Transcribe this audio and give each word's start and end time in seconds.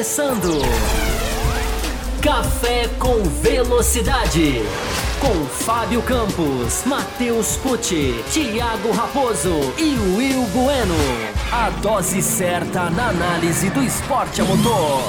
começando. 0.00 0.48
Café 2.22 2.88
com 2.98 3.22
Velocidade. 3.42 4.62
Com 5.20 5.44
Fábio 5.44 6.02
Campos, 6.02 6.84
Matheus 6.86 7.56
Pucci, 7.56 8.24
Thiago 8.32 8.92
Raposo 8.92 9.50
e 9.76 9.94
Will 10.16 10.42
Bueno. 10.54 10.94
A 11.52 11.68
dose 11.82 12.22
certa 12.22 12.88
na 12.88 13.10
análise 13.10 13.68
do 13.68 13.82
esporte 13.82 14.40
a 14.40 14.44
motor. 14.44 15.02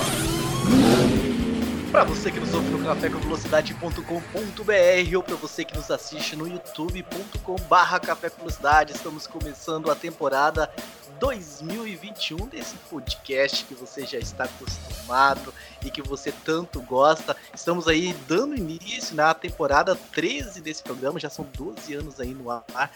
Para 1.89 2.03
você 2.03 2.29
que 2.29 2.41
nos 2.41 2.53
ouve 2.53 2.69
no 2.69 2.85
cafécomvelocidade.com.br 2.85 5.15
ou 5.15 5.23
para 5.23 5.35
você 5.35 5.63
que 5.63 5.75
nos 5.75 5.89
assiste 5.89 6.35
no 6.35 6.47
youtube.com/barra 6.47 7.99
Café 7.99 8.29
com 8.29 8.39
Velocidade, 8.39 8.93
estamos 8.93 9.25
começando 9.25 9.89
a 9.89 9.95
temporada 9.95 10.69
2021 11.21 12.47
desse 12.47 12.75
podcast 12.89 13.63
que 13.65 13.75
você 13.75 14.07
já 14.07 14.17
está 14.17 14.45
acostumado 14.45 15.53
e 15.85 15.91
que 15.91 16.01
você 16.01 16.31
tanto 16.31 16.81
gosta. 16.81 17.37
Estamos 17.53 17.87
aí 17.87 18.11
dando 18.27 18.57
início 18.57 19.15
na 19.15 19.31
temporada 19.31 19.95
13 19.95 20.59
desse 20.61 20.81
programa, 20.81 21.19
já 21.19 21.29
são 21.29 21.45
12 21.55 21.93
anos 21.93 22.19
aí 22.19 22.33
no 22.33 22.49
ar. 22.49 22.91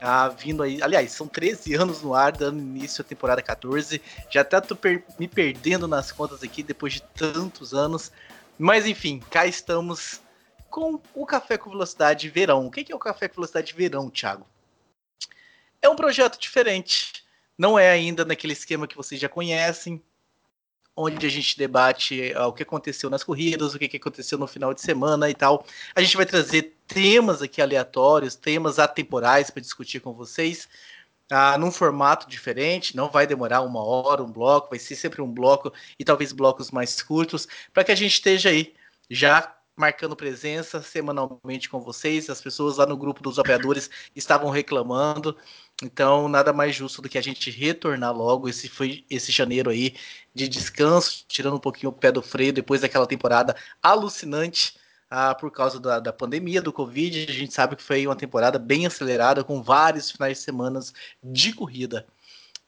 Ah, 0.00 0.28
vindo 0.28 0.62
aí, 0.62 0.80
aliás, 0.80 1.10
são 1.10 1.26
13 1.26 1.74
anos 1.74 2.02
no 2.02 2.14
ar, 2.14 2.30
dando 2.30 2.60
início 2.60 3.02
à 3.02 3.04
temporada 3.04 3.42
14. 3.42 4.00
Já 4.30 4.42
até 4.42 4.60
tô 4.60 4.76
per 4.76 5.02
me 5.18 5.26
perdendo 5.26 5.88
nas 5.88 6.12
contas 6.12 6.44
aqui 6.44 6.62
depois 6.62 6.92
de 6.92 7.02
tantos 7.02 7.74
anos. 7.74 8.12
Mas 8.56 8.86
enfim, 8.86 9.20
cá 9.28 9.44
estamos 9.44 10.20
com 10.70 11.00
o 11.12 11.26
Café 11.26 11.58
com 11.58 11.70
Velocidade 11.70 12.28
Verão. 12.28 12.64
O 12.64 12.70
que 12.70 12.92
é 12.92 12.94
o 12.94 13.00
Café 13.00 13.26
com 13.26 13.34
Velocidade 13.34 13.74
Verão, 13.74 14.08
Thiago? 14.08 14.46
É 15.82 15.88
um 15.88 15.96
projeto 15.96 16.38
diferente. 16.38 17.15
Não 17.58 17.78
é 17.78 17.90
ainda 17.90 18.24
naquele 18.24 18.52
esquema 18.52 18.86
que 18.86 18.96
vocês 18.96 19.20
já 19.20 19.28
conhecem, 19.28 20.02
onde 20.96 21.26
a 21.26 21.28
gente 21.28 21.58
debate 21.58 22.32
uh, 22.34 22.44
o 22.46 22.52
que 22.52 22.62
aconteceu 22.62 23.10
nas 23.10 23.22
corridas, 23.22 23.74
o 23.74 23.78
que, 23.78 23.88
que 23.88 23.98
aconteceu 23.98 24.38
no 24.38 24.46
final 24.46 24.72
de 24.72 24.80
semana 24.80 25.28
e 25.28 25.34
tal. 25.34 25.66
A 25.94 26.00
gente 26.00 26.16
vai 26.16 26.24
trazer 26.24 26.74
temas 26.86 27.42
aqui 27.42 27.60
aleatórios, 27.60 28.34
temas 28.34 28.78
atemporais 28.78 29.50
para 29.50 29.60
discutir 29.60 30.00
com 30.00 30.14
vocês, 30.14 30.66
uh, 31.30 31.58
num 31.58 31.70
formato 31.70 32.28
diferente. 32.28 32.96
Não 32.96 33.10
vai 33.10 33.26
demorar 33.26 33.60
uma 33.60 33.84
hora, 33.84 34.22
um 34.22 34.32
bloco, 34.32 34.70
vai 34.70 34.78
ser 34.78 34.96
sempre 34.96 35.20
um 35.20 35.30
bloco 35.30 35.72
e 35.98 36.04
talvez 36.04 36.32
blocos 36.32 36.70
mais 36.70 37.02
curtos, 37.02 37.46
para 37.74 37.84
que 37.84 37.92
a 37.92 37.96
gente 37.96 38.14
esteja 38.14 38.48
aí 38.48 38.74
já 39.10 39.54
marcando 39.76 40.16
presença 40.16 40.80
semanalmente 40.82 41.68
com 41.68 41.80
vocês. 41.80 42.30
As 42.30 42.40
pessoas 42.40 42.78
lá 42.78 42.86
no 42.86 42.96
grupo 42.96 43.22
dos 43.22 43.38
apoiadores 43.38 43.90
estavam 44.14 44.48
reclamando. 44.50 45.36
Então, 45.82 46.26
nada 46.28 46.52
mais 46.52 46.74
justo 46.74 47.02
do 47.02 47.08
que 47.08 47.18
a 47.18 47.22
gente 47.22 47.50
retornar 47.50 48.12
logo. 48.16 48.48
Esse 48.48 48.68
foi 48.68 49.04
esse 49.10 49.30
janeiro 49.30 49.70
aí 49.70 49.94
de 50.34 50.48
descanso, 50.48 51.24
tirando 51.28 51.56
um 51.56 51.60
pouquinho 51.60 51.90
o 51.90 51.92
pé 51.92 52.10
do 52.10 52.22
freio 52.22 52.52
depois 52.52 52.80
daquela 52.80 53.06
temporada 53.06 53.54
alucinante 53.82 54.78
ah, 55.10 55.34
por 55.34 55.50
causa 55.50 55.78
da, 55.78 56.00
da 56.00 56.12
pandemia, 56.12 56.62
do 56.62 56.72
Covid. 56.72 57.26
A 57.28 57.32
gente 57.32 57.52
sabe 57.52 57.76
que 57.76 57.82
foi 57.82 58.06
uma 58.06 58.16
temporada 58.16 58.58
bem 58.58 58.86
acelerada, 58.86 59.44
com 59.44 59.62
vários 59.62 60.10
finais 60.10 60.38
de 60.38 60.44
semana 60.44 60.80
de 61.22 61.52
corrida. 61.52 62.06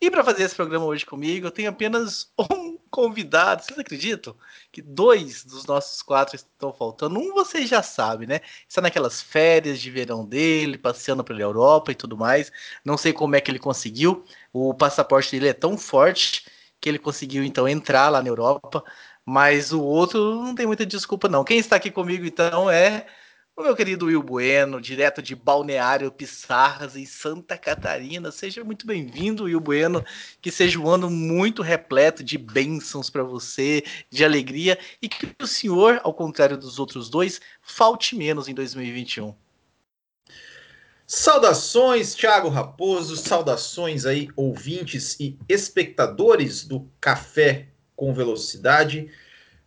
E 0.00 0.10
para 0.10 0.22
fazer 0.22 0.44
esse 0.44 0.54
programa 0.54 0.84
hoje 0.84 1.04
comigo, 1.04 1.46
eu 1.46 1.50
tenho 1.50 1.70
apenas 1.70 2.32
um 2.52 2.78
convidado. 2.88 3.62
Vocês 3.64 3.78
acreditam 3.78 4.34
que 4.70 4.80
dois 4.80 5.44
dos 5.44 5.66
nossos 5.66 6.02
quatro 6.02 6.36
estão 6.36 6.72
faltando? 6.72 7.18
Um 7.18 7.34
vocês 7.34 7.68
já 7.68 7.82
sabem, 7.82 8.28
né? 8.28 8.40
Está 8.68 8.80
naquelas 8.80 9.20
férias 9.20 9.80
de 9.80 9.90
verão 9.90 10.24
dele, 10.24 10.78
passeando 10.78 11.24
pela 11.24 11.40
Europa 11.40 11.90
e 11.90 11.94
tudo 11.96 12.16
mais. 12.16 12.52
Não 12.84 12.96
sei 12.96 13.12
como 13.12 13.34
é 13.34 13.40
que 13.40 13.50
ele 13.50 13.58
conseguiu. 13.58 14.24
O 14.52 14.72
passaporte 14.72 15.32
dele 15.32 15.48
é 15.48 15.52
tão 15.52 15.76
forte 15.76 16.46
que 16.80 16.88
ele 16.88 16.98
conseguiu 16.98 17.42
então 17.42 17.68
entrar 17.68 18.08
lá 18.08 18.22
na 18.22 18.28
Europa. 18.28 18.84
Mas 19.24 19.72
o 19.72 19.82
outro 19.82 20.42
não 20.42 20.54
tem 20.54 20.66
muita 20.66 20.86
desculpa, 20.86 21.28
não. 21.28 21.44
Quem 21.44 21.58
está 21.58 21.76
aqui 21.76 21.90
comigo 21.90 22.24
então 22.24 22.70
é 22.70 23.06
o 23.58 23.62
meu 23.64 23.74
querido 23.74 24.06
Will 24.06 24.22
Bueno, 24.22 24.80
direto 24.80 25.20
de 25.20 25.34
Balneário 25.34 26.12
Pissarras, 26.12 26.94
em 26.94 27.04
Santa 27.04 27.58
Catarina. 27.58 28.30
Seja 28.30 28.62
muito 28.62 28.86
bem-vindo, 28.86 29.44
Will 29.44 29.58
Bueno. 29.58 30.04
Que 30.40 30.52
seja 30.52 30.78
um 30.78 30.88
ano 30.88 31.10
muito 31.10 31.60
repleto 31.60 32.22
de 32.22 32.38
bênçãos 32.38 33.10
para 33.10 33.24
você, 33.24 33.82
de 34.08 34.24
alegria, 34.24 34.78
e 35.02 35.08
que 35.08 35.34
o 35.42 35.46
senhor, 35.46 36.00
ao 36.04 36.14
contrário 36.14 36.56
dos 36.56 36.78
outros 36.78 37.10
dois, 37.10 37.40
falte 37.60 38.14
menos 38.14 38.46
em 38.46 38.54
2021. 38.54 39.34
Saudações, 41.04 42.14
Thiago 42.14 42.48
Raposo, 42.48 43.16
saudações 43.16 44.06
aí, 44.06 44.28
ouvintes 44.36 45.18
e 45.18 45.36
espectadores 45.48 46.64
do 46.64 46.88
Café 47.00 47.66
com 47.96 48.14
Velocidade. 48.14 49.10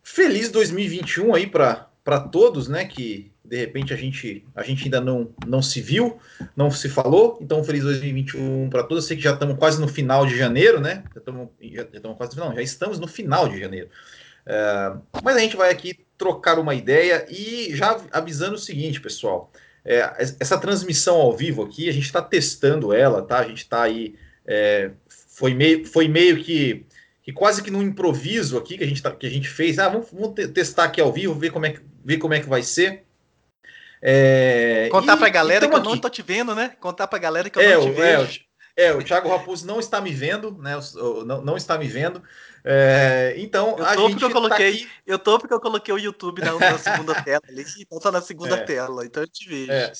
Feliz 0.02 0.50
2021 0.50 1.34
aí 1.34 1.46
para 1.46 2.20
todos, 2.30 2.68
né, 2.68 2.86
que 2.86 3.31
de 3.44 3.56
repente 3.56 3.92
a 3.92 3.96
gente, 3.96 4.44
a 4.54 4.62
gente 4.62 4.84
ainda 4.84 5.00
não, 5.00 5.34
não 5.46 5.60
se 5.60 5.80
viu, 5.80 6.18
não 6.56 6.70
se 6.70 6.88
falou. 6.88 7.38
Então, 7.40 7.62
feliz 7.64 7.82
2021 7.82 8.70
para 8.70 8.82
todos. 8.82 9.04
Eu 9.04 9.08
sei 9.08 9.16
que 9.16 9.22
já 9.22 9.32
estamos 9.32 9.58
quase 9.58 9.80
no 9.80 9.88
final 9.88 10.24
de 10.24 10.36
janeiro, 10.36 10.80
né? 10.80 11.02
Já 11.12 11.18
estamos, 11.18 11.48
já, 11.60 11.82
estamos 11.92 12.16
quase 12.16 12.30
no 12.30 12.42
final, 12.42 12.54
já 12.54 12.62
estamos 12.62 12.98
no 12.98 13.08
final 13.08 13.48
de 13.48 13.58
janeiro. 13.58 13.88
É, 14.46 14.92
mas 15.22 15.36
a 15.36 15.40
gente 15.40 15.56
vai 15.56 15.70
aqui 15.70 15.98
trocar 16.16 16.58
uma 16.58 16.74
ideia 16.74 17.26
e 17.28 17.74
já 17.74 18.00
avisando 18.12 18.54
o 18.54 18.58
seguinte, 18.58 19.00
pessoal. 19.00 19.52
É, 19.84 19.98
essa 20.38 20.56
transmissão 20.58 21.16
ao 21.16 21.36
vivo 21.36 21.62
aqui, 21.62 21.88
a 21.88 21.92
gente 21.92 22.04
está 22.04 22.22
testando 22.22 22.92
ela, 22.92 23.22
tá? 23.22 23.38
A 23.38 23.48
gente 23.48 23.58
está 23.58 23.82
aí. 23.82 24.14
É, 24.46 24.92
foi, 25.08 25.54
meio, 25.54 25.84
foi 25.84 26.06
meio 26.06 26.42
que, 26.42 26.86
que 27.22 27.32
quase 27.32 27.62
que 27.62 27.70
no 27.70 27.82
improviso 27.82 28.56
aqui 28.56 28.78
que 28.78 28.84
a 28.84 28.86
gente, 28.86 29.02
tá, 29.02 29.10
que 29.10 29.26
a 29.26 29.30
gente 29.30 29.48
fez. 29.48 29.78
Ah, 29.78 29.88
vamos, 29.88 30.08
vamos 30.12 30.34
testar 30.52 30.84
aqui 30.84 31.00
ao 31.00 31.12
vivo, 31.12 31.34
ver 31.34 31.50
como 31.50 31.66
é, 31.66 31.74
ver 32.04 32.18
como 32.18 32.34
é 32.34 32.40
que 32.40 32.48
vai 32.48 32.62
ser. 32.62 33.04
É, 34.02 34.88
Contar 34.90 35.14
e, 35.14 35.18
pra 35.18 35.28
galera 35.28 35.68
que 35.68 35.72
eu 35.72 35.78
aqui. 35.78 35.88
não 35.88 35.96
tô 35.96 36.08
te 36.08 36.22
vendo, 36.22 36.54
né? 36.54 36.74
Contar 36.80 37.06
pra 37.06 37.18
galera 37.20 37.48
que 37.48 37.56
eu 37.56 37.62
é, 37.62 37.74
não 37.74 37.82
te 37.82 37.88
é, 37.88 37.92
vejo. 37.92 38.40
É, 38.76 38.86
é, 38.86 38.94
o 38.94 39.02
Thiago 39.02 39.28
Raposo 39.28 39.64
não 39.66 39.78
está 39.78 40.00
me 40.00 40.12
vendo, 40.12 40.58
né? 40.58 40.78
Não, 41.24 41.40
não 41.40 41.56
está 41.56 41.78
me 41.78 41.86
vendo. 41.86 42.22
É, 42.64 43.34
então, 43.36 43.76
eu 43.78 43.96
tô 43.96 44.10
porque 44.10 44.24
eu 44.24 44.28
tá 44.28 44.34
coloquei, 44.34 44.80
tá 44.80 44.90
eu 45.06 45.18
tô 45.18 45.38
porque 45.38 45.54
eu 45.54 45.60
coloquei 45.60 45.94
o 45.94 45.98
YouTube 45.98 46.42
na, 46.42 46.58
na 46.58 46.78
segunda 46.78 47.14
tela 47.22 47.42
ali, 47.48 47.64
então 47.80 47.98
tá 47.98 48.10
na 48.10 48.20
segunda 48.20 48.56
é, 48.56 48.64
tela, 48.64 49.04
então 49.04 49.22
eu 49.22 49.28
te 49.28 49.48
vejo. 49.48 49.72
É, 49.72 49.92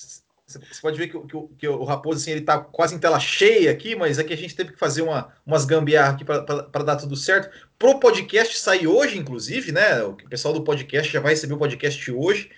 você 0.47 0.81
pode 0.81 0.99
ver 0.99 1.09
que, 1.09 1.19
que, 1.19 1.49
que, 1.59 1.69
o 1.69 1.85
Raposo 1.85 2.21
assim, 2.21 2.33
ele 2.33 2.43
tá 2.43 2.59
quase 2.59 2.95
em 2.95 2.99
tela 2.99 3.19
cheia 3.19 3.71
aqui, 3.71 3.97
mas 3.97 4.19
aqui 4.19 4.33
a 4.33 4.37
gente 4.37 4.55
teve 4.55 4.73
que 4.73 4.79
fazer 4.79 5.03
uma, 5.03 5.33
umas 5.47 5.65
gambiarra 5.65 6.13
aqui 6.13 6.25
para 6.25 6.85
dar 6.85 6.97
tudo 6.97 7.17
certo. 7.17 7.51
Pro 7.79 7.99
podcast 7.99 8.59
sair 8.59 8.87
hoje, 8.87 9.19
inclusive, 9.19 9.73
né? 9.73 10.03
O 10.03 10.15
pessoal 10.15 10.53
do 10.53 10.65
podcast 10.65 11.13
já 11.13 11.21
vai 11.21 11.33
receber 11.33 11.55
o 11.55 11.59
podcast 11.59 12.11
hoje. 12.13 12.51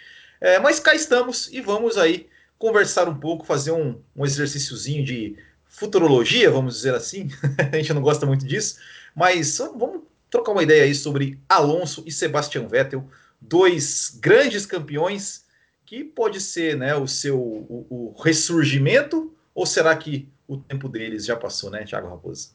É, 0.45 0.59
mas 0.59 0.79
cá 0.79 0.95
estamos 0.95 1.51
e 1.51 1.63
vamos 1.63 1.97
aí 1.97 2.29
conversar 2.59 3.09
um 3.09 3.19
pouco, 3.19 3.47
fazer 3.47 3.71
um, 3.71 3.99
um 4.15 4.27
exercíciozinho 4.27 5.03
de 5.03 5.39
futurologia, 5.65 6.51
vamos 6.51 6.75
dizer 6.75 6.95
assim. 6.95 7.31
a 7.73 7.75
gente 7.79 7.95
não 7.95 8.03
gosta 8.03 8.27
muito 8.27 8.45
disso, 8.45 8.79
mas 9.17 9.57
vamos 9.57 10.03
trocar 10.29 10.53
uma 10.53 10.63
ideia 10.63 10.85
aí 10.85 10.95
sobre 10.95 11.41
Alonso 11.49 12.05
e 12.07 12.13
Sebastian 12.13 12.69
Vettel, 12.69 13.09
dois 13.41 14.19
grandes 14.21 14.67
campeões 14.67 15.47
que 15.87 16.05
pode 16.05 16.43
ser 16.43 16.77
né, 16.77 16.95
o 16.95 17.09
seu 17.09 17.41
o, 17.41 17.87
o 17.89 18.23
ressurgimento 18.23 19.35
ou 19.55 19.65
será 19.65 19.97
que 19.97 20.29
o 20.47 20.59
tempo 20.59 20.91
deles 20.91 21.25
já 21.25 21.37
passou, 21.37 21.71
né, 21.71 21.85
Thiago 21.85 22.11
Raposo? 22.11 22.51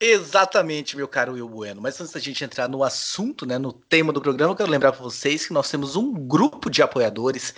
Exatamente, 0.00 0.94
meu 0.94 1.08
caro 1.08 1.32
Will 1.32 1.48
Bueno. 1.48 1.80
Mas 1.80 1.98
antes 2.00 2.12
da 2.12 2.20
gente 2.20 2.44
entrar 2.44 2.68
no 2.68 2.84
assunto, 2.84 3.46
né, 3.46 3.56
no 3.56 3.72
tema 3.72 4.12
do 4.12 4.20
programa, 4.20 4.52
eu 4.52 4.56
quero 4.56 4.70
lembrar 4.70 4.92
para 4.92 5.02
vocês 5.02 5.46
que 5.46 5.54
nós 5.54 5.70
temos 5.70 5.96
um 5.96 6.12
grupo 6.12 6.68
de 6.68 6.82
apoiadores. 6.82 7.54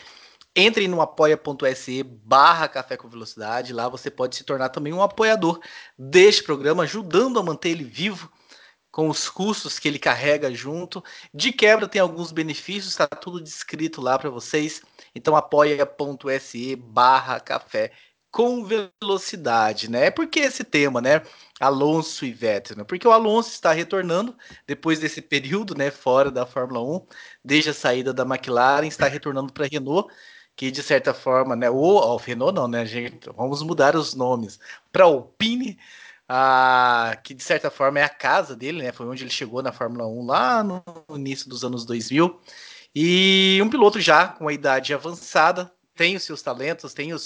Entrem 0.54 0.86
no 0.86 1.00
apoia.se 1.00 2.02
barra 2.04 2.68
Café 2.68 2.96
com 2.96 3.08
Velocidade. 3.08 3.72
Lá 3.72 3.88
você 3.88 4.08
pode 4.10 4.36
se 4.36 4.44
tornar 4.44 4.68
também 4.68 4.92
um 4.92 5.02
apoiador 5.02 5.60
deste 5.98 6.44
programa, 6.44 6.84
ajudando 6.84 7.40
a 7.40 7.42
manter 7.42 7.70
ele 7.70 7.84
vivo 7.84 8.30
com 8.90 9.08
os 9.08 9.28
custos 9.28 9.78
que 9.78 9.88
ele 9.88 9.98
carrega 9.98 10.52
junto. 10.54 11.02
De 11.34 11.52
quebra 11.52 11.88
tem 11.88 12.00
alguns 12.00 12.30
benefícios, 12.30 12.92
está 12.92 13.06
tudo 13.06 13.40
descrito 13.40 14.00
lá 14.00 14.16
para 14.18 14.30
vocês. 14.30 14.80
Então 15.14 15.34
apoia.se 15.36 16.76
barra 16.76 17.40
Café 17.40 17.92
com 18.30 18.64
velocidade, 18.64 19.90
né? 19.90 20.10
Por 20.10 20.26
que 20.26 20.40
esse 20.40 20.64
tema, 20.64 21.00
né? 21.00 21.22
Alonso 21.60 22.24
e 22.24 22.32
Vettel, 22.32 22.76
né? 22.76 22.84
Porque 22.84 23.06
o 23.06 23.12
Alonso 23.12 23.50
está 23.50 23.72
retornando 23.72 24.36
depois 24.66 25.00
desse 25.00 25.20
período, 25.20 25.74
né, 25.76 25.90
fora 25.90 26.30
da 26.30 26.46
Fórmula 26.46 26.80
1, 26.80 27.06
desde 27.44 27.70
a 27.70 27.74
saída 27.74 28.12
da 28.12 28.22
McLaren, 28.24 28.86
está 28.86 29.08
retornando 29.08 29.52
para 29.52 29.64
a 29.64 29.68
Renault, 29.68 30.12
que 30.54 30.70
de 30.70 30.82
certa 30.82 31.12
forma, 31.14 31.56
né, 31.56 31.68
o 31.70 31.76
oh, 31.76 32.16
Renault 32.16 32.54
não, 32.54 32.68
né, 32.68 32.86
gente, 32.86 33.28
vamos 33.36 33.62
mudar 33.62 33.96
os 33.96 34.14
nomes 34.14 34.60
para 34.92 35.04
Alpine, 35.04 35.78
ah, 36.28 37.18
que 37.24 37.34
de 37.34 37.42
certa 37.42 37.70
forma 37.70 37.98
é 38.00 38.04
a 38.04 38.08
casa 38.08 38.54
dele, 38.54 38.82
né? 38.82 38.92
Foi 38.92 39.06
onde 39.06 39.24
ele 39.24 39.30
chegou 39.30 39.62
na 39.62 39.72
Fórmula 39.72 40.06
1 40.06 40.26
lá 40.26 40.62
no 40.62 40.82
início 41.16 41.48
dos 41.48 41.64
anos 41.64 41.86
2000. 41.86 42.38
E 42.94 43.60
um 43.62 43.70
piloto 43.70 44.00
já 44.00 44.28
com 44.28 44.48
a 44.48 44.52
idade 44.52 44.92
avançada, 44.92 45.72
tem 45.98 46.14
os 46.14 46.22
seus 46.22 46.40
talentos, 46.40 46.94
tem, 46.94 47.12
o, 47.12 47.18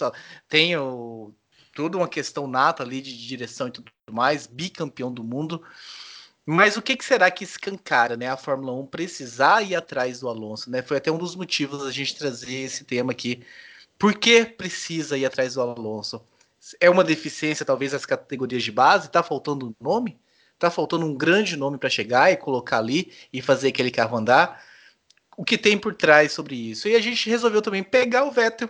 tem 0.49 0.75
o, 0.79 1.35
tudo 1.75 1.99
uma 1.99 2.09
questão 2.09 2.47
nata 2.47 2.83
ali 2.83 3.03
de 3.03 3.29
direção 3.29 3.69
e 3.69 3.71
tudo 3.71 3.93
mais, 4.11 4.47
bicampeão 4.47 5.13
do 5.13 5.23
mundo. 5.23 5.63
Mas 6.45 6.77
o 6.77 6.83
que, 6.83 6.97
que, 6.97 7.05
será 7.05 7.31
que 7.31 7.45
escancara, 7.45 8.17
né? 8.17 8.29
A 8.29 8.37
Fórmula 8.37 8.73
1 8.73 8.87
precisar 8.87 9.63
ir 9.63 9.77
atrás 9.77 10.21
do 10.21 10.29
Alonso, 10.29 10.71
né? 10.71 10.83
Foi 10.83 10.97
até 10.97 11.13
um 11.13 11.19
dos 11.19 11.37
motivos 11.37 11.85
da 11.85 11.91
gente 11.91 12.17
trazer 12.17 12.55
esse 12.65 12.83
tema 12.85 13.13
aqui. 13.13 13.45
Por 13.99 14.15
que 14.15 14.45
precisa 14.47 15.19
ir 15.19 15.27
atrás 15.27 15.55
do 15.55 15.61
Alonso? 15.61 16.25
É 16.81 16.89
uma 16.89 17.05
deficiência, 17.05 17.67
talvez, 17.67 17.93
das 17.93 18.07
categorias 18.07 18.63
de 18.63 18.73
base? 18.73 19.11
Tá 19.11 19.23
faltando 19.23 19.69
um 19.69 19.75
nome? 19.81 20.19
Tá 20.59 20.71
faltando 20.71 21.05
um 21.07 21.15
grande 21.15 21.57
nome 21.57 21.77
para 21.79 21.91
chegar 21.91 22.33
e 22.33 22.37
colocar 22.37 22.79
ali 22.79 23.13
e 23.33 23.43
fazer 23.43 23.69
aquele 23.69 23.91
carro 23.91 24.17
andar? 24.17 24.65
O 25.37 25.45
que 25.45 25.57
tem 25.57 25.79
por 25.79 25.95
trás 25.95 26.33
sobre 26.33 26.55
isso? 26.55 26.89
E 26.89 26.95
a 26.95 27.01
gente 27.01 27.29
resolveu 27.29 27.63
também 27.63 27.83
pegar 27.83 28.25
o 28.25 28.31
Vettel, 28.31 28.69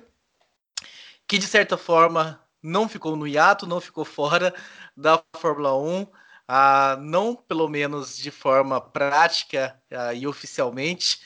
que 1.27 1.39
de 1.39 1.47
certa 1.47 1.77
forma 1.77 2.41
não 2.63 2.89
ficou 2.89 3.17
no 3.17 3.27
hiato, 3.27 3.67
não 3.67 3.81
ficou 3.81 4.05
fora 4.05 4.55
da 4.97 5.23
Fórmula 5.37 5.77
1 5.77 6.07
ah, 6.55 6.99
não 7.01 7.35
pelo 7.35 7.69
menos 7.69 8.17
de 8.17 8.31
forma 8.31 8.81
prática 8.81 9.81
ah, 9.91 10.13
e 10.13 10.27
oficialmente, 10.27 11.21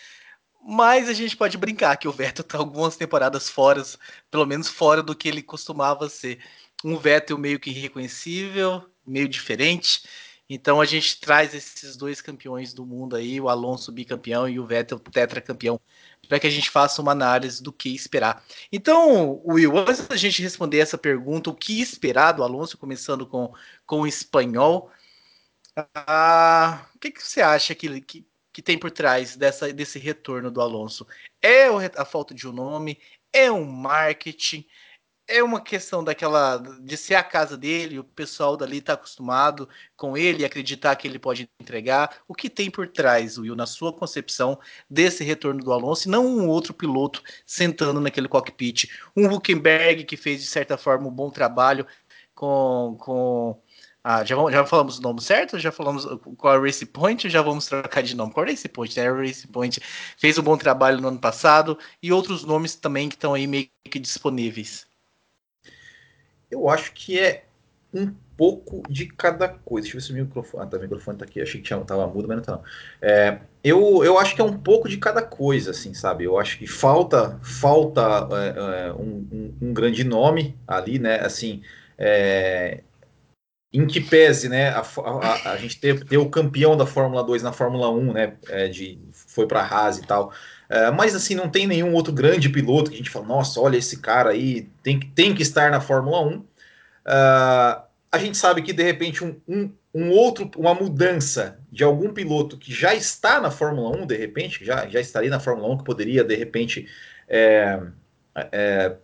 mas 0.62 1.08
a 1.08 1.12
gente 1.12 1.36
pode 1.36 1.56
brincar 1.58 1.96
que 1.96 2.08
o 2.08 2.12
Vettel 2.12 2.42
está 2.42 2.58
algumas 2.58 2.96
temporadas 2.96 3.48
fora, 3.48 3.82
pelo 4.30 4.46
menos 4.46 4.68
fora 4.68 5.02
do 5.02 5.14
que 5.16 5.28
ele 5.28 5.42
costumava 5.42 6.08
ser. 6.08 6.38
Um 6.84 6.96
Vettel 6.96 7.38
meio 7.38 7.58
que 7.58 7.70
irreconhecível, 7.70 8.88
meio 9.06 9.28
diferente. 9.28 10.06
Então 10.48 10.80
a 10.80 10.84
gente 10.84 11.20
traz 11.20 11.54
esses 11.54 11.96
dois 11.96 12.20
campeões 12.20 12.72
do 12.72 12.86
mundo 12.86 13.16
aí, 13.16 13.40
o 13.40 13.48
Alonso 13.48 13.90
bicampeão 13.90 14.48
e 14.48 14.60
o 14.60 14.66
Vettel 14.66 14.98
tetracampeão, 14.98 15.80
para 16.28 16.38
que 16.38 16.46
a 16.46 16.50
gente 16.50 16.70
faça 16.70 17.02
uma 17.02 17.12
análise 17.12 17.62
do 17.62 17.72
que 17.72 17.94
esperar. 17.94 18.44
Então, 18.70 19.42
Will, 19.44 19.76
antes 19.76 20.06
da 20.06 20.16
gente 20.16 20.42
responder 20.42 20.78
essa 20.78 20.96
pergunta, 20.96 21.50
o 21.50 21.54
que 21.54 21.80
esperar 21.80 22.32
do 22.32 22.44
Alonso, 22.44 22.78
começando 22.78 23.26
com, 23.26 23.52
com 23.84 24.02
o 24.02 24.06
espanhol, 24.06 24.90
ah, 25.94 26.86
o 26.94 26.98
que, 26.98 27.10
que 27.10 27.22
você 27.22 27.40
acha 27.42 27.74
que, 27.74 28.00
que, 28.00 28.26
que 28.52 28.62
tem 28.62 28.78
por 28.78 28.90
trás 28.90 29.36
dessa, 29.36 29.72
desse 29.72 29.98
retorno 29.98 30.50
do 30.50 30.60
Alonso? 30.60 31.06
É 31.42 31.66
a 31.96 32.04
falta 32.04 32.34
de 32.34 32.48
um 32.48 32.52
nome? 32.52 32.98
É 33.32 33.50
um 33.50 33.64
marketing? 33.64 34.64
É 35.28 35.42
uma 35.42 35.60
questão 35.60 36.04
daquela 36.04 36.56
de 36.80 36.96
ser 36.96 37.16
a 37.16 37.22
casa 37.22 37.56
dele, 37.56 37.98
o 37.98 38.04
pessoal 38.04 38.56
dali 38.56 38.78
está 38.78 38.92
acostumado 38.92 39.68
com 39.96 40.16
ele, 40.16 40.44
acreditar 40.44 40.94
que 40.94 41.08
ele 41.08 41.18
pode 41.18 41.50
entregar. 41.60 42.18
O 42.28 42.34
que 42.34 42.48
tem 42.48 42.70
por 42.70 42.86
trás, 42.86 43.36
Will, 43.36 43.56
na 43.56 43.66
sua 43.66 43.92
concepção 43.92 44.56
desse 44.88 45.24
retorno 45.24 45.62
do 45.64 45.72
Alonso, 45.72 46.06
e 46.06 46.10
não 46.10 46.24
um 46.24 46.48
outro 46.48 46.72
piloto 46.72 47.22
sentando 47.44 48.00
naquele 48.00 48.28
cockpit? 48.28 48.88
Um 49.16 49.26
Huckenberg 49.26 50.04
que 50.04 50.16
fez 50.16 50.40
de 50.40 50.46
certa 50.46 50.78
forma 50.78 51.08
um 51.08 51.10
bom 51.12 51.28
trabalho 51.28 51.84
com, 52.32 52.96
com 53.00 53.60
ah, 54.04 54.24
já, 54.24 54.36
já 54.52 54.64
falamos 54.64 54.98
o 54.98 55.02
nome 55.02 55.20
certo? 55.20 55.58
Já 55.58 55.72
falamos 55.72 56.06
com 56.36 56.48
a 56.48 56.56
Race 56.56 56.86
Point? 56.86 57.28
Já 57.28 57.42
vamos 57.42 57.66
trocar 57.66 58.02
de 58.02 58.14
nome? 58.14 58.32
Qual 58.32 58.46
a 58.46 58.48
Race 58.48 58.68
Point? 58.68 58.96
Né? 58.96 59.08
A 59.08 59.12
Race 59.12 59.48
Point 59.48 59.80
fez 60.18 60.38
um 60.38 60.42
bom 60.42 60.56
trabalho 60.56 61.00
no 61.00 61.08
ano 61.08 61.18
passado 61.18 61.76
e 62.00 62.12
outros 62.12 62.44
nomes 62.44 62.76
também 62.76 63.08
que 63.08 63.16
estão 63.16 63.34
aí 63.34 63.48
meio 63.48 63.68
que 63.90 63.98
disponíveis. 63.98 64.86
Eu 66.56 66.68
acho 66.68 66.92
que 66.92 67.18
é 67.18 67.44
um 67.92 68.12
pouco 68.36 68.82
de 68.90 69.06
cada 69.06 69.48
coisa. 69.48 69.84
Deixa 69.84 69.96
eu 69.96 70.00
ver 70.00 70.06
se 70.06 70.12
o 70.12 70.24
microfone. 70.24 70.64
Ah, 70.64 70.66
tá, 70.66 70.76
o 70.76 70.80
microfone 70.80 71.18
tá 71.18 71.24
aqui. 71.24 71.40
Achei 71.40 71.60
que 71.60 71.66
tinha, 71.66 71.78
tava 71.80 72.06
mudo, 72.06 72.28
mas 72.28 72.36
não 72.38 72.44
tá. 72.44 72.52
Não. 72.52 72.62
É, 73.00 73.40
eu, 73.62 74.04
eu 74.04 74.18
acho 74.18 74.34
que 74.34 74.40
é 74.40 74.44
um 74.44 74.56
pouco 74.56 74.88
de 74.88 74.98
cada 74.98 75.22
coisa, 75.22 75.70
assim, 75.70 75.94
sabe? 75.94 76.24
Eu 76.24 76.38
acho 76.38 76.58
que 76.58 76.66
falta 76.66 77.38
falta 77.42 78.28
é, 78.32 78.88
é 78.88 78.92
um, 78.92 79.26
um, 79.32 79.54
um, 79.68 79.74
grande 79.74 80.04
nome 80.04 80.56
ali, 80.66 80.98
né? 80.98 81.20
Assim, 81.20 81.62
é, 81.98 82.82
em 83.72 83.86
que 83.86 84.00
pese, 84.00 84.48
né, 84.48 84.70
a, 84.70 84.80
a, 84.80 85.52
a 85.52 85.56
gente 85.56 85.78
ter, 85.78 86.02
ter, 86.04 86.16
o 86.16 86.30
campeão 86.30 86.76
da 86.76 86.86
Fórmula 86.86 87.22
2 87.22 87.42
na 87.42 87.52
Fórmula 87.52 87.90
1, 87.90 88.12
né, 88.12 88.36
é, 88.48 88.68
de, 88.68 88.98
foi 89.12 89.46
para 89.46 89.60
a 89.60 89.66
Haas 89.66 89.98
e 89.98 90.02
tal, 90.06 90.32
é, 90.68 90.90
mas 90.90 91.14
assim, 91.14 91.34
não 91.34 91.48
tem 91.48 91.66
nenhum 91.66 91.92
outro 91.94 92.12
grande 92.12 92.48
piloto 92.48 92.90
que 92.90 92.96
a 92.96 92.98
gente 92.98 93.10
fala, 93.10 93.26
nossa, 93.26 93.60
olha 93.60 93.76
esse 93.76 93.98
cara 93.98 94.30
aí, 94.30 94.68
tem, 94.82 95.00
tem 95.00 95.34
que 95.34 95.42
estar 95.42 95.70
na 95.70 95.80
Fórmula 95.80 96.20
1. 96.22 96.36
Uh, 96.36 96.46
é, 97.06 97.82
a 98.12 98.18
gente 98.18 98.36
sabe 98.36 98.62
que 98.62 98.72
de 98.72 98.82
repente 98.82 99.24
um, 99.24 99.36
um, 99.46 99.72
um, 99.94 100.10
outro, 100.10 100.50
uma 100.56 100.74
mudança 100.74 101.58
de 101.70 101.84
algum 101.84 102.12
piloto 102.12 102.56
que 102.56 102.72
já 102.72 102.94
está 102.94 103.40
na 103.40 103.50
Fórmula 103.50 103.96
1, 103.96 104.06
de 104.06 104.16
repente, 104.16 104.64
já, 104.64 104.86
já 104.88 105.00
estaria 105.00 105.30
na 105.30 105.40
Fórmula 105.40 105.74
1, 105.74 105.78
que 105.78 105.84
poderia 105.84 106.24
de 106.24 106.34
repente 106.34 106.88
é, 107.28 107.80
é, 108.52 108.96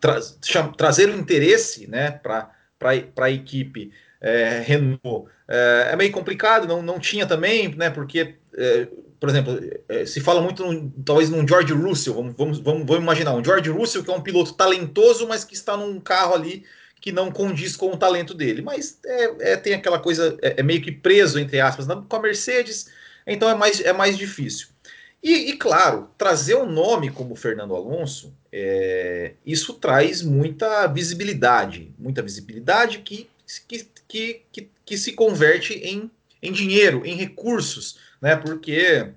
tra 0.00 0.20
trazer 0.76 1.08
o 1.08 1.16
interesse 1.16 1.86
né, 1.86 2.10
para 2.10 2.50
para 2.78 3.26
a 3.26 3.30
equipe 3.30 3.92
é, 4.20 4.60
Renault. 4.60 5.30
É, 5.48 5.90
é, 5.92 5.96
meio 5.96 6.12
complicado, 6.12 6.66
não, 6.66 6.82
não 6.82 6.98
tinha 6.98 7.26
também, 7.26 7.74
né? 7.74 7.90
Porque, 7.90 8.36
é, 8.56 8.88
por 9.24 9.30
exemplo, 9.30 9.58
é, 9.88 10.04
se 10.04 10.20
fala 10.20 10.42
muito, 10.42 10.62
num, 10.62 10.90
talvez 11.02 11.30
num 11.30 11.48
George 11.48 11.72
Russell, 11.72 12.12
vamos, 12.12 12.34
vamos, 12.36 12.58
vamos, 12.58 12.86
vamos 12.86 13.02
imaginar, 13.02 13.34
um 13.34 13.42
George 13.42 13.70
Russell 13.70 14.04
que 14.04 14.10
é 14.10 14.14
um 14.14 14.20
piloto 14.20 14.52
talentoso, 14.52 15.26
mas 15.26 15.44
que 15.44 15.54
está 15.54 15.76
num 15.76 15.98
carro 15.98 16.34
ali 16.34 16.64
que 17.00 17.10
não 17.10 17.30
condiz 17.30 17.74
com 17.74 17.90
o 17.90 17.96
talento 17.96 18.34
dele. 18.34 18.60
Mas 18.60 18.98
é, 19.04 19.52
é 19.52 19.56
tem 19.56 19.72
aquela 19.72 19.98
coisa, 19.98 20.36
é, 20.42 20.60
é, 20.60 20.62
meio 20.62 20.82
que 20.82 20.92
preso, 20.92 21.38
entre 21.38 21.58
aspas, 21.58 21.86
com 21.86 22.16
a 22.16 22.20
Mercedes, 22.20 22.90
então 23.26 23.48
é 23.48 23.54
mais, 23.54 23.80
é 23.80 23.92
mais 23.94 24.18
difícil. 24.18 24.68
E, 25.22 25.50
e, 25.50 25.56
claro, 25.56 26.10
trazer 26.18 26.54
um 26.56 26.70
nome 26.70 27.10
como 27.10 27.34
Fernando 27.34 27.74
Alonso, 27.74 28.30
é, 28.52 29.32
isso 29.46 29.72
traz 29.72 30.20
muita 30.20 30.86
visibilidade, 30.86 31.90
muita 31.98 32.20
visibilidade 32.20 32.98
que, 32.98 33.26
que, 33.66 33.88
que, 34.06 34.42
que, 34.52 34.70
que 34.84 34.98
se 34.98 35.12
converte 35.12 35.72
em, 35.74 36.10
em 36.42 36.52
dinheiro, 36.52 37.06
em 37.06 37.16
recursos, 37.16 37.96
né? 38.24 38.36
Porque 38.36 39.12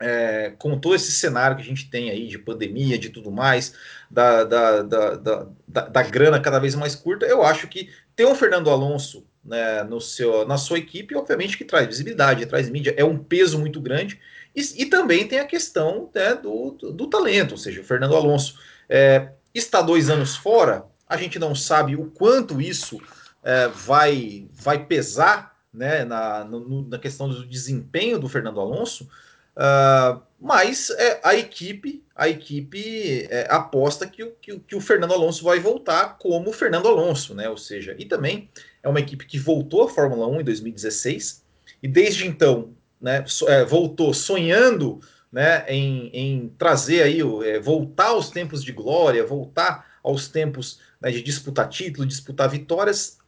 é, 0.00 0.52
com 0.58 0.76
todo 0.76 0.96
esse 0.96 1.12
cenário 1.12 1.56
que 1.56 1.62
a 1.62 1.64
gente 1.64 1.88
tem 1.88 2.10
aí 2.10 2.26
de 2.26 2.36
pandemia, 2.36 2.98
de 2.98 3.08
tudo 3.08 3.30
mais, 3.30 3.74
da, 4.10 4.42
da, 4.42 4.82
da, 4.82 5.14
da, 5.14 5.46
da, 5.68 6.02
grana 6.02 6.40
cada 6.40 6.58
vez 6.58 6.74
mais 6.74 6.96
curta, 6.96 7.26
eu 7.26 7.44
acho 7.44 7.68
que 7.68 7.90
ter 8.16 8.26
um 8.26 8.34
Fernando 8.34 8.68
Alonso 8.68 9.24
né, 9.44 9.84
no 9.84 10.00
seu, 10.00 10.44
na 10.48 10.58
sua 10.58 10.78
equipe, 10.78 11.14
obviamente 11.14 11.56
que 11.56 11.64
traz 11.64 11.86
visibilidade, 11.86 12.44
traz 12.46 12.68
mídia, 12.68 12.92
é 12.96 13.04
um 13.04 13.16
peso 13.16 13.56
muito 13.56 13.80
grande 13.80 14.18
e, 14.56 14.82
e 14.82 14.86
também 14.86 15.28
tem 15.28 15.38
a 15.38 15.46
questão 15.46 16.10
né, 16.12 16.34
do, 16.34 16.72
do, 16.72 16.92
do, 16.92 17.06
talento, 17.06 17.52
ou 17.52 17.58
seja, 17.58 17.80
o 17.80 17.84
Fernando 17.84 18.16
Alonso 18.16 18.58
é, 18.88 19.28
está 19.54 19.80
dois 19.80 20.10
anos 20.10 20.34
fora, 20.34 20.86
a 21.08 21.16
gente 21.16 21.38
não 21.38 21.54
sabe 21.54 21.94
o 21.94 22.06
quanto 22.06 22.60
isso 22.60 23.00
é, 23.44 23.68
vai, 23.68 24.48
vai 24.50 24.84
pesar 24.84 25.49
né, 25.72 26.04
na, 26.04 26.44
no, 26.44 26.88
na 26.88 26.98
questão 26.98 27.28
do 27.28 27.46
desempenho 27.46 28.18
do 28.18 28.28
Fernando 28.28 28.60
Alonso, 28.60 29.08
uh, 29.56 30.20
mas 30.40 30.90
é, 30.90 31.20
a 31.22 31.34
equipe 31.34 32.04
a 32.20 32.28
equipe 32.28 33.26
é, 33.30 33.46
aposta 33.48 34.06
que, 34.06 34.26
que, 34.42 34.58
que, 34.58 34.76
o 34.76 34.80
Fernando 34.80 35.14
Alonso 35.14 35.42
vai 35.42 35.58
voltar 35.58 36.18
como 36.18 36.50
o 36.50 36.52
Fernando 36.52 36.86
Alonso, 36.86 37.34
né? 37.34 37.48
Ou 37.48 37.56
seja, 37.56 37.96
e 37.98 38.04
também 38.04 38.50
é 38.82 38.88
uma 38.90 39.00
equipe 39.00 39.24
que 39.24 39.38
voltou 39.38 39.84
à 39.84 39.88
Fórmula 39.88 40.26
1 40.26 40.42
em 40.42 40.44
2016 40.44 41.42
e 41.82 41.88
desde 41.88 42.26
então 42.26 42.74
né, 43.00 43.24
é, 43.46 43.64
voltou 43.64 44.12
sonhando 44.12 45.00
né, 45.32 45.64
em, 45.66 46.10
em 46.12 46.48
trazer 46.58 47.02
aí, 47.02 47.20
é, 47.46 47.58
voltar 47.58 48.08
aos 48.08 48.28
tempos 48.28 48.62
de 48.62 48.72
glória, 48.72 49.24
voltar 49.24 49.98
aos 50.02 50.28
tempos 50.28 50.78
né, 51.00 51.10
de 51.10 51.22
disputar 51.22 51.70
título, 51.70 52.06
disputar 52.06 52.50
vitórias, 52.50 53.18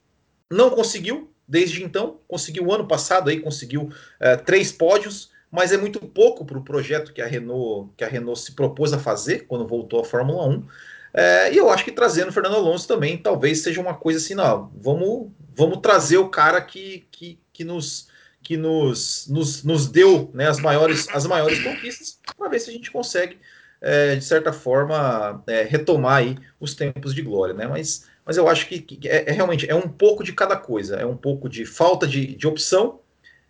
não 0.50 0.68
conseguiu 0.68 1.31
desde 1.46 1.82
então, 1.82 2.18
conseguiu 2.28 2.72
ano 2.72 2.86
passado 2.86 3.30
aí, 3.30 3.40
conseguiu 3.40 3.90
é, 4.20 4.36
três 4.36 4.72
pódios, 4.72 5.30
mas 5.50 5.72
é 5.72 5.76
muito 5.76 6.00
pouco 6.00 6.44
para 6.44 6.58
o 6.58 6.64
projeto 6.64 7.12
que 7.12 7.20
a 7.20 7.26
Renault 7.26 7.90
que 7.96 8.04
a 8.04 8.08
Renault 8.08 8.40
se 8.40 8.52
propôs 8.52 8.92
a 8.92 8.98
fazer 8.98 9.46
quando 9.46 9.66
voltou 9.66 10.00
à 10.00 10.04
Fórmula 10.04 10.46
1. 10.48 10.66
É, 11.14 11.52
e 11.52 11.58
eu 11.58 11.68
acho 11.68 11.84
que 11.84 11.92
trazendo 11.92 12.30
o 12.30 12.32
Fernando 12.32 12.56
Alonso 12.56 12.88
também 12.88 13.18
talvez 13.18 13.58
seja 13.60 13.80
uma 13.80 13.94
coisa 13.94 14.18
assim, 14.18 14.34
não, 14.34 14.72
vamos, 14.80 15.30
vamos 15.54 15.78
trazer 15.82 16.16
o 16.16 16.30
cara 16.30 16.60
que, 16.60 17.06
que, 17.10 17.38
que 17.52 17.64
nos 17.64 18.10
que 18.42 18.56
nos, 18.56 19.26
nos, 19.28 19.62
nos 19.62 19.88
deu 19.88 20.30
né, 20.34 20.48
as, 20.48 20.58
maiores, 20.58 21.08
as 21.10 21.26
maiores 21.26 21.62
conquistas, 21.62 22.18
para 22.36 22.48
ver 22.48 22.58
se 22.58 22.70
a 22.70 22.72
gente 22.72 22.90
consegue, 22.90 23.38
é, 23.80 24.16
de 24.16 24.24
certa 24.24 24.52
forma, 24.52 25.42
é, 25.46 25.62
retomar 25.62 26.16
aí 26.16 26.36
os 26.58 26.74
tempos 26.74 27.14
de 27.14 27.22
glória. 27.22 27.54
Né? 27.54 27.66
Mas, 27.66 28.08
mas 28.24 28.36
eu 28.36 28.48
acho 28.48 28.66
que, 28.68 28.80
que 28.80 29.08
é, 29.08 29.30
é, 29.30 29.32
realmente 29.32 29.68
é 29.68 29.74
um 29.74 29.88
pouco 29.88 30.22
de 30.22 30.32
cada 30.32 30.56
coisa, 30.56 30.96
é 30.96 31.06
um 31.06 31.16
pouco 31.16 31.48
de 31.48 31.64
falta 31.64 32.06
de, 32.06 32.34
de 32.36 32.46
opção. 32.46 33.00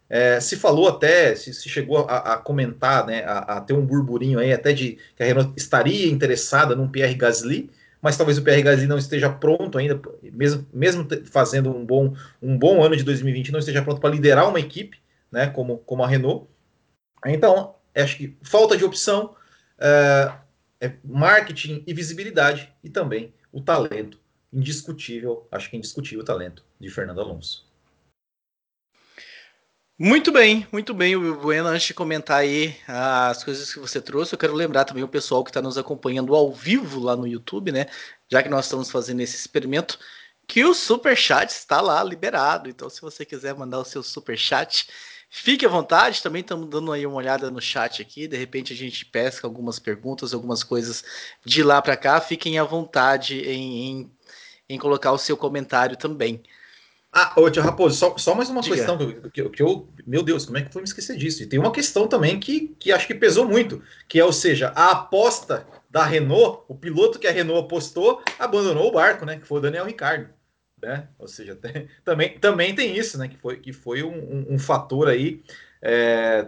É, 0.09 0.41
se 0.41 0.57
falou 0.57 0.89
até, 0.89 1.35
se, 1.35 1.55
se 1.55 1.69
chegou 1.69 2.07
a, 2.07 2.35
a, 2.35 2.37
comentar, 2.37 3.07
né, 3.07 3.25
a, 3.25 3.39
a, 3.39 3.61
ter 3.61 3.73
um 3.73 3.85
burburinho 3.85 4.39
aí 4.39 4.53
até 4.53 4.73
de 4.73 4.99
que 5.17 5.23
a 5.23 5.27
Renault 5.27 5.53
estaria 5.57 6.11
interessada 6.11 6.77
num 6.77 6.89
Pierre 6.89 7.15
Gasly, 7.15 7.71
mas 8.01 8.17
talvez 8.17 8.37
o 8.37 8.43
Pierre 8.43 8.63
Gasly 8.63 8.87
não 8.87 8.99
esteja 8.99 9.31
pronto 9.31 9.79
ainda, 9.79 9.99
mesmo, 10.23 10.67
mesmo 10.73 11.09
fazendo 11.31 11.75
um 11.75 11.87
bom, 11.87 12.15
um 12.43 12.59
bom 12.59 12.83
ano 12.83 12.97
de 12.97 13.05
2020, 13.05 13.53
não 13.53 13.61
esteja 13.61 13.81
pronto 13.81 14.01
para 14.01 14.11
liderar 14.11 14.49
uma 14.49 14.61
equipe, 14.61 14.99
né, 15.31 15.47
como, 15.47 15.79
como 15.79 16.03
a 16.03 16.09
Renault. 16.09 16.47
Então, 17.25 17.77
acho 17.95 18.17
que 18.17 18.37
falta 18.43 18.77
de 18.77 18.85
opção, 18.85 19.35
é, 19.79 20.33
é 20.81 20.93
marketing 21.05 21.85
e 21.87 21.95
visibilidade, 21.95 22.71
e 22.83 22.91
também 22.91 23.33
o 23.53 23.61
talento, 23.61 24.19
indiscutível, 24.53 25.47
acho 25.51 25.71
que 25.71 25.77
indiscutível 25.77 26.23
o 26.23 26.27
talento 26.27 26.65
de 26.79 26.91
Fernando 26.91 27.21
Alonso. 27.21 27.67
Muito 29.99 30.33
bem, 30.33 30.67
muito 30.73 30.93
bem, 30.93 31.17
Bueno. 31.17 31.69
Antes 31.69 31.87
de 31.87 31.95
comentar 31.95 32.39
aí 32.41 32.77
as 32.89 33.45
coisas 33.45 33.73
que 33.73 33.79
você 33.79 34.01
trouxe, 34.01 34.35
eu 34.35 34.39
quero 34.39 34.55
lembrar 34.55 34.85
também 34.85 35.05
o 35.05 35.09
pessoal 35.09 35.45
que 35.45 35.51
está 35.51 35.63
nos 35.63 35.79
acompanhando 35.79 36.35
ao 36.35 36.53
vivo 36.53 36.99
lá 36.99 37.15
no 37.15 37.27
YouTube, 37.27 37.71
né? 37.71 37.87
Já 38.29 38.43
que 38.43 38.49
nós 38.49 38.65
estamos 38.65 38.91
fazendo 38.91 39.21
esse 39.21 39.37
experimento, 39.37 39.99
que 40.47 40.65
o 40.65 40.75
super 40.75 41.17
chat 41.17 41.51
está 41.51 41.81
lá 41.81 42.03
liberado. 42.03 42.69
Então, 42.69 42.91
se 42.91 43.01
você 43.01 43.25
quiser 43.25 43.55
mandar 43.55 43.79
o 43.79 43.85
seu 43.85 44.03
super 44.03 44.37
chat, 44.37 44.89
fique 45.31 45.65
à 45.65 45.69
vontade. 45.69 46.23
Também 46.23 46.41
estamos 46.43 46.69
dando 46.69 46.93
aí 46.93 47.07
uma 47.07 47.17
olhada 47.17 47.51
no 47.51 47.61
chat 47.61 48.03
aqui. 48.03 48.29
De 48.29 48.37
repente 48.37 48.73
a 48.73 48.77
gente 48.77 49.07
pesca 49.07 49.47
algumas 49.47 49.79
perguntas, 49.79 50.35
algumas 50.35 50.65
coisas 50.65 51.05
de 51.45 51.63
lá 51.63 51.81
para 51.81 51.97
cá. 51.97 52.21
Fiquem 52.21 52.59
à 52.59 52.65
vontade 52.65 53.41
em, 53.41 53.87
em, 53.91 54.11
em 54.75 54.79
colocar 54.79 55.13
o 55.13 55.19
seu 55.19 55.37
comentário 55.37 55.97
também. 55.97 56.43
Ah, 57.13 57.35
ô, 57.37 57.51
tio 57.51 57.63
Raposo, 57.63 57.95
só, 57.95 58.17
só 58.17 58.35
mais 58.35 58.49
uma 58.49 58.63
Diga. 58.63 58.75
questão 58.75 58.97
que, 58.97 59.31
que, 59.31 59.49
que, 59.51 59.63
eu. 59.63 59.87
Meu 60.07 60.23
Deus, 60.23 60.47
como 60.47 60.57
é 60.57 60.63
que 60.63 60.73
foi 60.73 60.81
me 60.81 60.89
esquecer 60.89 61.15
disso? 61.17 61.43
E 61.43 61.47
tem 61.47 61.59
uma 61.59 61.71
questão 61.71 62.09
também 62.09 62.41
que, 62.41 62.69
que 62.79 62.91
acho 62.91 63.07
que 63.07 63.15
pesou 63.15 63.47
muito, 63.47 63.83
que 64.09 64.19
é, 64.19 64.25
ou 64.25 64.33
seja, 64.33 64.73
a 64.75 64.93
aposta 64.93 65.67
da 65.91 66.05
Renault, 66.05 66.65
o 66.69 66.75
piloto 66.75 67.19
que 67.19 67.27
a 67.27 67.31
Renault 67.31 67.67
apostou, 67.67 68.23
abandonou 68.39 68.89
o 68.89 68.93
barco, 68.93 69.27
né? 69.27 69.39
Que 69.39 69.47
foi 69.47 69.59
o 69.59 69.61
Daniel 69.61 69.85
Ricardo. 69.85 70.31
Né? 70.83 71.07
Ou 71.19 71.29
seja, 71.29 71.55
tem, 71.55 71.87
também, 72.03 72.39
também 72.39 72.75
tem 72.75 72.97
isso, 72.97 73.19
né? 73.19 73.29
Que 73.29 73.37
foi, 73.37 73.59
que 73.59 73.75
foi 73.75 74.03
um, 74.03 74.15
um, 74.15 74.55
um 74.55 74.59
fator 74.59 75.07
aí. 75.07 75.43
É, 75.83 76.47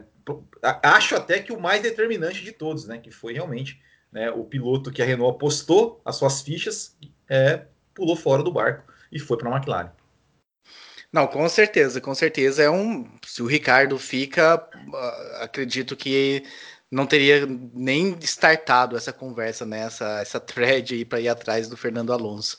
acho 0.82 1.14
até 1.14 1.40
que 1.40 1.52
o 1.52 1.60
mais 1.60 1.82
determinante 1.82 2.42
de 2.42 2.52
todos, 2.52 2.86
né? 2.86 2.96
Que 2.96 3.10
foi 3.10 3.34
realmente 3.34 3.82
né, 4.10 4.30
o 4.30 4.44
piloto 4.44 4.90
que 4.90 5.02
a 5.02 5.04
Renault 5.04 5.34
apostou 5.34 6.00
as 6.04 6.16
suas 6.16 6.40
fichas, 6.40 6.96
é, 7.28 7.66
pulou 7.94 8.16
fora 8.16 8.42
do 8.42 8.52
barco 8.52 8.92
e 9.10 9.18
foi 9.18 9.36
para 9.38 9.50
a 9.50 9.56
McLaren. 9.56 9.90
Não, 11.12 11.28
com 11.28 11.48
certeza, 11.48 12.00
com 12.00 12.12
certeza 12.12 12.62
é 12.62 12.68
um. 12.68 13.08
Se 13.24 13.40
o 13.40 13.46
Ricardo 13.46 13.96
fica, 13.98 14.54
ah, 14.94 15.38
acredito 15.42 15.94
que 15.94 16.42
não 16.90 17.06
teria 17.06 17.46
nem 17.72 18.18
startado 18.20 18.96
essa 18.96 19.12
conversa, 19.12 19.64
né? 19.64 19.80
Essa, 19.80 20.20
essa 20.20 20.40
thread 20.40 20.94
aí 20.94 21.04
para 21.04 21.20
ir 21.20 21.28
atrás 21.28 21.68
do 21.68 21.76
Fernando 21.76 22.12
Alonso. 22.12 22.58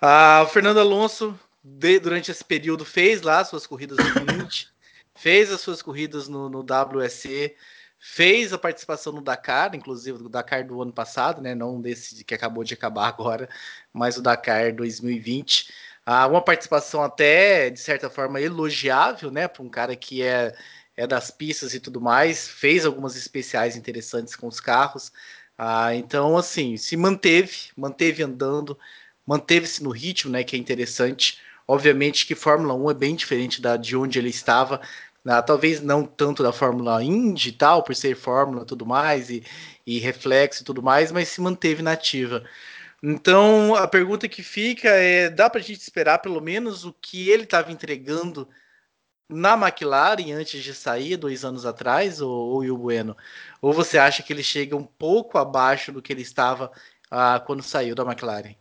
Ah, 0.00 0.42
o 0.44 0.48
Fernando 0.48 0.78
Alonso, 0.78 1.38
de, 1.62 1.98
durante 1.98 2.30
esse 2.30 2.44
período, 2.44 2.84
fez 2.84 3.22
lá 3.22 3.44
suas 3.44 3.66
corridas 3.66 3.98
no 3.98 4.32
20, 4.42 4.68
fez 5.16 5.52
as 5.52 5.60
suas 5.60 5.82
corridas 5.82 6.28
no, 6.28 6.48
no 6.48 6.60
WSC, 6.60 7.56
fez 8.04 8.52
a 8.52 8.58
participação 8.58 9.12
no 9.12 9.22
Dakar, 9.22 9.76
inclusive 9.76 10.18
do 10.18 10.28
Dakar 10.28 10.66
do 10.66 10.82
ano 10.82 10.92
passado, 10.92 11.40
né? 11.40 11.54
Não 11.54 11.80
desse 11.80 12.24
que 12.24 12.34
acabou 12.34 12.64
de 12.64 12.74
acabar 12.74 13.06
agora, 13.08 13.48
mas 13.92 14.16
o 14.16 14.22
Dakar 14.22 14.74
2020. 14.74 15.72
Ah, 16.04 16.26
uma 16.26 16.42
participação 16.42 17.00
até, 17.00 17.70
de 17.70 17.78
certa 17.78 18.10
forma, 18.10 18.40
elogiável, 18.40 19.30
né? 19.30 19.46
Para 19.46 19.62
um 19.62 19.68
cara 19.68 19.94
que 19.94 20.20
é, 20.20 20.52
é 20.96 21.06
das 21.06 21.30
pistas 21.30 21.74
e 21.74 21.80
tudo 21.80 22.00
mais, 22.00 22.48
fez 22.48 22.84
algumas 22.84 23.14
especiais 23.16 23.76
interessantes 23.76 24.34
com 24.34 24.48
os 24.48 24.58
carros. 24.58 25.12
Ah, 25.56 25.94
então, 25.94 26.36
assim, 26.36 26.76
se 26.76 26.96
manteve, 26.96 27.70
manteve 27.76 28.22
andando, 28.24 28.76
manteve-se 29.24 29.80
no 29.84 29.90
ritmo, 29.90 30.32
né? 30.32 30.42
Que 30.42 30.56
é 30.56 30.58
interessante. 30.58 31.40
Obviamente 31.68 32.26
que 32.26 32.34
Fórmula 32.34 32.74
1 32.74 32.90
é 32.90 32.94
bem 32.94 33.14
diferente 33.14 33.62
da 33.62 33.76
de 33.76 33.96
onde 33.96 34.18
ele 34.18 34.30
estava. 34.30 34.80
Né, 35.24 35.40
talvez 35.42 35.80
não 35.80 36.04
tanto 36.04 36.42
da 36.42 36.52
Fórmula 36.52 37.02
Indy 37.02 37.52
tal, 37.52 37.82
por 37.84 37.94
ser 37.94 38.16
Fórmula 38.16 38.64
tudo 38.64 38.84
mais, 38.84 39.30
e, 39.30 39.44
e 39.86 39.98
reflexo 40.00 40.62
e 40.62 40.64
tudo 40.64 40.82
mais, 40.82 41.12
mas 41.12 41.28
se 41.28 41.40
manteve 41.40 41.82
nativa. 41.82 42.44
Então, 43.02 43.74
a 43.74 43.88
pergunta 43.88 44.28
que 44.28 44.42
fica 44.42 44.88
é: 44.90 45.28
dá 45.30 45.50
para 45.50 45.60
a 45.60 45.64
gente 45.64 45.80
esperar 45.80 46.18
pelo 46.20 46.40
menos 46.40 46.84
o 46.84 46.92
que 46.92 47.30
ele 47.30 47.44
estava 47.44 47.72
entregando 47.72 48.48
na 49.28 49.54
McLaren 49.54 50.32
antes 50.32 50.62
de 50.62 50.74
sair, 50.74 51.16
dois 51.16 51.44
anos 51.44 51.66
atrás, 51.66 52.20
ou, 52.20 52.30
ou 52.30 52.64
o 52.64 52.78
Bueno? 52.78 53.16
Ou 53.60 53.72
você 53.72 53.98
acha 53.98 54.22
que 54.22 54.32
ele 54.32 54.42
chega 54.44 54.76
um 54.76 54.84
pouco 54.84 55.38
abaixo 55.38 55.92
do 55.92 56.02
que 56.02 56.12
ele 56.12 56.22
estava 56.22 56.70
ah, 57.10 57.40
quando 57.40 57.62
saiu 57.62 57.94
da 57.94 58.04
McLaren? 58.04 58.56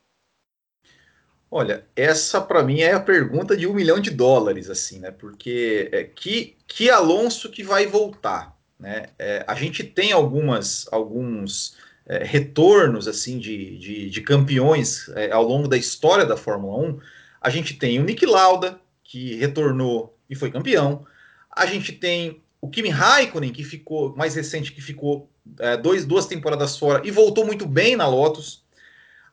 Olha, 1.54 1.86
essa 1.98 2.40
para 2.40 2.64
mim 2.64 2.80
é 2.80 2.94
a 2.94 3.00
pergunta 3.00 3.58
de 3.58 3.68
um 3.68 3.74
milhão 3.74 4.00
de 4.00 4.10
dólares, 4.10 4.70
assim, 4.70 5.00
né? 5.00 5.12
Porque 5.12 5.90
é, 5.92 6.06
que, 6.06 6.56
que 6.66 6.90
Alonso 6.90 7.50
que 7.52 7.62
vai 7.62 7.86
voltar, 7.86 8.58
né? 8.80 9.08
É, 9.20 9.44
a 9.46 9.54
gente 9.54 9.84
tem 9.84 10.14
algumas, 10.14 10.88
alguns 10.94 11.76
é, 12.06 12.24
retornos 12.24 13.06
assim 13.06 13.38
de, 13.38 13.78
de, 13.78 14.10
de 14.10 14.22
campeões 14.22 15.10
é, 15.10 15.30
ao 15.32 15.44
longo 15.44 15.68
da 15.68 15.76
história 15.76 16.26
da 16.26 16.38
Fórmula 16.38 16.78
1, 16.88 17.00
a 17.42 17.50
gente 17.50 17.74
tem 17.74 18.00
o 18.00 18.04
Nick 18.04 18.26
Lauda, 18.26 18.80
que 19.04 19.36
retornou 19.36 20.18
e 20.30 20.36
foi 20.36 20.50
campeão. 20.50 21.06
A 21.54 21.66
gente 21.66 21.92
tem 21.92 22.42
o 22.62 22.70
Kimi 22.70 22.90
Raikkonen, 22.90 23.52
que 23.52 23.66
ficou 23.66 24.16
mais 24.16 24.36
recente, 24.36 24.72
que 24.72 24.80
ficou 24.80 25.30
é, 25.60 25.76
dois, 25.76 26.06
duas 26.06 26.28
temporadas 26.28 26.78
fora 26.78 27.02
e 27.06 27.12
voltou 27.12 27.46
muito 27.46 27.66
bem 27.66 27.98
na 27.98 28.08
Lotus. 28.08 28.64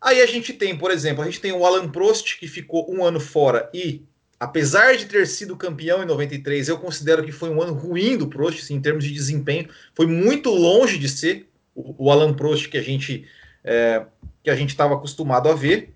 Aí 0.00 0.23
a 0.23 0.26
gente 0.26 0.52
tem, 0.52 0.76
por 0.76 0.90
exemplo, 0.90 1.23
a 1.23 1.26
gente 1.26 1.40
tem 1.40 1.52
o 1.52 1.64
Alan 1.64 1.88
Prost, 1.88 2.38
que 2.38 2.47
ficou 2.47 2.93
um 2.93 3.05
ano 3.05 3.19
fora 3.19 3.69
e, 3.75 4.05
apesar 4.38 4.97
de 4.97 5.07
ter 5.07 5.26
sido 5.26 5.57
campeão 5.57 6.02
em 6.02 6.07
93, 6.07 6.69
eu 6.69 6.78
considero 6.78 7.25
que 7.25 7.33
foi 7.33 7.50
um 7.50 7.61
ano 7.61 7.75
ruim 7.75 8.17
do 8.17 8.28
Prost, 8.28 8.61
assim, 8.61 8.75
em 8.75 8.81
termos 8.81 9.05
de 9.05 9.12
desempenho, 9.12 9.69
foi 9.95 10.07
muito 10.07 10.50
longe 10.50 10.99
de 10.99 11.09
ser 11.09 11.49
o, 11.75 12.11
Alan 12.11 12.35
Prost 12.35 12.69
que 12.69 12.78
a 12.78 12.83
gente 12.83 13.26
é, 13.64 14.05
que 14.43 14.50
a 14.50 14.57
gente 14.57 14.71
estava 14.71 14.95
acostumado 14.95 15.49
a 15.49 15.55
ver. 15.55 15.95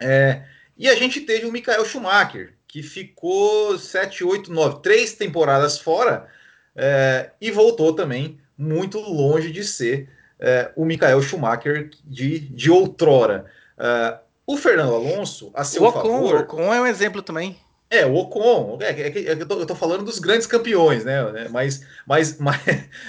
É, 0.00 0.44
e 0.76 0.88
a 0.88 0.94
gente 0.94 1.20
teve 1.20 1.46
o 1.46 1.52
Michael 1.52 1.84
Schumacher, 1.84 2.54
que 2.66 2.82
ficou 2.82 3.78
7, 3.78 4.24
8, 4.24 4.52
9, 4.52 4.82
três 4.82 5.14
temporadas 5.14 5.78
fora 5.78 6.28
é, 6.74 7.30
e 7.40 7.50
voltou 7.50 7.94
também 7.94 8.38
muito 8.56 8.98
longe 8.98 9.50
de 9.50 9.64
ser 9.64 10.08
é, 10.40 10.70
o 10.74 10.84
Michael 10.84 11.20
Schumacher 11.22 11.90
de, 12.04 12.38
de 12.38 12.70
outrora. 12.70 13.46
É, 13.78 14.18
o 14.46 14.56
Fernando 14.56 14.94
Alonso, 14.94 15.50
a 15.54 15.62
seu 15.62 15.82
o 15.82 15.86
Ocon, 15.86 16.00
favor. 16.00 16.34
O 16.34 16.40
Ocon 16.40 16.74
é 16.74 16.80
um 16.80 16.86
exemplo 16.86 17.22
também. 17.22 17.56
É, 17.88 18.06
o 18.06 18.14
Ocon, 18.14 18.78
é, 18.80 18.90
é, 18.90 19.08
é, 19.08 19.32
eu, 19.32 19.46
tô, 19.46 19.60
eu 19.60 19.66
tô 19.66 19.74
falando 19.74 20.04
dos 20.04 20.18
grandes 20.18 20.46
campeões, 20.46 21.04
né? 21.04 21.48
Mas, 21.50 21.84
mas, 22.06 22.38
mas, 22.40 22.64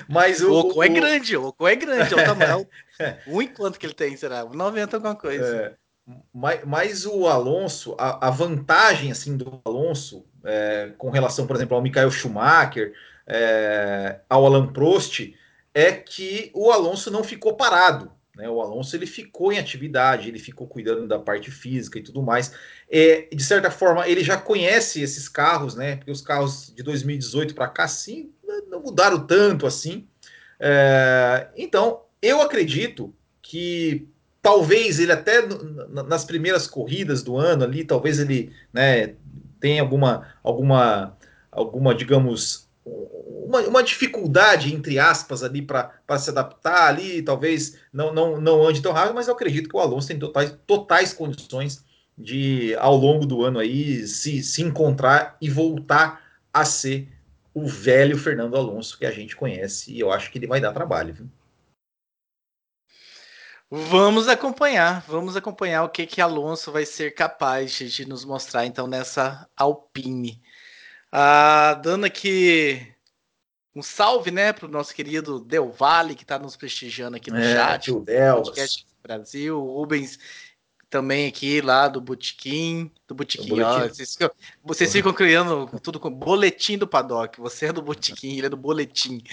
mas 0.07 0.41
o, 0.41 0.51
o 0.51 0.59
Ocon 0.59 0.83
é 0.83 0.89
grande, 0.89 1.38
o 1.38 1.47
Ocon 1.47 1.67
é 1.67 1.75
grande, 1.75 2.13
é 2.13 2.17
o 2.17 2.25
tamanho. 2.25 2.67
um 3.27 3.41
enquanto 3.41 3.79
que 3.79 3.85
ele 3.85 3.93
tem, 3.93 4.17
será? 4.17 4.43
90 4.43 4.97
alguma 4.97 5.15
coisa. 5.15 5.55
É, 5.55 5.73
mas, 6.33 6.61
mas 6.65 7.05
o 7.05 7.27
Alonso, 7.27 7.95
a, 7.97 8.27
a, 8.27 8.29
vantagem 8.31 9.11
assim 9.11 9.38
do 9.38 9.61
Alonso 9.63 10.25
é, 10.43 10.91
com 10.97 11.09
relação, 11.09 11.45
por 11.45 11.55
exemplo, 11.55 11.75
ao 11.75 11.81
Michael 11.81 12.11
Schumacher, 12.11 12.93
é, 13.27 14.19
ao 14.27 14.45
Alan 14.45 14.67
Prost, 14.67 15.31
é 15.73 15.91
que 15.91 16.51
o 16.53 16.71
Alonso 16.71 17.09
não 17.09 17.23
ficou 17.23 17.55
parado. 17.55 18.11
Né? 18.35 18.49
O 18.49 18.61
Alonso 18.61 18.95
ele 18.95 19.05
ficou 19.05 19.51
em 19.51 19.59
atividade, 19.59 20.27
ele 20.27 20.39
ficou 20.39 20.67
cuidando 20.67 21.07
da 21.07 21.19
parte 21.19 21.51
física 21.51 21.99
e 21.99 22.03
tudo 22.03 22.21
mais. 22.21 22.53
É, 22.89 23.27
de 23.33 23.43
certa 23.43 23.69
forma, 23.69 24.07
ele 24.07 24.23
já 24.23 24.37
conhece 24.37 25.01
esses 25.01 25.27
carros, 25.27 25.75
né? 25.75 25.97
Porque 25.97 26.11
os 26.11 26.21
carros 26.21 26.73
de 26.75 26.83
2018 26.83 27.53
para 27.53 27.67
cá, 27.67 27.87
sim, 27.87 28.31
não 28.67 28.81
mudaram 28.81 29.25
tanto 29.25 29.65
assim. 29.65 30.07
É, 30.59 31.47
então, 31.57 32.03
eu 32.21 32.41
acredito 32.41 33.13
que 33.41 34.07
talvez 34.41 34.99
ele 34.99 35.11
até 35.11 35.43
nas 36.07 36.25
primeiras 36.25 36.67
corridas 36.67 37.21
do 37.21 37.37
ano 37.37 37.63
ali, 37.63 37.83
talvez 37.83 38.19
ele 38.19 38.51
né, 38.73 39.15
tenha 39.59 39.81
alguma, 39.81 40.27
alguma, 40.43 41.17
alguma, 41.51 41.93
digamos, 41.93 42.67
uma, 42.85 43.61
uma 43.61 43.83
dificuldade, 43.83 44.73
entre 44.73 44.97
aspas, 44.97 45.43
ali 45.43 45.61
para 45.61 45.91
se 46.17 46.29
adaptar 46.29 46.88
ali, 46.88 47.21
talvez 47.21 47.77
não, 47.91 48.13
não, 48.13 48.39
não 48.39 48.65
ande 48.65 48.81
tão 48.81 48.91
rápido, 48.91 49.15
mas 49.15 49.27
eu 49.27 49.33
acredito 49.33 49.69
que 49.69 49.75
o 49.75 49.79
Alonso 49.79 50.07
tem 50.07 50.17
totais, 50.17 50.57
totais 50.65 51.13
condições 51.13 51.83
de, 52.17 52.75
ao 52.75 52.95
longo 52.95 53.25
do 53.25 53.43
ano 53.43 53.59
aí, 53.59 54.07
se, 54.07 54.41
se 54.41 54.61
encontrar 54.61 55.38
e 55.41 55.50
voltar 55.50 56.21
a 56.53 56.65
ser 56.65 57.07
o 57.53 57.67
velho 57.67 58.17
Fernando 58.17 58.55
Alonso 58.55 58.97
que 58.97 59.05
a 59.05 59.11
gente 59.11 59.35
conhece, 59.35 59.91
e 59.91 60.00
eu 60.00 60.11
acho 60.11 60.31
que 60.31 60.38
ele 60.38 60.47
vai 60.47 60.61
dar 60.61 60.71
trabalho. 60.71 61.13
Viu? 61.13 61.29
Vamos 63.73 64.27
acompanhar, 64.27 65.01
vamos 65.07 65.38
acompanhar 65.38 65.83
o 65.83 65.89
que 65.89 66.05
que 66.05 66.19
Alonso 66.19 66.73
vai 66.73 66.85
ser 66.85 67.13
capaz 67.13 67.71
de 67.71 68.05
nos 68.05 68.25
mostrar 68.25 68.65
então 68.65 68.85
nessa 68.85 69.47
Alpine. 69.55 70.41
Ah, 71.12 71.80
dando 71.84 72.06
aqui 72.06 72.88
um 73.75 73.82
salve, 73.82 74.32
né, 74.32 74.53
para 74.53 74.65
o 74.65 74.72
nosso 74.72 74.94
querido 74.94 75.39
Del 75.39 75.72
Valle, 75.72 76.15
que 76.15 76.24
está 76.24 76.38
nos 76.38 76.56
prestigiando 76.56 77.18
aqui 77.18 77.32
no 77.32 77.38
é, 77.38 77.53
chat. 77.53 77.91
O 77.91 78.00
Del. 78.00 78.44
Podcast 78.44 78.86
Brasil, 79.01 79.60
Rubens 79.60 80.20
também 80.91 81.25
aqui 81.25 81.62
lá 81.62 81.88
do 81.88 82.01
Botequim, 82.01 82.91
do 83.08 83.15
Botequim, 83.15 83.62
ó, 83.62 83.88
vocês, 83.88 84.12
ficam, 84.12 84.32
vocês 84.62 84.91
ficam 84.91 85.13
criando 85.13 85.80
tudo 85.82 85.98
com 85.98 86.12
boletim 86.12 86.77
do 86.77 86.86
Paddock, 86.86 87.39
você 87.39 87.68
é 87.68 87.74
do 87.74 87.82
Botequim, 87.82 88.38
ele 88.38 88.48
é 88.48 88.50
do 88.50 88.58
boletim, 88.58 89.24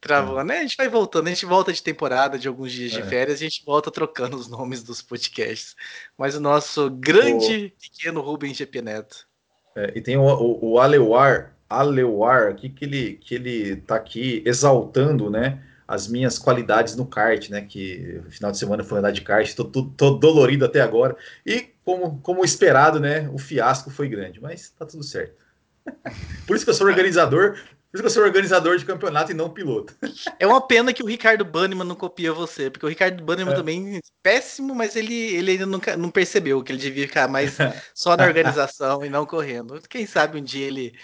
travando, 0.00 0.38
é. 0.38 0.44
né, 0.44 0.58
a 0.58 0.62
gente 0.62 0.76
vai 0.76 0.88
voltando, 0.88 1.26
a 1.26 1.30
gente 1.30 1.44
volta 1.44 1.72
de 1.72 1.82
temporada, 1.82 2.38
de 2.38 2.46
alguns 2.46 2.70
dias 2.70 2.92
de 2.92 3.00
é. 3.00 3.02
férias, 3.02 3.40
a 3.40 3.42
gente 3.42 3.64
volta 3.64 3.90
trocando 3.90 4.36
os 4.36 4.46
nomes 4.46 4.84
dos 4.84 5.02
podcasts, 5.02 5.74
mas 6.16 6.36
o 6.36 6.40
nosso 6.40 6.88
grande, 6.88 7.74
pequeno 7.80 8.20
Rubens 8.20 8.56
GP 8.56 8.80
Neto. 8.80 9.28
É, 9.74 9.92
e 9.94 10.00
tem 10.00 10.16
o, 10.16 10.22
o, 10.22 10.72
o 10.72 10.78
Aleuar 10.80 11.54
Aleuar 11.68 12.48
aqui 12.48 12.68
que 12.68 12.84
ele 12.84 13.12
que 13.14 13.34
ele 13.34 13.76
tá 13.76 13.94
aqui 13.94 14.42
exaltando, 14.44 15.30
né, 15.30 15.62
as 15.86 16.08
minhas 16.08 16.38
qualidades 16.38 16.96
no 16.96 17.06
kart, 17.06 17.48
né, 17.48 17.62
que 17.62 18.20
final 18.28 18.50
de 18.50 18.58
semana 18.58 18.82
foi 18.82 18.98
andar 18.98 19.12
de 19.12 19.22
kart, 19.22 19.54
tô, 19.54 19.64
tô, 19.64 19.84
tô, 19.84 20.10
dolorido 20.10 20.64
até 20.64 20.80
agora. 20.80 21.16
E 21.46 21.68
como 21.84 22.18
como 22.20 22.44
esperado, 22.44 22.98
né, 22.98 23.28
o 23.32 23.38
fiasco 23.38 23.90
foi 23.90 24.08
grande, 24.08 24.40
mas 24.42 24.70
tá 24.70 24.84
tudo 24.84 25.04
certo. 25.04 25.44
Por 26.46 26.56
isso 26.56 26.64
que 26.64 26.70
eu 26.70 26.74
sou 26.74 26.86
organizador, 26.86 27.56
por 27.90 27.96
isso 27.96 28.02
que 28.02 28.06
eu 28.06 28.10
sou 28.10 28.22
organizador 28.22 28.78
de 28.78 28.84
campeonato 28.84 29.32
e 29.32 29.34
não 29.34 29.50
piloto. 29.50 29.94
É 30.38 30.46
uma 30.46 30.60
pena 30.60 30.92
que 30.92 31.02
o 31.02 31.06
Ricardo 31.06 31.44
Banniman 31.44 31.84
não 31.84 31.96
copia 31.96 32.32
você, 32.32 32.70
porque 32.70 32.86
o 32.86 32.88
Ricardo 32.88 33.22
Banniman 33.22 33.52
é. 33.52 33.56
também 33.56 33.96
é 33.96 34.00
péssimo, 34.22 34.74
mas 34.74 34.94
ele, 34.94 35.14
ele 35.14 35.52
ainda 35.52 35.66
nunca, 35.66 35.96
não 35.96 36.08
percebeu 36.08 36.62
que 36.62 36.70
ele 36.70 36.78
devia 36.78 37.08
ficar 37.08 37.26
mais 37.26 37.58
só 37.92 38.16
na 38.16 38.24
organização 38.24 39.04
e 39.04 39.08
não 39.08 39.26
correndo. 39.26 39.80
Quem 39.88 40.06
sabe 40.06 40.38
um 40.38 40.44
dia 40.44 40.66
ele, 40.66 40.96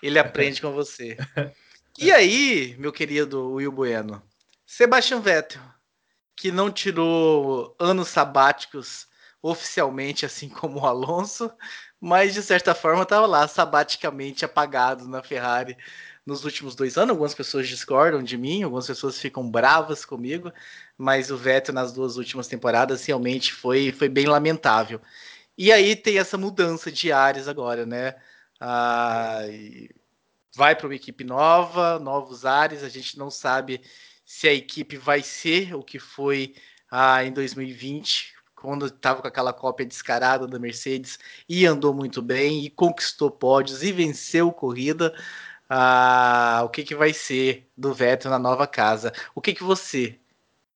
ele 0.00 0.18
aprende 0.18 0.60
com 0.60 0.70
você. 0.72 1.16
E 1.98 2.12
aí, 2.12 2.76
meu 2.78 2.92
querido 2.92 3.54
Will 3.54 3.72
Bueno, 3.72 4.22
Sebastian 4.64 5.20
Vettel, 5.20 5.60
que 6.36 6.52
não 6.52 6.70
tirou 6.70 7.74
anos 7.80 8.06
sabáticos 8.06 9.08
oficialmente, 9.42 10.24
assim 10.24 10.48
como 10.48 10.78
o 10.78 10.86
Alonso, 10.86 11.50
mas 12.00 12.34
de 12.34 12.42
certa 12.42 12.74
forma 12.74 13.02
estava 13.02 13.26
lá 13.26 13.48
sabaticamente 13.48 14.44
apagado 14.44 15.08
na 15.08 15.24
Ferrari 15.24 15.76
nos 16.28 16.44
últimos 16.44 16.74
dois 16.74 16.98
anos. 16.98 17.10
Algumas 17.10 17.34
pessoas 17.34 17.66
discordam 17.66 18.22
de 18.22 18.36
mim, 18.36 18.62
algumas 18.62 18.86
pessoas 18.86 19.18
ficam 19.18 19.50
bravas 19.50 20.04
comigo, 20.04 20.52
mas 20.96 21.30
o 21.30 21.36
Vettel 21.38 21.74
nas 21.74 21.90
duas 21.90 22.16
últimas 22.18 22.46
temporadas 22.46 23.04
realmente 23.06 23.52
foi, 23.54 23.90
foi 23.92 24.08
bem 24.10 24.26
lamentável. 24.26 25.00
E 25.56 25.72
aí 25.72 25.96
tem 25.96 26.18
essa 26.18 26.36
mudança 26.36 26.92
de 26.92 27.10
áreas 27.10 27.48
agora, 27.48 27.86
né? 27.86 28.14
Ah, 28.60 29.40
vai 30.54 30.76
para 30.76 30.86
uma 30.86 30.94
equipe 30.94 31.24
nova, 31.24 31.98
novos 31.98 32.44
ares. 32.44 32.82
A 32.82 32.88
gente 32.90 33.18
não 33.18 33.30
sabe 33.30 33.80
se 34.24 34.46
a 34.46 34.52
equipe 34.52 34.98
vai 34.98 35.22
ser 35.22 35.74
o 35.74 35.82
que 35.82 35.98
foi 35.98 36.54
ah, 36.90 37.24
em 37.24 37.32
2020, 37.32 38.34
quando 38.54 38.86
estava 38.86 39.22
com 39.22 39.28
aquela 39.28 39.52
cópia 39.52 39.86
descarada 39.86 40.46
da 40.46 40.58
Mercedes 40.58 41.18
e 41.48 41.64
andou 41.64 41.94
muito 41.94 42.20
bem 42.20 42.64
e 42.64 42.70
conquistou 42.70 43.30
pódios 43.30 43.82
e 43.82 43.92
venceu 43.92 44.52
corrida 44.52 45.14
ah, 45.68 46.62
o 46.64 46.68
que, 46.68 46.82
que 46.82 46.94
vai 46.94 47.12
ser 47.12 47.68
do 47.76 47.92
Vettel 47.92 48.30
na 48.30 48.38
nova 48.38 48.66
casa. 48.66 49.12
O 49.34 49.40
que, 49.40 49.54
que 49.54 49.62
você. 49.62 50.18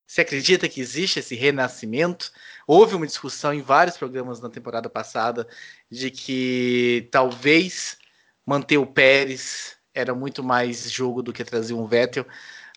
Você 0.06 0.20
acredita 0.20 0.68
que 0.68 0.80
existe 0.80 1.20
esse 1.20 1.34
renascimento? 1.34 2.30
Houve 2.66 2.94
uma 2.94 3.06
discussão 3.06 3.54
em 3.54 3.62
vários 3.62 3.96
programas 3.96 4.40
na 4.40 4.50
temporada 4.50 4.90
passada 4.90 5.48
de 5.90 6.10
que 6.10 7.08
talvez 7.10 7.96
manter 8.44 8.76
o 8.76 8.86
Pérez 8.86 9.76
era 9.94 10.14
muito 10.14 10.42
mais 10.44 10.90
jogo 10.90 11.22
do 11.22 11.32
que 11.32 11.44
trazer 11.44 11.72
um 11.74 11.86
Vettel. 11.86 12.26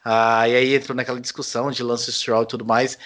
Ah, 0.04 0.48
e 0.48 0.56
aí 0.56 0.76
entrou 0.76 0.96
naquela 0.96 1.20
discussão 1.20 1.72
de 1.72 1.84
Lance 1.84 2.12
Stroll 2.14 2.44
e 2.44 2.48
tudo 2.48 2.64
mais. 2.64 2.98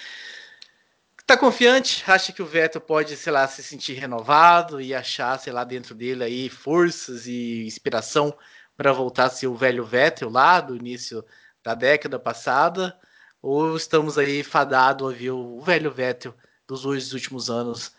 Tá 1.26 1.38
confiante? 1.38 2.04
Acha 2.08 2.32
que 2.34 2.42
o 2.42 2.46
Vettel 2.46 2.82
pode, 2.82 3.16
sei 3.16 3.32
lá, 3.32 3.48
se 3.48 3.64
sentir 3.64 3.94
renovado 3.94 4.82
e 4.82 4.94
achar, 4.94 5.40
sei 5.40 5.54
lá, 5.54 5.64
dentro 5.64 5.96
dele 5.96 6.24
aí 6.24 6.50
forças 6.50 7.26
e 7.28 7.66
inspiração 7.66 8.36
para 8.80 8.94
voltar 8.94 9.26
a 9.26 9.30
ser 9.30 9.48
o 9.48 9.56
velho 9.56 9.84
Vettel 9.84 10.30
lá 10.30 10.62
do 10.62 10.74
início 10.74 11.26
da 11.62 11.76
década 11.76 12.18
passada? 12.18 12.98
Ou 13.42 13.76
estamos 13.76 14.18
aí 14.18 14.42
fadados 14.42 15.14
a 15.14 15.14
ver 15.14 15.32
o 15.32 15.60
velho 15.60 15.92
Vettel 15.92 16.34
dos 16.66 16.84
dois 16.84 17.12
últimos 17.12 17.50
anos 17.50 17.92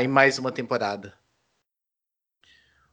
em 0.00 0.06
mais 0.06 0.38
uma 0.38 0.52
temporada? 0.52 1.14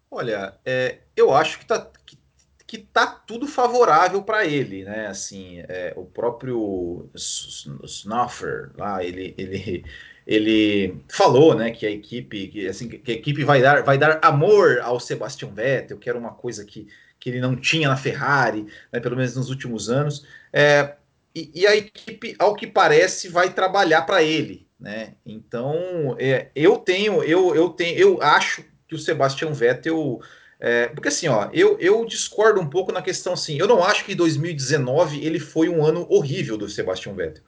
Olha, 0.09 0.57
é, 0.65 1.01
eu 1.15 1.31
acho 1.31 1.59
que 1.59 1.67
tá, 1.67 1.87
que, 2.07 2.17
que 2.65 2.79
tá 2.79 3.05
tudo 3.05 3.45
favorável 3.45 4.23
para 4.23 4.43
ele, 4.43 4.83
né? 4.83 5.05
Assim, 5.05 5.59
é, 5.67 5.93
o 5.95 6.05
próprio 6.05 7.07
Snuffer 7.13 8.71
lá, 8.75 9.03
ele, 9.03 9.35
ele, 9.37 9.85
ele 10.25 11.03
falou, 11.07 11.53
né, 11.53 11.69
que 11.69 11.85
a 11.85 11.91
equipe, 11.91 12.47
que, 12.47 12.67
assim, 12.67 12.89
que 12.89 13.11
a 13.11 13.15
equipe 13.15 13.43
vai 13.43 13.61
dar, 13.61 13.83
vai 13.83 13.99
dar 13.99 14.19
amor 14.23 14.79
ao 14.79 14.99
Sebastian 14.99 15.49
Vettel, 15.49 15.99
que 15.99 16.09
era 16.09 16.17
uma 16.17 16.33
coisa 16.33 16.65
que 16.65 16.87
que 17.19 17.29
ele 17.29 17.41
não 17.41 17.55
tinha 17.55 17.89
na 17.89 17.97
Ferrari, 17.97 18.65
né, 18.91 18.99
pelo 18.99 19.15
menos 19.15 19.35
nos 19.35 19.49
últimos 19.49 19.89
anos. 19.89 20.25
É, 20.51 20.95
e, 21.33 21.51
e, 21.53 21.67
a 21.67 21.75
equipe, 21.75 22.35
ao 22.39 22.55
que 22.55 22.65
parece, 22.65 23.27
vai 23.29 23.53
trabalhar 23.53 24.03
para 24.03 24.23
ele. 24.23 24.67
Né? 24.79 25.13
Então, 25.25 26.15
é, 26.19 26.49
eu 26.55 26.77
tenho, 26.77 27.23
eu, 27.23 27.55
eu 27.55 27.69
tenho, 27.69 27.97
eu 27.97 28.21
acho 28.21 28.63
que 28.87 28.95
o 28.95 28.99
Sebastian 28.99 29.51
Vettel. 29.51 30.19
É, 30.59 30.87
porque 30.87 31.09
assim, 31.09 31.27
ó, 31.27 31.49
eu, 31.53 31.77
eu 31.79 32.03
discordo 32.05 32.59
um 32.59 32.67
pouco 32.67 32.91
na 32.91 33.01
questão 33.01 33.33
assim. 33.33 33.59
Eu 33.59 33.67
não 33.67 33.83
acho 33.83 34.03
que 34.05 34.15
2019 34.15 35.23
ele 35.23 35.39
foi 35.39 35.69
um 35.69 35.85
ano 35.85 36.07
horrível 36.09 36.57
do 36.57 36.67
Sebastian 36.67 37.13
Vettel. 37.13 37.43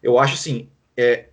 Eu 0.00 0.18
acho 0.18 0.34
assim, 0.34 0.68
é, 0.96 1.26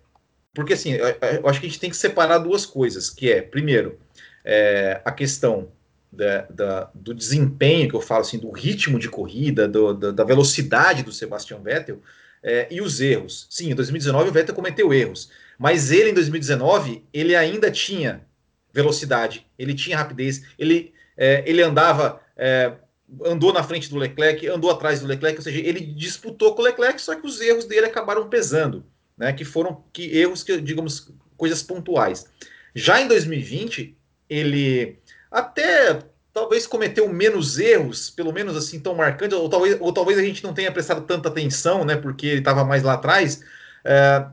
porque 0.54 0.72
assim, 0.72 0.92
eu, 0.92 1.06
eu 1.06 1.48
acho 1.48 1.60
que 1.60 1.66
a 1.66 1.68
gente 1.68 1.80
tem 1.80 1.90
que 1.90 1.96
separar 1.96 2.38
duas 2.38 2.66
coisas, 2.66 3.10
que 3.10 3.30
é, 3.30 3.40
primeiro, 3.40 3.98
é, 4.44 5.00
a 5.04 5.12
questão 5.12 5.70
da, 6.12 6.42
da, 6.50 6.90
do 6.94 7.14
desempenho, 7.14 7.88
que 7.88 7.94
eu 7.94 8.00
falo 8.00 8.22
assim, 8.22 8.38
do 8.38 8.50
ritmo 8.50 8.98
de 8.98 9.08
corrida, 9.08 9.68
do, 9.68 9.94
da, 9.94 10.10
da, 10.10 10.24
velocidade 10.24 11.02
do 11.02 11.12
Sebastian 11.12 11.60
Vettel 11.60 12.00
é, 12.42 12.66
e 12.70 12.80
os 12.80 13.00
erros. 13.00 13.46
Sim, 13.48 13.70
em 13.70 13.74
2019 13.74 14.30
o 14.30 14.32
Vettel 14.32 14.54
cometeu 14.54 14.92
erros, 14.92 15.30
mas 15.58 15.90
ele 15.90 16.10
em 16.10 16.14
2019 16.14 17.04
ele 17.12 17.36
ainda 17.36 17.70
tinha 17.70 18.22
velocidade, 18.72 19.46
ele 19.58 19.74
tinha 19.74 19.96
rapidez, 19.96 20.42
ele, 20.58 20.92
é, 21.16 21.44
ele 21.46 21.62
andava, 21.62 22.20
é, 22.36 22.72
andou 23.24 23.52
na 23.52 23.62
frente 23.62 23.88
do 23.88 23.96
Leclerc, 23.96 24.46
andou 24.48 24.70
atrás 24.70 25.00
do 25.00 25.06
Leclerc, 25.06 25.38
ou 25.38 25.42
seja, 25.42 25.58
ele 25.60 25.80
disputou 25.80 26.54
com 26.54 26.62
o 26.62 26.64
Leclerc, 26.64 27.00
só 27.00 27.14
que 27.14 27.26
os 27.26 27.40
erros 27.40 27.64
dele 27.64 27.86
acabaram 27.86 28.28
pesando, 28.28 28.84
né? 29.16 29.32
Que 29.32 29.44
foram 29.44 29.84
que 29.92 30.16
erros 30.16 30.42
que 30.42 30.60
digamos 30.60 31.12
coisas 31.36 31.62
pontuais. 31.62 32.26
Já 32.74 33.00
em 33.00 33.08
2020 33.08 33.96
ele 34.28 34.99
até 35.30 36.02
talvez 36.32 36.66
cometeu 36.66 37.08
menos 37.08 37.58
erros, 37.58 38.10
pelo 38.10 38.32
menos 38.32 38.56
assim 38.56 38.80
tão 38.80 38.94
marcantes, 38.94 39.36
ou 39.36 39.48
talvez, 39.48 39.76
ou 39.80 39.92
talvez 39.92 40.18
a 40.18 40.22
gente 40.22 40.42
não 40.42 40.54
tenha 40.54 40.72
prestado 40.72 41.02
tanta 41.02 41.28
atenção, 41.28 41.84
né, 41.84 41.96
porque 41.96 42.26
ele 42.26 42.38
estava 42.38 42.64
mais 42.64 42.82
lá 42.82 42.94
atrás, 42.94 43.40
é, 43.84 44.24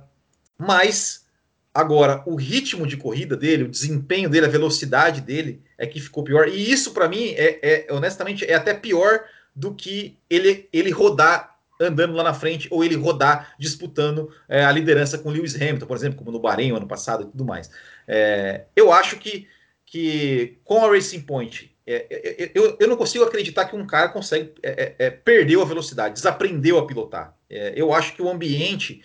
mas 0.58 1.26
agora 1.74 2.24
o 2.26 2.36
ritmo 2.36 2.88
de 2.88 2.98
corrida 2.98 3.36
dele, 3.36 3.64
o 3.64 3.70
desempenho 3.70 4.30
dele, 4.30 4.46
a 4.46 4.50
velocidade 4.50 5.22
dele 5.22 5.62
é 5.78 5.86
que 5.86 6.00
ficou 6.00 6.24
pior, 6.24 6.48
e 6.48 6.72
isso 6.72 6.92
para 6.92 7.08
mim 7.08 7.34
é, 7.36 7.60
é, 7.62 7.94
honestamente 7.94 8.46
é 8.46 8.56
até 8.56 8.74
pior 8.74 9.22
do 9.56 9.74
que 9.74 10.18
ele, 10.30 10.70
ele 10.72 10.92
rodar 10.92 11.56
andando 11.80 12.14
lá 12.14 12.24
na 12.24 12.34
frente 12.34 12.68
ou 12.72 12.84
ele 12.84 12.96
rodar 12.96 13.54
disputando 13.60 14.32
é, 14.50 14.66
a 14.66 14.72
liderança 14.72 15.18
com 15.18 15.30
Lewis 15.30 15.56
Hamilton, 15.56 15.86
por 15.86 15.98
exemplo, 15.98 16.18
como 16.18 16.32
no 16.32 16.40
Bahrein 16.40 16.72
ano 16.72 16.88
passado 16.88 17.24
e 17.24 17.26
tudo 17.28 17.46
mais. 17.46 17.70
É, 18.08 18.66
eu 18.76 18.92
acho 18.92 19.18
que 19.18 19.48
que 19.88 20.60
com 20.66 20.86
a 20.86 20.92
Racing 20.92 21.22
Point, 21.22 21.74
é, 21.88 22.06
é, 22.10 22.44
é, 22.44 22.52
eu, 22.54 22.76
eu 22.80 22.88
não 22.88 22.98
consigo 22.98 23.24
acreditar 23.24 23.66
que 23.66 23.76
um 23.76 23.88
cara 23.88 24.10
consegue 24.10 24.52
é, 24.62 24.96
é, 25.00 25.06
é 25.08 25.10
perdeu 25.10 25.62
a 25.62 25.66
velocidade, 25.66 26.16
desaprendeu 26.16 26.78
a 26.78 26.86
pilotar. 26.86 27.34
eu 27.50 27.94
acho 27.94 28.14
que 28.14 28.22
o 28.22 28.30
ambiente 28.30 29.02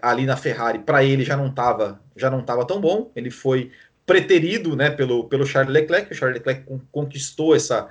ali 0.00 0.24
na 0.24 0.36
Ferrari 0.36 0.78
para 0.78 1.02
ele 1.02 1.24
já 1.24 1.36
não 1.36 1.48
estava 1.48 2.00
já 2.16 2.30
não 2.30 2.42
tava 2.42 2.64
tão 2.64 2.80
bom. 2.80 3.10
Ele 3.16 3.30
foi 3.30 3.72
preterido, 4.06 4.76
né, 4.76 4.90
pelo 4.90 5.24
pelo 5.24 5.44
Charles 5.44 5.72
Leclerc. 5.72 6.12
O 6.12 6.14
Charles 6.14 6.38
Leclerc 6.38 6.64
conquistou 6.92 7.54
essa 7.54 7.88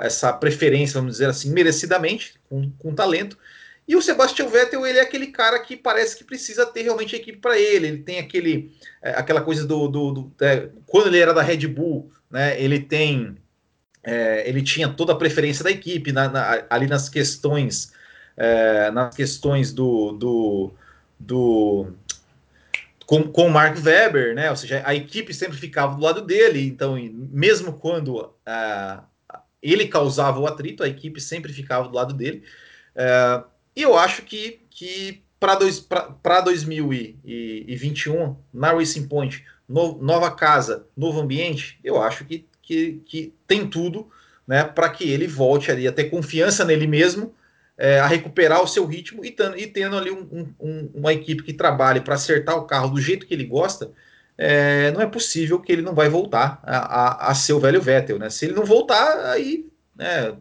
essa 0.00 0.32
preferência, 0.32 0.98
vamos 0.98 1.12
dizer 1.12 1.26
assim, 1.26 1.52
merecidamente, 1.52 2.34
com, 2.48 2.70
com 2.78 2.94
talento. 2.94 3.38
E 3.88 3.94
o 3.94 4.02
Sebastian 4.02 4.48
Vettel, 4.48 4.84
ele 4.84 4.98
é 4.98 5.02
aquele 5.02 5.28
cara 5.28 5.60
que 5.60 5.76
parece 5.76 6.16
que 6.16 6.24
precisa 6.24 6.66
ter 6.66 6.82
realmente 6.82 7.14
a 7.14 7.18
equipe 7.18 7.38
para 7.38 7.58
ele. 7.58 7.86
Ele 7.86 7.98
tem 7.98 8.18
aquele, 8.18 8.76
é, 9.00 9.10
aquela 9.10 9.40
coisa 9.40 9.66
do. 9.66 9.86
do, 9.86 10.12
do 10.12 10.32
é, 10.40 10.68
quando 10.86 11.06
ele 11.06 11.18
era 11.18 11.32
da 11.32 11.42
Red 11.42 11.68
Bull, 11.68 12.10
né, 12.30 12.60
ele 12.60 12.80
tem. 12.80 13.36
É, 14.02 14.48
ele 14.48 14.62
tinha 14.62 14.88
toda 14.88 15.12
a 15.12 15.16
preferência 15.16 15.64
da 15.64 15.70
equipe 15.70 16.12
na, 16.12 16.28
na, 16.28 16.64
ali 16.68 16.86
nas 16.86 17.08
questões. 17.08 17.92
É, 18.36 18.90
nas 18.90 19.14
questões 19.14 19.72
do. 19.72 20.12
do, 20.12 20.74
do 21.18 21.92
com, 23.06 23.22
com 23.22 23.46
o 23.46 23.50
Mark 23.50 23.78
Webber, 23.84 24.34
né? 24.34 24.50
Ou 24.50 24.56
seja, 24.56 24.82
a 24.84 24.94
equipe 24.94 25.32
sempre 25.32 25.56
ficava 25.56 25.94
do 25.94 26.02
lado 26.02 26.22
dele, 26.22 26.66
então, 26.66 26.96
mesmo 27.12 27.74
quando 27.74 28.16
uh, 28.18 29.02
ele 29.62 29.86
causava 29.86 30.40
o 30.40 30.46
atrito, 30.46 30.82
a 30.82 30.88
equipe 30.88 31.20
sempre 31.20 31.52
ficava 31.52 31.88
do 31.88 31.94
lado 31.94 32.12
dele. 32.12 32.42
Uh, 32.96 33.55
e 33.76 33.82
eu 33.82 33.96
acho 33.96 34.22
que, 34.22 34.62
que 34.70 35.22
para 35.38 35.54
2021, 36.40 38.36
na 38.52 38.72
Racing 38.72 39.06
Point, 39.06 39.44
no, 39.68 39.98
nova 40.02 40.30
casa, 40.30 40.86
novo 40.96 41.20
ambiente, 41.20 41.78
eu 41.84 42.02
acho 42.02 42.24
que, 42.24 42.48
que, 42.62 43.02
que 43.04 43.34
tem 43.46 43.68
tudo 43.68 44.08
né, 44.46 44.64
para 44.64 44.88
que 44.88 45.10
ele 45.10 45.26
volte 45.26 45.70
ali 45.70 45.86
a 45.86 45.92
ter 45.92 46.04
confiança 46.04 46.64
nele 46.64 46.86
mesmo, 46.86 47.34
é, 47.76 48.00
a 48.00 48.06
recuperar 48.06 48.62
o 48.62 48.66
seu 48.66 48.86
ritmo 48.86 49.22
e, 49.22 49.30
tando, 49.30 49.58
e 49.58 49.66
tendo 49.66 49.98
ali 49.98 50.10
um, 50.10 50.54
um, 50.58 50.90
uma 50.94 51.12
equipe 51.12 51.42
que 51.42 51.52
trabalhe 51.52 52.00
para 52.00 52.14
acertar 52.14 52.56
o 52.56 52.64
carro 52.64 52.88
do 52.88 53.00
jeito 53.00 53.26
que 53.26 53.34
ele 53.34 53.44
gosta, 53.44 53.92
é, 54.38 54.90
não 54.92 55.02
é 55.02 55.06
possível 55.06 55.60
que 55.60 55.70
ele 55.70 55.82
não 55.82 55.94
vai 55.94 56.08
voltar 56.08 56.58
a, 56.62 56.78
a, 56.78 57.30
a, 57.30 57.34
ser 57.34 57.52
o 57.52 57.60
velho 57.60 57.82
Vettel. 57.82 58.18
Né? 58.18 58.30
Se 58.30 58.46
ele 58.46 58.54
não 58.54 58.64
voltar, 58.64 59.26
aí 59.26 59.66
né? 59.96 60.36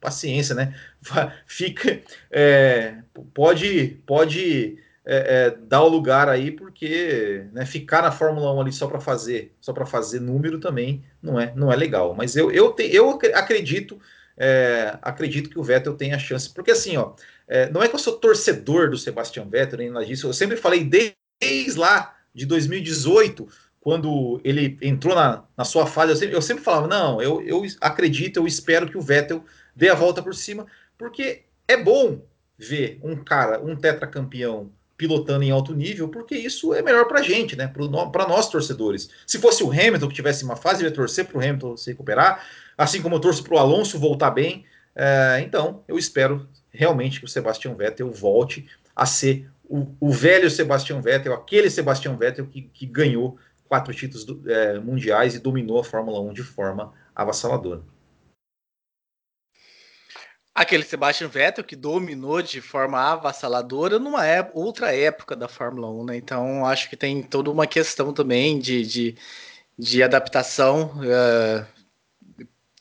Paciência, 0.00 0.54
né? 0.54 0.74
Fica, 1.46 2.00
é, 2.30 2.96
pode, 3.34 3.98
pode 4.06 4.78
é, 5.04 5.46
é, 5.46 5.50
dar 5.50 5.82
o 5.82 5.88
lugar 5.88 6.28
aí, 6.28 6.50
porque 6.50 7.46
né, 7.52 7.66
ficar 7.66 8.02
na 8.02 8.12
Fórmula 8.12 8.52
1 8.54 8.60
ali 8.60 8.72
só 8.72 8.86
para 8.86 9.00
fazer, 9.00 9.54
só 9.60 9.72
para 9.72 9.86
fazer 9.86 10.20
número 10.20 10.60
também 10.60 11.02
não 11.22 11.38
é, 11.38 11.52
não 11.54 11.72
é 11.72 11.76
legal. 11.76 12.14
Mas 12.14 12.36
eu, 12.36 12.50
eu, 12.50 12.72
te, 12.72 12.84
eu 12.94 13.18
acredito, 13.34 14.00
é, 14.36 14.96
acredito 15.02 15.50
que 15.50 15.58
o 15.58 15.62
Vettel 15.62 15.94
tem 15.94 16.12
a 16.12 16.18
chance, 16.18 16.48
porque 16.50 16.70
assim, 16.70 16.96
ó, 16.96 17.12
é, 17.48 17.68
não 17.70 17.82
é 17.82 17.88
que 17.88 17.94
eu 17.94 17.98
sou 17.98 18.18
torcedor 18.18 18.90
do 18.90 18.96
Sebastian 18.96 19.46
Vettel 19.48 19.78
nem 19.78 19.90
nada 19.90 20.06
disso. 20.06 20.26
Eu 20.26 20.32
sempre 20.32 20.56
falei 20.56 20.84
desde, 20.84 21.16
desde 21.40 21.78
lá 21.78 22.16
de 22.34 22.46
2018 22.46 23.48
quando 23.80 24.40
ele 24.44 24.78
entrou 24.82 25.14
na, 25.14 25.42
na 25.56 25.64
sua 25.64 25.86
fase, 25.86 26.12
eu 26.12 26.16
sempre, 26.16 26.36
eu 26.36 26.42
sempre 26.42 26.62
falava, 26.62 26.86
não, 26.86 27.20
eu, 27.22 27.40
eu 27.40 27.62
acredito, 27.80 28.36
eu 28.36 28.46
espero 28.46 28.86
que 28.86 28.98
o 28.98 29.00
Vettel 29.00 29.42
dê 29.80 29.88
a 29.88 29.94
volta 29.94 30.22
por 30.22 30.34
cima, 30.34 30.66
porque 30.98 31.44
é 31.66 31.74
bom 31.74 32.20
ver 32.58 33.00
um 33.02 33.16
cara, 33.16 33.58
um 33.64 33.74
tetracampeão 33.74 34.70
pilotando 34.94 35.42
em 35.42 35.50
alto 35.50 35.74
nível, 35.74 36.10
porque 36.10 36.34
isso 36.34 36.74
é 36.74 36.82
melhor 36.82 37.06
para 37.06 37.20
a 37.20 37.22
gente, 37.22 37.56
né? 37.56 37.66
Para 37.66 38.28
nós 38.28 38.50
torcedores. 38.50 39.08
Se 39.26 39.38
fosse 39.38 39.64
o 39.64 39.70
Hamilton 39.70 40.08
que 40.08 40.14
tivesse 40.14 40.44
uma 40.44 40.56
fase, 40.56 40.84
eu 40.84 40.90
ia 40.90 40.94
torcer 40.94 41.24
para 41.24 41.38
o 41.38 41.40
Hamilton 41.40 41.78
se 41.78 41.90
recuperar, 41.90 42.46
assim 42.76 43.00
como 43.00 43.14
eu 43.14 43.20
torço 43.20 43.42
para 43.42 43.54
o 43.54 43.58
Alonso 43.58 43.98
voltar 43.98 44.30
bem. 44.30 44.66
É, 44.94 45.40
então, 45.42 45.82
eu 45.88 45.96
espero 45.96 46.46
realmente 46.70 47.18
que 47.18 47.24
o 47.24 47.28
Sebastian 47.28 47.74
Vettel 47.74 48.10
volte 48.10 48.68
a 48.94 49.06
ser 49.06 49.48
o, 49.64 49.86
o 49.98 50.12
velho 50.12 50.50
Sebastian 50.50 51.00
Vettel, 51.00 51.32
aquele 51.32 51.70
Sebastian 51.70 52.14
Vettel 52.18 52.46
que, 52.46 52.60
que 52.60 52.84
ganhou 52.84 53.38
quatro 53.66 53.94
títulos 53.94 54.26
do, 54.26 54.42
é, 54.52 54.78
mundiais 54.78 55.34
e 55.34 55.38
dominou 55.38 55.80
a 55.80 55.84
Fórmula 55.84 56.20
1 56.20 56.34
de 56.34 56.42
forma 56.42 56.92
avassaladora. 57.14 57.80
Aquele 60.54 60.84
Sebastian 60.84 61.28
Vettel 61.28 61.64
que 61.64 61.76
dominou 61.76 62.42
de 62.42 62.60
forma 62.60 62.98
avassaladora 62.98 63.98
numa 63.98 64.26
é, 64.26 64.50
outra 64.52 64.94
época 64.94 65.36
da 65.36 65.48
Fórmula 65.48 65.88
1, 65.88 66.04
né? 66.04 66.16
Então 66.16 66.66
acho 66.66 66.90
que 66.90 66.96
tem 66.96 67.22
toda 67.22 67.50
uma 67.50 67.66
questão 67.66 68.12
também 68.12 68.58
de, 68.58 68.84
de, 68.84 69.16
de 69.78 70.02
adaptação. 70.02 70.92
Uh, 70.96 71.64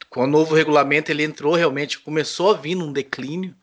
com 0.10 0.24
o 0.24 0.28
novo 0.28 0.56
regulamento 0.56 1.12
ele 1.12 1.24
entrou 1.24 1.54
realmente, 1.54 2.00
começou 2.00 2.52
a 2.52 2.58
vir 2.58 2.74
num 2.74 2.92
declínio 2.92 3.56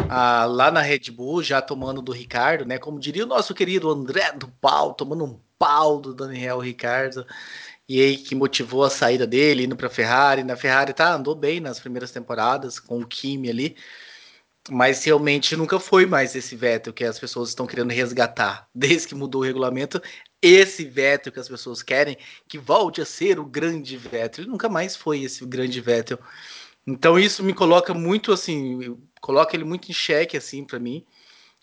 uh, 0.00 0.46
lá 0.48 0.70
na 0.70 0.80
Red 0.80 1.10
Bull, 1.10 1.42
já 1.42 1.60
tomando 1.60 2.00
do 2.00 2.12
Ricardo, 2.12 2.64
né? 2.64 2.78
Como 2.78 3.00
diria 3.00 3.24
o 3.24 3.28
nosso 3.28 3.54
querido 3.54 3.90
André 3.90 4.32
do 4.32 4.48
Pau, 4.60 4.94
tomando 4.94 5.24
um 5.24 5.40
pau 5.58 6.00
do 6.00 6.14
Daniel 6.14 6.58
Ricardo. 6.58 7.26
E 7.92 8.00
aí 8.00 8.16
que 8.16 8.34
motivou 8.34 8.84
a 8.84 8.88
saída 8.88 9.26
dele, 9.26 9.64
indo 9.64 9.76
para 9.76 9.90
Ferrari. 9.90 10.42
Na 10.42 10.56
Ferrari 10.56 10.94
tá, 10.94 11.12
andou 11.12 11.34
bem 11.34 11.60
nas 11.60 11.78
primeiras 11.78 12.10
temporadas, 12.10 12.80
com 12.80 12.98
o 12.98 13.06
Kimi 13.06 13.50
ali. 13.50 13.76
Mas 14.70 15.04
realmente 15.04 15.54
nunca 15.54 15.78
foi 15.78 16.06
mais 16.06 16.34
esse 16.34 16.56
Vettel 16.56 16.94
que 16.94 17.04
as 17.04 17.18
pessoas 17.18 17.50
estão 17.50 17.66
querendo 17.66 17.90
resgatar. 17.90 18.66
Desde 18.74 19.08
que 19.08 19.14
mudou 19.14 19.42
o 19.42 19.44
regulamento, 19.44 20.00
esse 20.40 20.86
Vettel 20.86 21.30
que 21.34 21.38
as 21.38 21.50
pessoas 21.50 21.82
querem, 21.82 22.16
que 22.48 22.56
volte 22.56 23.02
a 23.02 23.04
ser 23.04 23.38
o 23.38 23.44
grande 23.44 23.94
Vettel. 23.98 24.44
Ele 24.44 24.50
nunca 24.52 24.70
mais 24.70 24.96
foi 24.96 25.20
esse 25.24 25.44
grande 25.44 25.78
Vettel. 25.78 26.18
Então 26.86 27.18
isso 27.18 27.44
me 27.44 27.52
coloca 27.52 27.92
muito 27.92 28.32
assim, 28.32 28.96
coloca 29.20 29.54
ele 29.54 29.64
muito 29.64 29.90
em 29.90 29.94
xeque 29.94 30.34
assim 30.34 30.64
para 30.64 30.78
mim. 30.78 31.04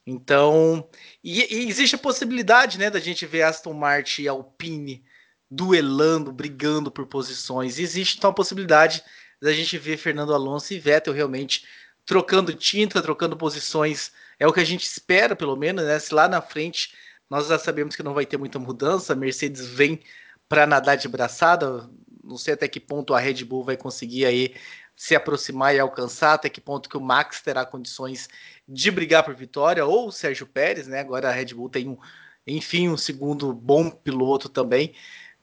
Então, 0.06 0.88
e, 1.24 1.42
e, 1.42 1.68
existe 1.68 1.96
a 1.96 2.00
possibilidade, 2.00 2.78
né, 2.78 2.92
da 2.92 3.00
gente 3.00 3.26
ver 3.26 3.42
Aston 3.42 3.74
Martin 3.74 4.24
e 4.24 4.28
Alpine 4.28 5.04
duelando, 5.50 6.32
brigando 6.32 6.92
por 6.92 7.08
posições. 7.08 7.80
existe 7.80 8.18
então 8.18 8.30
a 8.30 8.34
possibilidade 8.34 9.04
da 9.42 9.52
gente 9.54 9.78
ver 9.78 9.98
Fernando 9.98 10.34
Alonso 10.34 10.74
e 10.74 10.80
Vettel 10.80 11.14
realmente 11.14 11.66
trocando 12.06 12.54
tinta, 12.54 13.02
trocando 13.02 13.38
posições. 13.38 14.12
É 14.40 14.48
o 14.48 14.54
que 14.54 14.60
a 14.60 14.66
gente 14.66 14.84
espera, 14.84 15.36
pelo 15.36 15.56
menos, 15.56 15.86
né? 15.86 15.98
Se 16.00 16.14
lá 16.14 16.28
na 16.28 16.42
frente 16.42 16.94
nós 17.30 17.48
já 17.48 17.60
sabemos 17.60 17.96
que 17.96 18.04
não 18.04 18.14
vai 18.14 18.26
ter 18.26 18.38
muita 18.38 18.58
mudança, 18.58 19.14
a 19.14 19.16
Mercedes 19.16 19.66
vem 19.66 20.02
para 20.48 20.66
nadar 20.66 20.98
de 20.98 21.08
braçada. 21.08 21.90
Não 22.24 22.38
sei 22.38 22.56
até 22.56 22.68
que 22.68 22.80
ponto 22.80 23.14
a 23.14 23.20
Red 23.20 23.46
Bull 23.46 23.64
vai 23.64 23.78
conseguir 23.78 24.26
aí 24.26 24.56
se 24.96 25.16
aproximar 25.16 25.74
e 25.74 25.80
alcançar, 25.80 26.34
até 26.34 26.50
que 26.50 26.60
ponto 26.60 26.90
que 26.90 26.98
o 26.98 27.02
Max 27.02 27.42
terá 27.42 27.66
condições 27.66 28.28
de 28.68 28.92
brigar 28.92 29.24
por 29.24 29.34
vitória, 29.34 29.86
ou 29.86 30.08
o 30.08 30.12
Sérgio 30.12 30.46
Pérez, 30.46 30.88
né? 30.88 31.00
Agora 31.00 31.30
a 31.30 31.32
Red 31.32 31.54
Bull 31.54 31.70
tem 31.70 31.88
um, 31.88 31.98
enfim, 32.46 32.90
um 32.90 32.98
segundo 32.98 33.54
bom 33.54 33.90
piloto 33.90 34.50
também, 34.50 34.94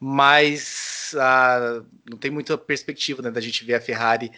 mas 0.01 1.15
ah, 1.19 1.83
não 2.09 2.19
tem 2.19 2.31
muita 2.31 2.57
perspectiva 2.59 3.23
né, 3.23 3.31
da 3.31 3.41
gente 3.41 3.65
ver 3.65 3.75
a 3.75 3.81
Ferrari 3.81 4.31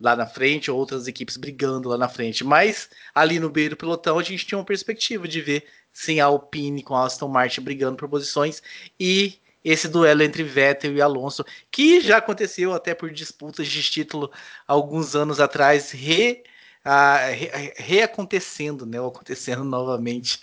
lá 0.00 0.14
na 0.14 0.26
frente, 0.26 0.70
ou 0.70 0.78
outras 0.78 1.06
equipes 1.08 1.36
brigando 1.36 1.88
lá 1.88 1.96
na 1.96 2.08
frente. 2.08 2.44
Mas 2.44 2.90
ali 3.14 3.40
no 3.40 3.50
meio 3.50 3.70
do 3.70 3.76
pelotão 3.76 4.18
a 4.18 4.22
gente 4.22 4.46
tinha 4.46 4.58
uma 4.58 4.64
perspectiva 4.64 5.26
de 5.26 5.40
ver 5.40 5.64
sim 5.92 6.20
a 6.20 6.26
Alpine 6.26 6.82
com 6.82 6.94
a 6.94 7.06
Aston 7.06 7.28
Martin 7.28 7.62
brigando 7.62 7.96
por 7.96 8.08
posições 8.08 8.62
e 9.00 9.40
esse 9.64 9.88
duelo 9.88 10.22
entre 10.22 10.44
Vettel 10.44 10.94
e 10.94 11.02
Alonso, 11.02 11.44
que 11.72 12.00
já 12.00 12.18
aconteceu 12.18 12.72
até 12.72 12.94
por 12.94 13.10
disputas 13.10 13.66
de 13.66 13.82
título 13.82 14.30
alguns 14.66 15.16
anos 15.16 15.40
atrás, 15.40 15.90
re, 15.90 16.44
uh, 16.84 17.32
re, 17.34 17.72
reacontecendo, 17.76 18.86
né? 18.86 19.00
Ou 19.00 19.08
acontecendo 19.08 19.64
novamente. 19.64 20.40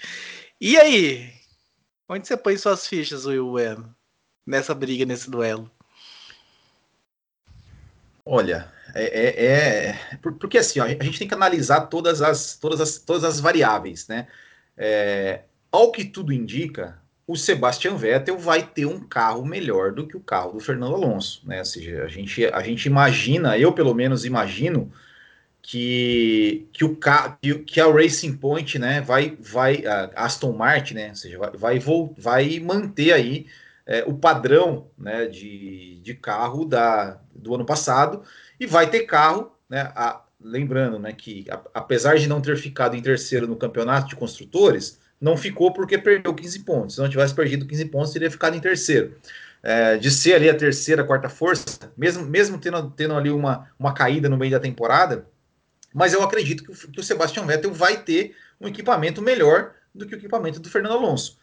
E 0.60 0.78
aí? 0.78 1.32
Onde 2.10 2.28
você 2.28 2.36
põe 2.36 2.58
suas 2.58 2.86
fichas, 2.86 3.26
Will 3.26 3.50
Bueno, 3.50 3.96
nessa 4.46 4.74
briga, 4.74 5.06
nesse 5.06 5.30
duelo? 5.30 5.70
Olha, 8.26 8.72
é, 8.94 9.04
é, 9.04 9.46
é, 9.46 10.00
porque 10.40 10.58
assim, 10.58 10.80
ó, 10.80 10.86
a 10.86 10.90
gente 11.04 11.20
tem 11.20 11.28
que 11.28 11.34
analisar 11.34 11.82
todas 11.82 12.22
as, 12.22 12.58
todas 12.58 12.80
as, 12.80 12.98
todas 12.98 13.24
as 13.24 13.40
variáveis, 13.40 14.08
né? 14.08 14.28
É, 14.78 15.42
ao 15.72 15.92
que 15.92 16.06
tudo 16.06 16.32
indica, 16.32 16.98
o 17.28 17.36
Sebastian 17.36 17.96
Vettel 17.96 18.38
vai 18.38 18.64
ter 18.64 18.86
um 18.86 19.00
carro 19.00 19.46
melhor 19.46 19.92
do 19.92 20.08
que 20.08 20.16
o 20.16 20.22
carro 20.22 20.54
do 20.54 20.60
Fernando 20.60 20.96
Alonso, 20.96 21.42
né? 21.46 21.60
Ou 21.60 21.66
seja, 21.66 22.04
a 22.04 22.08
gente, 22.08 22.46
a 22.46 22.62
gente 22.62 22.86
imagina, 22.86 23.58
eu 23.58 23.74
pelo 23.74 23.94
menos 23.94 24.26
imagino, 24.26 24.92
que, 25.64 26.68
que, 26.74 26.84
o, 26.84 26.98
que, 27.42 27.56
que 27.60 27.82
a 27.82 27.92
Racing 27.92 28.36
Point, 28.36 28.78
né, 28.78 29.00
vai, 29.02 29.38
vai 29.40 29.86
a 29.86 30.26
Aston 30.26 30.52
Martin, 30.52 30.96
né, 30.96 31.10
ou 31.10 31.16
seja, 31.16 31.40
vai, 31.40 31.80
vai, 31.80 32.10
vai 32.18 32.60
manter 32.60 33.14
aí 33.14 33.48
é, 33.86 34.04
o 34.06 34.14
padrão, 34.14 34.90
né, 34.98 35.28
de, 35.28 36.00
de 36.02 36.14
carro 36.14 36.66
da, 36.66 37.20
do 37.34 37.56
ano 37.56 37.66
passado 37.66 38.24
e 38.60 38.66
vai 38.66 38.90
ter 38.90 39.02
carro, 39.02 39.52
né, 39.70 39.92
a, 39.96 40.22
lembrando, 40.40 41.00
né, 41.00 41.12
que 41.12 41.46
a, 41.50 41.62
apesar 41.74 42.18
de 42.18 42.28
não 42.28 42.42
ter 42.42 42.58
ficado 42.58 42.96
em 42.96 43.02
terceiro 43.02 43.48
no 43.48 43.56
campeonato 43.56 44.08
de 44.08 44.16
construtores, 44.16 45.00
não 45.20 45.38
ficou 45.38 45.72
porque 45.72 45.98
perdeu 45.98 46.34
15 46.34 46.60
pontos. 46.60 46.96
Se 46.96 47.02
não 47.02 47.10
tivesse 47.10 47.34
perdido 47.34 47.66
15 47.66 47.86
pontos, 47.86 48.12
teria 48.12 48.32
ficado 48.32 48.56
em 48.56 48.60
terceiro. 48.60 49.16
É, 49.62 49.96
de 49.96 50.12
ser 50.12 50.34
ali 50.34 50.50
a 50.50 50.56
terceira, 50.56 51.06
quarta 51.06 51.30
força, 51.30 51.80
mesmo, 51.96 52.26
mesmo 52.26 52.58
tendo, 52.58 52.92
tendo 52.92 53.16
ali 53.16 53.32
uma, 53.32 53.70
uma 53.80 53.94
caída 53.94 54.28
no 54.28 54.38
meio 54.38 54.52
da 54.52 54.60
temporada, 54.60 55.26
mas 55.94 56.12
eu 56.12 56.22
acredito 56.22 56.64
que 56.64 56.72
o, 56.72 56.92
que 56.92 57.00
o 57.00 57.04
Sebastian 57.04 57.46
Vettel 57.46 57.74
vai 57.74 58.04
ter 58.04 58.36
um 58.60 58.68
equipamento 58.68 59.22
melhor 59.22 59.74
do 59.96 60.06
que 60.06 60.16
o 60.16 60.18
equipamento 60.18 60.60
do 60.60 60.70
Fernando 60.70 60.96
Alonso. 60.96 61.38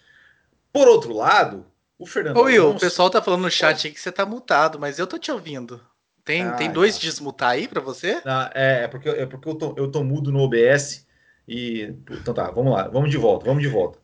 Por 0.70 0.86
outro 0.86 1.14
lado, 1.14 1.64
o 2.00 2.06
Fernando 2.06 2.38
Ô, 2.38 2.44
Will, 2.44 2.62
Alonso... 2.62 2.78
o 2.78 2.80
pessoal 2.80 3.10
tá 3.10 3.20
falando 3.20 3.42
no 3.42 3.50
chat 3.50 3.86
aí 3.86 3.92
que 3.92 4.00
você 4.00 4.10
tá 4.10 4.24
mutado, 4.24 4.78
mas 4.80 4.98
eu 4.98 5.06
tô 5.06 5.18
te 5.18 5.30
ouvindo. 5.30 5.80
Tem, 6.24 6.42
ah, 6.42 6.52
tem 6.52 6.72
dois 6.72 6.94
tá. 6.94 7.02
desmutar 7.02 7.50
aí 7.50 7.68
para 7.68 7.80
você? 7.80 8.22
Ah, 8.24 8.50
é, 8.54 8.84
é, 8.84 8.88
porque, 8.88 9.08
é 9.08 9.26
porque 9.26 9.48
eu 9.48 9.54
tô, 9.54 9.74
eu 9.76 9.90
tô 9.90 10.02
mudo 10.02 10.32
no 10.32 10.40
OBS 10.40 11.06
e. 11.46 11.94
Então 12.10 12.32
tá, 12.32 12.50
vamos 12.50 12.72
lá, 12.72 12.88
vamos 12.88 13.10
de 13.10 13.18
volta, 13.18 13.44
vamos 13.44 13.62
de 13.62 13.68
volta. 13.68 13.98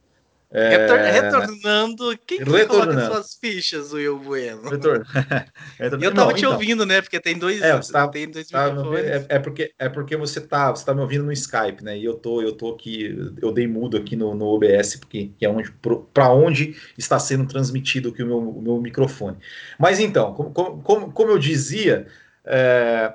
É... 0.51 1.11
Retornando, 1.11 2.17
quem 2.25 2.39
que 2.39 2.45
Retornando. 2.45 2.95
coloca 2.95 3.07
suas 3.07 3.35
fichas, 3.35 3.93
Will 3.93 4.19
Bueno? 4.19 4.71
Retorno. 4.71 5.05
eu 5.79 6.15
tava 6.15 6.33
te 6.33 6.41
então. 6.41 6.53
ouvindo, 6.53 6.87
né? 6.87 7.03
Porque 7.03 7.19
tem 7.21 7.37
dois, 7.37 7.61
é, 7.61 7.79
tá, 7.81 8.07
tem 8.09 8.31
dois 8.31 8.49
tá, 8.49 8.73
é, 8.97 9.37
é, 9.37 9.39
porque, 9.41 9.73
é 9.79 9.89
porque 9.89 10.17
você 10.17 10.41
tá, 10.41 10.71
você 10.71 10.85
tá 10.85 10.95
me 10.95 11.01
ouvindo 11.01 11.25
no 11.25 11.33
Skype, 11.33 11.83
né? 11.83 11.99
E 11.99 12.05
eu 12.05 12.15
tô, 12.15 12.41
eu 12.41 12.53
tô 12.53 12.73
aqui, 12.73 13.17
eu 13.43 13.53
dei 13.53 13.67
mudo 13.67 13.97
aqui 13.97 14.15
no, 14.15 14.35
no 14.35 14.47
OBS, 14.47 14.97
porque 14.97 15.33
que 15.37 15.45
é 15.45 15.49
onde, 15.49 15.73
para 16.15 16.33
onde 16.33 16.77
está 16.97 17.19
sendo 17.19 17.47
transmitido 17.47 18.11
aqui 18.11 18.23
o 18.23 18.27
meu, 18.27 18.39
o 18.39 18.63
meu 18.63 18.81
microfone. 18.81 19.37
Mas 19.79 19.99
então, 19.99 20.33
como, 20.33 20.83
como, 20.83 21.13
como 21.13 21.31
eu 21.33 21.39
dizia, 21.39 22.07
é, 22.45 23.15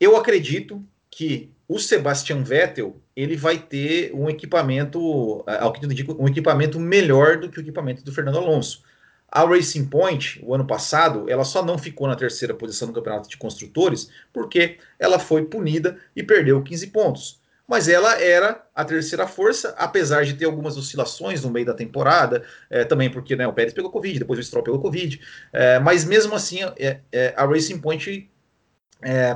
eu 0.00 0.16
acredito 0.16 0.84
que 1.08 1.52
o 1.68 1.78
Sebastian 1.78 2.42
Vettel 2.42 2.96
ele 3.14 3.36
vai 3.36 3.58
ter 3.58 4.10
um 4.14 4.30
equipamento, 4.30 5.44
ao 5.60 5.72
que 5.72 5.84
indica, 5.84 6.14
um 6.18 6.26
equipamento 6.26 6.80
melhor 6.80 7.36
do 7.36 7.50
que 7.50 7.58
o 7.58 7.60
equipamento 7.60 8.02
do 8.02 8.10
Fernando 8.10 8.38
Alonso. 8.38 8.82
A 9.30 9.44
Racing 9.44 9.84
Point, 9.84 10.40
o 10.42 10.54
ano 10.54 10.66
passado, 10.66 11.28
ela 11.28 11.44
só 11.44 11.62
não 11.62 11.76
ficou 11.76 12.08
na 12.08 12.16
terceira 12.16 12.54
posição 12.54 12.88
no 12.88 12.94
campeonato 12.94 13.28
de 13.28 13.36
construtores 13.36 14.10
porque 14.32 14.78
ela 14.98 15.18
foi 15.18 15.44
punida 15.44 15.98
e 16.16 16.22
perdeu 16.22 16.62
15 16.62 16.86
pontos. 16.86 17.38
Mas 17.66 17.86
ela 17.86 18.18
era 18.18 18.64
a 18.74 18.82
terceira 18.82 19.26
força, 19.26 19.74
apesar 19.76 20.24
de 20.24 20.32
ter 20.32 20.46
algumas 20.46 20.78
oscilações 20.78 21.44
no 21.44 21.50
meio 21.50 21.66
da 21.66 21.74
temporada, 21.74 22.42
é, 22.70 22.82
também 22.82 23.10
porque 23.10 23.36
né, 23.36 23.46
o 23.46 23.52
Pérez 23.52 23.74
pegou 23.74 23.90
Covid, 23.90 24.20
depois 24.20 24.40
o 24.40 24.42
Stroll 24.42 24.64
pegou 24.64 24.80
Covid, 24.80 25.20
é, 25.52 25.78
mas 25.78 26.06
mesmo 26.06 26.34
assim 26.34 26.60
é, 26.78 27.34
a 27.36 27.44
Racing 27.44 27.78
Point 27.78 28.30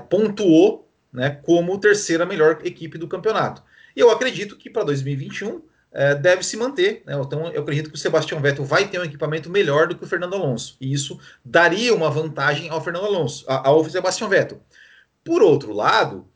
pontuou 0.09 0.91
né, 1.13 1.39
como 1.43 1.79
terceira 1.79 2.25
melhor 2.25 2.61
equipe 2.65 2.97
do 2.97 3.09
campeonato. 3.09 3.63
E 3.95 4.01
eu 4.01 4.11
acredito 4.11 4.57
que 4.57 4.71
para 4.71 4.85
2021 4.85 5.63
é, 5.93 6.15
deve 6.15 6.43
se 6.43 6.57
manter. 6.57 7.03
Né? 7.05 7.15
Então, 7.15 7.51
eu 7.53 7.63
acredito 7.63 7.91
que 7.91 7.97
o 7.97 7.99
Sebastião 7.99 8.41
Vettel 8.41 8.65
vai 8.65 8.89
ter 8.89 8.99
um 8.99 9.05
equipamento 9.05 9.51
melhor 9.51 9.87
do 9.87 9.97
que 9.97 10.05
o 10.05 10.07
Fernando 10.07 10.35
Alonso. 10.35 10.77
E 10.81 10.93
isso 10.93 11.21
daria 11.45 11.95
uma 11.95 12.11
vantagem 12.11 12.71
ao 12.71 12.83
Fernando 12.83 13.07
Alonso, 13.07 13.45
ao 13.47 13.85
Sebastião 13.89 14.29
Vettel. 14.29 14.61
Por 15.23 15.43
outro 15.43 15.73
lado, 15.73 16.27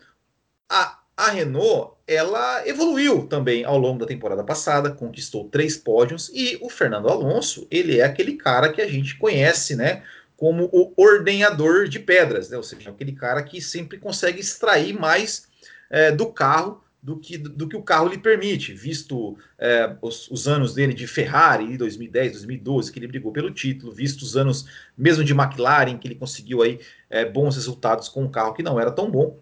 a, 0.69 1.01
a 1.17 1.31
Renault 1.31 1.97
ela 2.07 2.67
evoluiu 2.69 3.27
também 3.27 3.65
ao 3.65 3.77
longo 3.77 3.99
da 3.99 4.07
temporada 4.07 4.45
passada, 4.45 4.93
conquistou 4.93 5.49
três 5.49 5.77
pódios 5.77 6.31
e 6.33 6.57
o 6.63 6.71
Fernando 6.71 7.09
Alonso 7.09 7.67
ele 7.69 7.99
é 7.99 8.05
aquele 8.05 8.35
cara 8.35 8.73
que 8.73 8.81
a 8.81 8.87
gente 8.87 9.17
conhece, 9.17 9.75
né? 9.75 10.05
Como 10.37 10.69
o 10.73 10.93
ordenhador 10.97 11.89
de 11.89 11.99
pedras, 11.99 12.51
né? 12.51 12.57
ou 12.57 12.63
seja, 12.63 12.91
aquele 12.91 13.13
cara 13.13 13.43
que 13.43 13.61
sempre 13.61 13.99
consegue 13.99 14.41
extrair 14.41 14.93
mais 14.93 15.49
é, 15.91 16.13
do 16.13 16.27
carro 16.33 16.85
do 17.07 17.17
que, 17.17 17.39
do 17.39 17.69
que 17.69 17.77
o 17.77 17.83
carro 17.85 18.09
lhe 18.09 18.19
permite, 18.19 18.75
visto 18.75 19.39
é, 19.57 19.97
os, 20.03 20.29
os, 20.29 20.49
anos 20.49 20.75
dele 20.75 20.93
de 20.93 21.07
Ferrari, 21.07 21.77
2010, 21.79 22.33
2012, 22.33 22.91
que 22.91 22.99
ele 22.99 23.07
brigou 23.07 23.31
pelo 23.31 23.53
título, 23.53 23.93
visto 23.93 24.23
os 24.23 24.37
anos 24.37 24.69
mesmo 24.99 25.23
de 25.23 25.33
McLaren, 25.33 25.99
que 25.99 26.09
ele 26.09 26.17
conseguiu 26.17 26.63
aí 26.63 26.81
é, 27.09 27.25
bons 27.25 27.55
resultados 27.55 28.09
com 28.09 28.25
um 28.25 28.31
carro 28.31 28.55
que 28.55 28.63
não 28.63 28.81
era 28.81 28.91
tão 28.91 29.09
bom. 29.09 29.39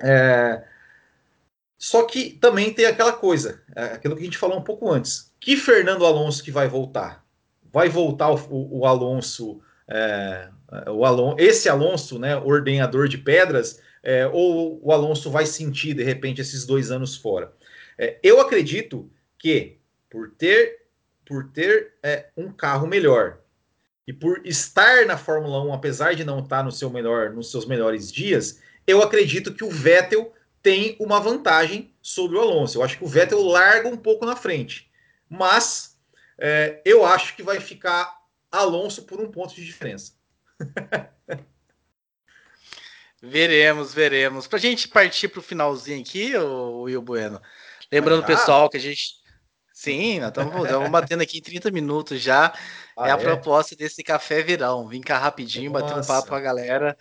É, 0.00 0.64
só 1.76 2.04
que 2.04 2.30
também 2.30 2.72
tem 2.72 2.86
aquela 2.86 3.12
coisa, 3.12 3.62
é, 3.76 3.84
aquilo 3.84 4.16
que 4.16 4.22
a 4.22 4.24
gente 4.24 4.38
falou 4.38 4.58
um 4.58 4.64
pouco 4.64 4.90
antes, 4.90 5.30
que 5.38 5.58
Fernando 5.58 6.06
Alonso 6.06 6.42
que 6.42 6.50
vai 6.50 6.68
voltar? 6.68 7.22
Vai 7.70 7.90
voltar 7.90 8.30
o, 8.30 8.36
o, 8.48 8.78
o 8.78 8.86
Alonso, 8.86 9.60
é, 9.88 10.48
o 10.88 11.04
Alonso, 11.04 11.36
esse 11.38 11.68
Alonso, 11.68 12.18
né, 12.18 12.36
ordenador 12.36 13.08
de 13.08 13.18
pedras, 13.18 13.80
é, 14.02 14.26
ou 14.26 14.80
o 14.82 14.92
Alonso 14.92 15.30
vai 15.30 15.46
sentir 15.46 15.94
de 15.94 16.02
repente 16.02 16.40
esses 16.40 16.66
dois 16.66 16.90
anos 16.90 17.16
fora. 17.16 17.52
É, 17.98 18.18
eu 18.22 18.40
acredito 18.40 19.10
que 19.38 19.78
por 20.10 20.30
ter 20.30 20.78
por 21.24 21.50
ter 21.50 21.98
é, 22.02 22.30
um 22.34 22.50
carro 22.50 22.86
melhor 22.86 23.38
e 24.06 24.14
por 24.14 24.40
estar 24.46 25.04
na 25.04 25.18
Fórmula 25.18 25.62
1, 25.62 25.74
apesar 25.74 26.14
de 26.14 26.24
não 26.24 26.38
estar 26.38 26.64
no 26.64 26.72
seu 26.72 26.88
melhor, 26.88 27.30
nos 27.30 27.50
seus 27.50 27.66
melhores 27.66 28.10
dias, 28.10 28.60
eu 28.86 29.02
acredito 29.02 29.52
que 29.52 29.62
o 29.62 29.68
Vettel 29.70 30.32
tem 30.62 30.96
uma 30.98 31.20
vantagem 31.20 31.94
sobre 32.00 32.38
o 32.38 32.40
Alonso. 32.40 32.78
Eu 32.78 32.82
acho 32.82 32.96
que 32.96 33.04
o 33.04 33.08
Vettel 33.08 33.42
larga 33.42 33.88
um 33.88 33.96
pouco 33.98 34.24
na 34.24 34.34
frente, 34.34 34.90
mas 35.28 35.98
é, 36.38 36.80
eu 36.86 37.04
acho 37.04 37.36
que 37.36 37.42
vai 37.42 37.60
ficar 37.60 38.17
Alonso 38.50 39.02
por 39.02 39.20
um 39.20 39.30
ponto 39.30 39.54
de 39.54 39.64
diferença. 39.64 40.12
Veremos, 43.20 43.92
veremos. 43.92 44.46
Para 44.46 44.58
a 44.58 44.60
gente 44.60 44.86
partir 44.86 45.28
para 45.28 45.40
o 45.40 45.42
finalzinho 45.42 46.00
aqui, 46.00 46.36
o 46.36 46.82
Will 46.82 47.02
Bueno. 47.02 47.40
Lembrando, 47.90 48.24
pessoal, 48.24 48.68
que 48.70 48.76
a 48.76 48.80
gente. 48.80 49.18
Sim, 49.72 50.20
nós 50.20 50.28
estamos 50.28 50.88
batendo 50.90 51.22
aqui 51.22 51.38
em 51.38 51.42
30 51.42 51.70
minutos 51.70 52.20
já. 52.20 52.52
Ah, 52.96 53.08
é 53.08 53.10
a 53.10 53.14
é? 53.14 53.16
proposta 53.16 53.74
desse 53.74 54.04
café 54.04 54.42
verão. 54.42 54.86
Vim 54.86 55.00
cá 55.00 55.18
rapidinho, 55.18 55.70
Nossa. 55.70 55.84
bater 55.84 56.00
um 56.00 56.06
papo 56.06 56.28
com 56.28 56.34
a 56.34 56.40
galera. 56.40 56.96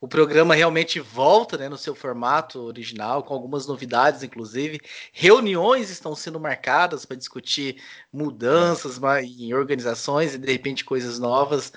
O 0.00 0.08
programa 0.08 0.54
realmente 0.54 0.98
volta 0.98 1.58
né, 1.58 1.68
no 1.68 1.76
seu 1.76 1.94
formato 1.94 2.58
original, 2.60 3.22
com 3.22 3.34
algumas 3.34 3.66
novidades, 3.66 4.22
inclusive. 4.22 4.80
Reuniões 5.12 5.90
estão 5.90 6.16
sendo 6.16 6.40
marcadas 6.40 7.04
para 7.04 7.18
discutir 7.18 7.82
mudanças 8.10 8.98
em 9.22 9.52
organizações 9.52 10.34
e, 10.34 10.38
de 10.38 10.50
repente, 10.50 10.86
coisas 10.86 11.18
novas. 11.18 11.70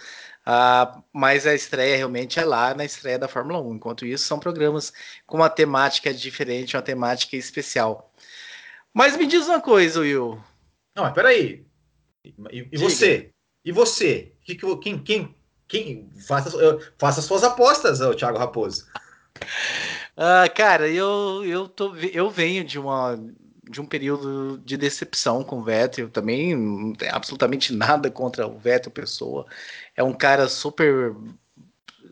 Uh, 0.44 1.04
mas 1.12 1.46
a 1.46 1.54
estreia 1.54 1.98
realmente 1.98 2.40
é 2.40 2.46
lá 2.46 2.74
na 2.74 2.86
estreia 2.86 3.20
da 3.20 3.28
Fórmula 3.28 3.62
1. 3.62 3.76
Enquanto 3.76 4.06
isso, 4.06 4.26
são 4.26 4.40
programas 4.40 4.94
com 5.26 5.38
uma 5.38 5.50
temática 5.50 6.14
diferente, 6.14 6.78
uma 6.78 6.82
temática 6.82 7.36
especial. 7.36 8.14
Mas 8.94 9.18
me 9.18 9.28
diz 9.28 9.48
uma 9.48 9.60
coisa, 9.60 10.00
Will. 10.00 10.42
Não, 10.96 11.04
mas 11.04 11.14
peraí. 11.14 11.66
E, 12.24 12.70
e 12.72 12.78
você? 12.78 13.32
E 13.66 13.72
você? 13.74 14.32
Que, 14.42 14.56
que, 14.56 14.78
quem, 14.78 15.00
quem, 15.00 15.36
quem 15.74 16.08
faça, 16.28 16.52
faça 17.00 17.20
suas 17.20 17.44
apostas, 17.44 18.00
o 18.00 18.14
Thiago 18.14 18.38
Raposo? 18.38 18.86
Uh, 20.16 20.54
cara, 20.56 20.88
eu, 20.88 21.44
eu, 21.44 21.68
tô, 21.68 21.96
eu 21.96 22.30
venho 22.30 22.64
de 22.64 22.78
uma 22.78 23.20
de 23.68 23.82
um 23.82 23.86
período 23.86 24.62
de 24.64 24.78
decepção 24.78 25.44
com 25.44 25.60
o 25.60 25.64
Vettel. 25.64 26.10
Também 26.10 26.56
não 26.56 26.94
tem 26.94 27.10
absolutamente 27.10 27.74
nada 27.74 28.12
contra 28.12 28.46
o 28.46 28.60
Vettel 28.60 28.92
pessoa 28.92 29.48
é 29.96 30.04
um 30.04 30.14
cara 30.14 30.48
super 30.48 31.16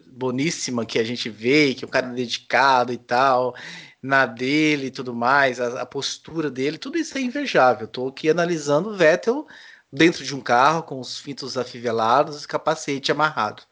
boníssima 0.07 0.85
que 0.85 0.97
a 0.97 1.03
gente 1.03 1.29
vê, 1.29 1.75
que 1.75 1.85
é 1.85 1.87
um 1.87 1.91
cara 1.91 2.07
dedicado 2.07 2.91
e 2.91 2.97
tal, 2.97 3.55
na 4.01 4.25
dele 4.25 4.87
e 4.87 4.91
tudo 4.91 5.13
mais, 5.13 5.59
a, 5.61 5.81
a 5.81 5.85
postura 5.85 6.49
dele, 6.49 6.79
tudo 6.79 6.97
isso 6.97 7.15
é 7.15 7.21
invejável. 7.21 7.85
Estou 7.85 8.07
aqui 8.07 8.29
analisando 8.29 8.89
o 8.89 8.97
Vettel 8.97 9.45
dentro 9.91 10.23
de 10.23 10.35
um 10.35 10.41
carro 10.41 10.83
com 10.83 10.99
os 10.99 11.17
cintos 11.17 11.57
afivelados 11.57 12.43
e 12.43 12.47
capacete 12.47 13.11
amarrado. 13.11 13.63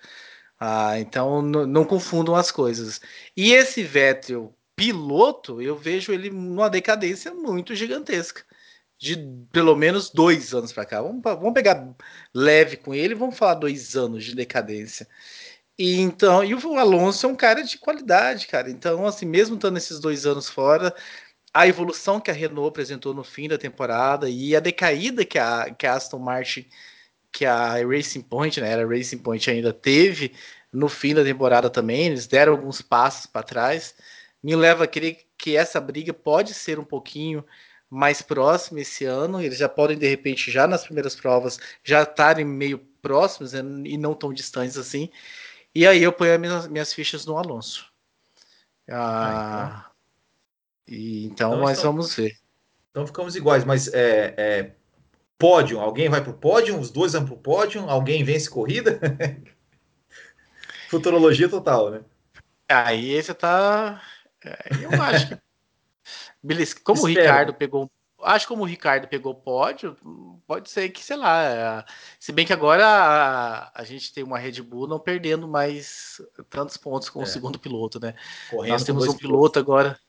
Ah, 0.60 1.00
então 1.00 1.42
não 1.42 1.86
confundam 1.86 2.36
as 2.36 2.52
coisas. 2.52 3.02
E 3.36 3.54
esse 3.54 3.84
Vettel 3.84 4.54
piloto, 4.76 5.62
eu 5.62 5.76
vejo 5.78 6.12
ele 6.14 6.30
numa 6.30 6.70
decadência 6.70 7.34
muito 7.34 7.76
gigantesca 7.76 8.44
de 9.00 9.16
pelo 9.52 9.76
menos 9.76 10.10
dois 10.10 10.54
anos 10.54 10.74
para 10.74 10.86
cá. 10.86 11.02
Vamos, 11.02 11.22
vamos 11.24 11.54
pegar 11.54 11.96
leve 12.34 12.78
com 12.78 12.94
ele, 12.94 13.16
vamos 13.16 13.38
falar 13.38 13.56
dois 13.56 13.96
anos 13.96 14.26
de 14.26 14.36
decadência. 14.36 15.08
E 15.78 16.02
então, 16.02 16.44
e 16.44 16.54
o 16.54 16.78
Alonso 16.78 17.26
é 17.26 17.30
um 17.30 17.36
cara 17.36 17.64
de 17.64 17.78
qualidade, 17.78 18.48
cara. 18.48 18.70
Então, 18.70 19.06
assim, 19.06 19.26
mesmo 19.26 19.56
estando 19.56 19.78
esses 19.78 20.00
dois 20.00 20.26
anos 20.26 20.50
fora, 20.50 20.94
a 21.54 21.68
evolução 21.68 22.20
que 22.20 22.32
a 22.32 22.34
Renault 22.34 22.70
apresentou 22.70 23.14
no 23.14 23.24
fim 23.24 23.48
da 23.48 23.58
temporada 23.58 24.30
e 24.30 24.56
a 24.56 24.60
decaída 24.60 25.26
que 25.26 25.38
a, 25.40 25.74
que 25.74 25.88
a 25.88 25.94
Aston 25.94 26.20
Martin, 26.20 26.66
que 27.32 27.46
a 27.46 27.74
Racing 27.86 28.22
Point, 28.22 28.62
né, 28.62 28.72
era 28.72 28.88
Racing 28.88 29.20
Point 29.20 29.50
ainda 29.50 29.74
teve 29.74 30.34
no 30.72 30.88
fim 30.88 31.14
da 31.16 31.24
temporada 31.24 31.70
também, 31.70 32.08
eles 32.08 32.28
deram 32.28 32.54
alguns 32.54 32.82
passos 32.82 33.26
para 33.26 33.44
trás, 33.44 33.96
me 34.42 34.56
leva 34.56 34.84
a 34.84 34.88
crer 34.88 35.26
que 35.38 35.56
essa 35.56 35.82
briga 35.82 36.14
pode 36.14 36.54
ser 36.54 36.80
um 36.80 36.84
pouquinho 36.84 37.44
mais 37.90 38.22
próximo 38.22 38.78
esse 38.78 39.04
ano, 39.06 39.42
eles 39.42 39.58
já 39.58 39.68
podem, 39.68 39.98
de 39.98 40.08
repente, 40.08 40.52
já 40.52 40.68
nas 40.68 40.84
primeiras 40.84 41.16
provas, 41.16 41.60
já 41.84 42.04
estarem 42.04 42.46
meio 42.46 42.78
próximos 43.02 43.54
né, 43.54 43.62
e 43.86 43.98
não 43.98 44.14
tão 44.14 44.32
distantes 44.32 44.78
assim. 44.78 45.10
E 45.74 45.88
aí 45.88 46.04
eu 46.04 46.14
ponho 46.14 46.40
minhas, 46.40 46.68
minhas 46.68 46.94
fichas 46.94 47.26
no 47.26 47.38
Alonso. 47.38 47.92
Ah, 48.88 48.96
ah 48.96 49.80
então. 49.80 49.89
E, 50.90 51.26
então, 51.26 51.54
então 51.54 51.64
mas 51.64 51.82
vamos 51.82 52.16
ver. 52.16 52.36
Então 52.90 53.06
ficamos 53.06 53.36
iguais, 53.36 53.64
mas 53.64 53.88
é, 53.94 54.34
é 54.36 54.72
pódio, 55.38 55.80
alguém 55.80 56.10
vai 56.10 56.22
para 56.22 56.32
o 56.32 56.38
pódio, 56.38 56.78
os 56.78 56.90
dois 56.90 57.14
vão 57.14 57.26
para 57.26 57.34
o 57.36 57.38
pódio, 57.38 57.88
alguém 57.88 58.24
vence 58.24 58.50
corrida? 58.50 59.00
Futurologia 60.90 61.48
total, 61.48 61.92
né? 61.92 62.02
Aí 62.68 63.22
você 63.22 63.34
tá. 63.34 64.02
Eu 64.82 65.02
acho 65.02 65.30
que 65.30 65.38
Beleza, 66.42 66.76
como 66.84 66.98
Espero. 66.98 67.20
o 67.20 67.22
Ricardo 67.22 67.54
pegou. 67.54 67.92
Acho 68.22 68.46
que 68.46 68.50
como 68.50 68.64
o 68.64 68.68
Ricardo 68.68 69.08
pegou 69.08 69.34
pódio, 69.34 69.96
pode 70.46 70.70
ser 70.70 70.90
que, 70.90 71.04
sei 71.04 71.16
lá. 71.16 71.86
Se 72.20 72.32
bem 72.32 72.46
que 72.46 72.52
agora 72.52 72.86
a, 72.86 73.82
a 73.82 73.84
gente 73.84 74.14
tem 74.14 74.24
uma 74.24 74.38
Red 74.38 74.62
Bull 74.62 74.88
não 74.88 75.00
perdendo 75.00 75.48
mais 75.48 76.22
tantos 76.50 76.76
pontos 76.76 77.10
com 77.10 77.22
é. 77.22 77.24
o 77.24 77.28
segundo 77.28 77.58
piloto, 77.58 78.00
né? 78.00 78.14
Correndo 78.50 78.72
Nós 78.72 78.84
temos 78.84 79.04
um 79.04 79.16
piloto 79.16 79.54
pilotos. 79.54 79.62
agora. 79.62 80.00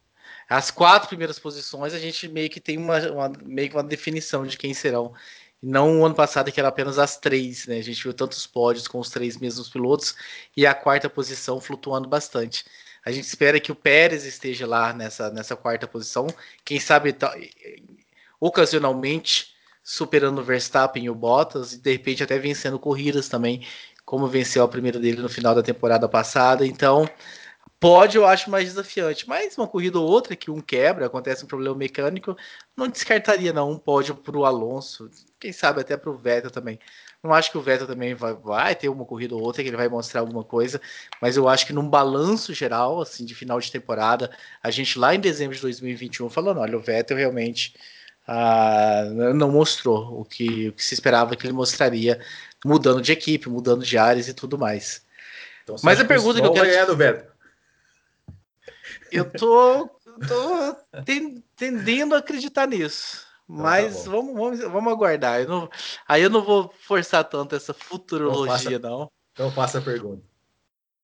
As 0.51 0.69
quatro 0.69 1.09
primeiras 1.09 1.39
posições, 1.39 1.95
a 1.95 1.99
gente 2.01 2.27
meio 2.27 2.51
que 2.51 2.61
tem 2.61 2.77
uma, 2.77 2.99
uma, 3.13 3.33
meio 3.45 3.71
que 3.71 3.77
uma 3.77 3.85
definição 3.85 4.45
de 4.45 4.59
quem 4.59 4.75
serão. 4.75 5.15
Não 5.63 6.01
o 6.01 6.05
ano 6.05 6.15
passado, 6.15 6.51
que 6.51 6.59
era 6.59 6.69
apenas 6.69 6.99
as 6.99 7.17
três, 7.17 7.69
né? 7.69 7.79
A 7.79 7.83
gente 7.83 8.03
viu 8.03 8.13
tantos 8.13 8.49
pódios 8.49 8.89
com 8.89 8.99
os 8.99 9.11
três 9.11 9.37
mesmos 9.37 9.69
pilotos 9.69 10.17
e 10.57 10.67
a 10.67 10.75
quarta 10.75 11.09
posição 11.09 11.61
flutuando 11.61 12.09
bastante. 12.09 12.65
A 13.05 13.13
gente 13.13 13.27
espera 13.27 13.61
que 13.61 13.71
o 13.71 13.77
Pérez 13.77 14.25
esteja 14.25 14.67
lá 14.67 14.93
nessa, 14.93 15.31
nessa 15.31 15.55
quarta 15.55 15.87
posição. 15.87 16.27
Quem 16.65 16.81
sabe 16.81 17.17
ocasionalmente 18.41 19.55
superando 19.85 20.41
o 20.41 20.45
Verstappen 20.45 21.05
e 21.05 21.11
o 21.11 21.15
Bottas 21.15 21.75
e 21.75 21.79
de 21.79 21.93
repente 21.93 22.25
até 22.25 22.39
vencendo 22.39 22.79
corridas 22.79 23.29
também, 23.29 23.65
como 24.05 24.27
venceu 24.27 24.65
a 24.65 24.69
primeira 24.69 24.99
dele 24.99 25.23
no 25.23 25.29
final 25.29 25.55
da 25.55 25.63
temporada 25.63 26.09
passada. 26.09 26.67
Então, 26.67 27.09
pode 27.81 28.19
eu 28.19 28.27
acho 28.27 28.51
mais 28.51 28.67
desafiante, 28.67 29.27
mas 29.27 29.57
uma 29.57 29.67
corrida 29.67 29.99
ou 29.99 30.07
outra 30.07 30.37
que 30.37 30.51
um 30.51 30.61
quebra, 30.61 31.07
acontece 31.07 31.43
um 31.43 31.49
problema 31.49 31.75
mecânico, 31.75 32.37
não 32.77 32.87
descartaria 32.87 33.55
não 33.55 33.71
um 33.71 33.79
pódio 33.79 34.15
para 34.15 34.37
o 34.37 34.45
Alonso, 34.45 35.11
quem 35.41 35.51
sabe 35.51 35.81
até 35.81 35.97
para 35.97 36.11
o 36.11 36.15
Vettel 36.15 36.51
também. 36.51 36.79
Não 37.23 37.33
acho 37.33 37.51
que 37.51 37.57
o 37.57 37.63
Vettel 37.63 37.87
também 37.87 38.15
vai, 38.15 38.35
vai 38.35 38.75
ter 38.75 38.91
uma 38.91 39.07
corrida 39.07 39.35
ou 39.35 39.43
outra 39.43 39.63
que 39.63 39.71
ele 39.71 39.79
vai 39.79 39.89
mostrar 39.89 40.21
alguma 40.21 40.45
coisa, 40.45 40.79
mas 41.23 41.39
eu 41.39 41.49
acho 41.49 41.67
que 41.67 41.73
num 41.73 41.89
balanço 41.89 42.53
geral, 42.53 43.01
assim, 43.01 43.25
de 43.25 43.35
final 43.35 43.59
de 43.59 43.73
temporada, 43.73 44.31
a 44.63 44.71
gente 44.71 44.99
lá 44.99 45.15
em 45.15 45.21
dezembro 45.21 45.57
de 45.57 45.63
2021 45.63 46.29
falando, 46.29 46.61
olha, 46.61 46.77
o 46.77 46.83
Vettel 46.83 47.17
realmente 47.17 47.75
ah, 48.29 49.05
não 49.35 49.51
mostrou 49.51 50.21
o 50.21 50.25
que, 50.25 50.69
o 50.69 50.73
que 50.75 50.85
se 50.85 50.93
esperava 50.93 51.35
que 51.35 51.47
ele 51.47 51.55
mostraria, 51.55 52.21
mudando 52.63 53.01
de 53.01 53.13
equipe, 53.13 53.49
mudando 53.49 53.85
de 53.85 53.97
áreas 53.97 54.29
e 54.29 54.35
tudo 54.35 54.59
mais. 54.59 55.03
Então, 55.63 55.77
mas 55.83 55.99
a 55.99 56.05
pergunta 56.05 56.41
que 56.41 56.47
eu 56.47 56.53
quero. 56.53 56.67
Ganhar 56.67 56.85
do 56.85 56.97
Vettel. 56.97 57.30
Eu 59.13 59.31
tô, 59.31 59.89
tô 60.27 60.77
tendendo 61.57 62.15
a 62.15 62.19
acreditar 62.19 62.67
nisso. 62.67 63.27
Então, 63.45 63.57
tá 63.57 63.63
Mas 63.63 64.05
tá 64.05 64.11
vamos, 64.11 64.35
vamos, 64.35 64.61
vamos 64.61 64.93
aguardar. 64.93 65.41
Eu 65.41 65.49
não, 65.49 65.71
aí 66.07 66.23
eu 66.23 66.31
não 66.31 66.43
vou 66.43 66.73
forçar 66.87 67.25
tanto 67.25 67.57
essa 67.57 67.75
futurologia, 67.75 68.77
então 68.77 68.91
não. 68.91 69.13
Então 69.33 69.51
faça 69.51 69.79
a 69.79 69.83
pergunta. 69.83 70.23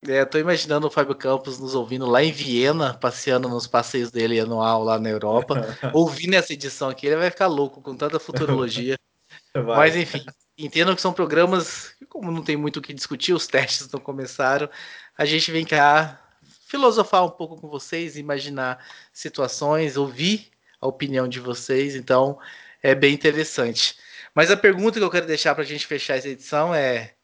É, 0.07 0.25
tô 0.25 0.39
imaginando 0.39 0.87
o 0.87 0.91
Fábio 0.91 1.15
Campos 1.15 1.59
nos 1.59 1.75
ouvindo 1.75 2.07
lá 2.07 2.23
em 2.23 2.31
Viena, 2.31 2.95
passeando 2.95 3.49
nos 3.49 3.67
passeios 3.67 4.11
dele 4.11 4.39
anual 4.39 4.85
lá 4.85 4.99
na 4.99 5.09
Europa. 5.09 5.55
ouvindo 5.93 6.35
essa 6.35 6.53
edição 6.53 6.89
aqui, 6.89 7.07
ele 7.07 7.17
vai 7.17 7.31
ficar 7.31 7.49
louco 7.49 7.83
com 7.83 7.97
tanta 7.97 8.21
futurologia. 8.21 8.97
Vai. 9.53 9.65
Mas 9.65 9.97
enfim, 9.97 10.23
entendo 10.57 10.95
que 10.95 11.01
são 11.01 11.15
programas 11.15 11.89
que, 11.99 12.05
como 12.05 12.31
não 12.31 12.43
tem 12.43 12.59
muito 12.59 12.77
o 12.77 12.83
que 12.83 12.93
discutir, 12.93 13.33
os 13.33 13.47
testes 13.47 13.91
não 13.91 13.99
começaram. 13.99 14.69
A 15.17 15.25
gente 15.25 15.51
vem 15.51 15.65
cá 15.65 16.26
filosofar 16.67 17.25
um 17.25 17.31
pouco 17.31 17.57
com 17.61 17.69
vocês, 17.69 18.17
imaginar 18.17 18.85
situações, 19.13 19.97
ouvir 19.97 20.51
a 20.81 20.87
opinião 20.87 21.29
de 21.29 21.39
vocês. 21.39 21.95
Então, 21.95 22.39
é 22.83 22.95
bem 22.95 23.15
interessante. 23.15 23.97
Mas 24.35 24.51
a 24.51 24.57
pergunta 24.57 24.99
que 24.99 25.05
eu 25.05 25.11
quero 25.11 25.27
deixar 25.27 25.55
para 25.55 25.63
a 25.63 25.67
gente 25.67 25.87
fechar 25.87 26.17
essa 26.17 26.29
edição 26.29 26.75
é: 26.75 27.15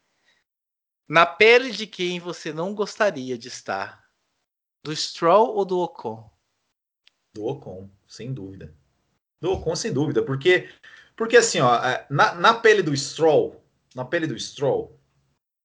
na 1.09 1.27
pele 1.27 1.73
de 1.73 1.87
quem 1.87 2.21
você 2.21 2.53
não 2.53 2.73
gostaria 2.73 3.37
de 3.37 3.49
estar? 3.49 4.03
Do 4.85 4.95
Stroll 4.95 5.55
ou 5.57 5.65
do 5.65 5.79
Ocon? 5.79 6.31
Do 7.35 7.45
Ocon, 7.47 7.91
sem 8.07 8.33
dúvida. 8.33 8.75
Do 9.41 9.53
Ocon, 9.53 9.77
sem 9.77 9.93
dúvida, 9.93 10.23
porque 10.23 10.69
porque 11.17 11.37
assim, 11.37 11.61
ó, 11.61 11.77
é, 11.85 12.07
na, 12.09 12.35
na 12.35 12.55
pele 12.55 12.83
do 12.83 12.97
Stroll, 12.97 13.63
na 13.95 14.05
pele 14.05 14.27
do 14.27 14.39
Stroll, 14.39 14.99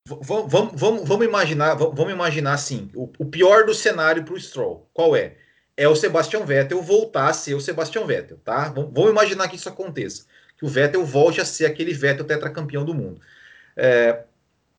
vamos, 0.08 0.80
vamos, 0.80 1.08
vamos 1.08 1.26
imaginar, 1.26 1.76
vamos 1.76 2.12
imaginar 2.12 2.54
assim, 2.54 2.89
o, 2.96 3.12
o 3.17 3.26
pior 3.26 3.65
do 3.65 3.74
cenário 3.74 4.24
para 4.24 4.34
o 4.34 4.39
Stroll, 4.39 4.89
qual 4.93 5.15
é? 5.15 5.36
É 5.76 5.88
o 5.88 5.96
Sebastian 5.96 6.46
Vettel 6.46 6.82
voltar 6.82 7.30
a 7.30 7.34
ser 7.34 7.54
o 7.54 7.62
Sebastian 7.62 8.06
Vettel, 8.06 8.38
tá? 8.43 8.70
Vamos 8.70 9.12
imaginar 9.12 9.48
que 9.48 9.56
isso 9.56 9.70
aconteça, 9.70 10.26
que 10.58 10.65
o 10.65 10.70
Vettel 10.70 11.06
volte 11.06 11.41
a 11.41 11.46
ser 11.46 11.65
aquele 11.65 11.93
Vettel 11.93 12.26
tetracampeão 12.26 12.84
do 12.84 12.93
mundo. 12.93 13.22
É, 13.76 14.24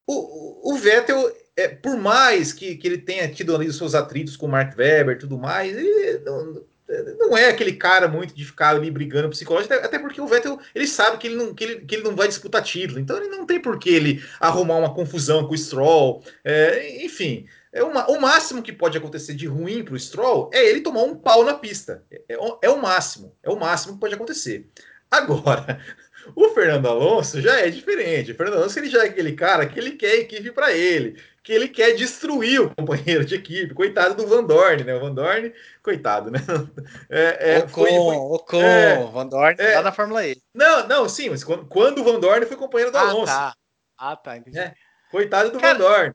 o, 0.06 0.72
o 0.72 0.76
Vettel, 0.76 1.30
é, 1.56 1.68
por 1.68 1.96
mais 1.96 2.52
que, 2.52 2.76
que 2.76 2.86
ele 2.88 2.98
tenha 2.98 3.28
tido 3.28 3.54
ali 3.54 3.68
os 3.68 3.76
seus 3.76 3.94
atritos 3.94 4.36
com 4.36 4.46
o 4.46 4.48
Mark 4.48 4.76
Webber 4.76 5.16
e 5.16 5.18
tudo 5.18 5.38
mais, 5.38 5.76
ele 5.76 6.18
não, 6.20 6.64
não 7.18 7.36
é 7.36 7.48
aquele 7.48 7.74
cara 7.74 8.08
muito 8.08 8.34
de 8.34 8.44
ficar 8.44 8.70
ali 8.70 8.90
brigando 8.90 9.28
psicológico, 9.28 9.74
até 9.74 9.98
porque 9.98 10.20
o 10.20 10.26
Vettel 10.26 10.58
ele 10.74 10.86
sabe 10.86 11.18
que 11.18 11.26
ele 11.26 11.36
não, 11.36 11.54
que 11.54 11.64
ele, 11.64 11.80
que 11.80 11.94
ele 11.94 12.04
não 12.04 12.16
vai 12.16 12.28
disputar 12.28 12.62
título, 12.62 12.98
então 12.98 13.16
ele 13.16 13.28
não 13.28 13.44
tem 13.44 13.60
por 13.60 13.78
que 13.78 13.90
ele 13.90 14.24
arrumar 14.40 14.76
uma 14.76 14.94
confusão 14.94 15.46
com 15.46 15.54
o 15.54 15.58
Stroll, 15.58 16.22
é, 16.44 17.04
enfim. 17.04 17.46
É 17.70 17.82
uma, 17.84 18.10
o 18.10 18.18
máximo 18.18 18.62
que 18.62 18.72
pode 18.72 18.96
acontecer 18.96 19.34
de 19.34 19.46
ruim 19.46 19.84
para 19.84 19.94
o 19.94 19.98
Stroll 19.98 20.50
é 20.52 20.66
ele 20.66 20.80
tomar 20.80 21.02
um 21.02 21.14
pau 21.14 21.44
na 21.44 21.54
pista. 21.54 22.02
É, 22.10 22.22
é, 22.30 22.38
é, 22.62 22.70
o 22.70 22.80
máximo, 22.80 23.36
é 23.42 23.50
o 23.50 23.60
máximo 23.60 23.94
que 23.94 24.00
pode 24.00 24.14
acontecer. 24.14 24.66
Agora, 25.10 25.80
o 26.34 26.48
Fernando 26.50 26.86
Alonso 26.86 27.40
já 27.40 27.60
é 27.60 27.70
diferente. 27.70 28.32
O 28.32 28.34
Fernando 28.34 28.58
Alonso 28.58 28.78
ele 28.78 28.88
já 28.88 29.04
é 29.04 29.08
aquele 29.08 29.32
cara 29.32 29.66
que 29.66 29.78
ele 29.78 29.92
quer 29.92 30.16
equipe 30.16 30.50
para 30.52 30.72
ele, 30.72 31.20
que 31.42 31.52
ele 31.52 31.68
quer 31.68 31.94
destruir 31.94 32.60
o 32.60 32.74
companheiro 32.74 33.24
de 33.24 33.34
equipe. 33.34 33.74
Coitado 33.74 34.14
do 34.14 34.26
Van 34.26 34.44
Dorn, 34.44 34.84
né? 34.84 34.94
O 34.94 35.00
Van 35.00 35.14
Dorn, 35.14 35.52
coitado, 35.82 36.30
né? 36.30 36.38
É, 37.10 37.54
é, 37.54 37.58
Ocon, 37.60 37.68
foi, 37.68 37.90
foi, 37.90 38.16
Ocon, 38.16 38.62
é, 38.62 39.04
Van 39.04 39.26
Dorn 39.26 39.56
é, 39.58 39.76
lá 39.76 39.82
na 39.82 39.92
Fórmula 39.92 40.26
E. 40.26 40.40
Não, 40.54 40.86
não, 40.86 41.08
sim, 41.08 41.30
mas 41.30 41.42
quando, 41.42 41.66
quando 41.66 42.00
o 42.00 42.04
Van 42.04 42.20
Dorn 42.20 42.44
foi 42.46 42.56
companheiro 42.56 42.92
do 42.92 42.98
ah, 42.98 43.08
Alonso. 43.08 43.32
Tá. 43.32 43.54
Ah, 43.96 44.16
tá, 44.16 44.36
entendi. 44.36 44.58
É, 44.58 44.74
coitado 45.10 45.50
do 45.50 45.58
cara, 45.58 45.78
Van 45.78 45.84
Dorn. 45.84 46.14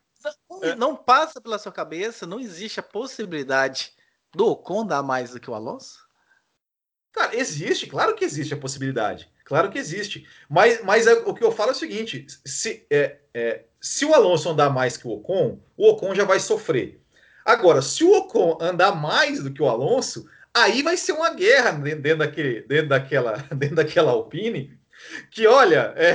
Não, 0.49 0.63
é. 0.63 0.75
não 0.75 0.95
passa 0.95 1.41
pela 1.41 1.57
sua 1.57 1.71
cabeça, 1.71 2.25
não 2.25 2.39
existe 2.39 2.79
a 2.79 2.83
possibilidade 2.83 3.91
do 4.33 4.47
Ocon 4.47 4.85
dar 4.85 5.03
mais 5.03 5.31
do 5.31 5.39
que 5.39 5.49
o 5.49 5.53
Alonso? 5.53 5.99
Cara, 7.13 7.35
existe, 7.35 7.85
claro 7.85 8.15
que 8.15 8.25
existe 8.25 8.53
a 8.53 8.57
possibilidade. 8.57 9.29
Claro 9.45 9.69
que 9.69 9.77
existe. 9.77 10.27
Mas, 10.49 10.83
mas 10.83 11.05
é, 11.05 11.13
o 11.13 11.33
que 11.33 11.43
eu 11.43 11.51
falo 11.51 11.69
é 11.69 11.73
o 11.73 11.77
seguinte: 11.77 12.25
se, 12.43 12.85
é, 12.89 13.17
é, 13.33 13.61
se 13.79 14.03
o 14.03 14.13
Alonso 14.13 14.49
andar 14.49 14.71
mais 14.71 14.97
que 14.97 15.07
o 15.07 15.11
Ocon, 15.11 15.59
o 15.77 15.89
Ocon 15.89 16.15
já 16.15 16.25
vai 16.25 16.39
sofrer. 16.39 16.99
Agora, 17.45 17.81
se 17.81 18.03
o 18.03 18.17
Ocon 18.17 18.57
andar 18.59 18.95
mais 18.95 19.43
do 19.43 19.53
que 19.53 19.61
o 19.61 19.69
Alonso, 19.69 20.27
aí 20.53 20.81
vai 20.81 20.97
ser 20.97 21.11
uma 21.11 21.33
guerra 21.33 21.71
dentro, 21.71 22.17
daquele, 22.19 22.61
dentro, 22.61 22.89
daquela, 22.89 23.37
dentro 23.55 23.75
daquela 23.75 24.11
Alpine. 24.11 24.77
Que 25.29 25.47
olha, 25.47 25.93
é, 25.95 26.11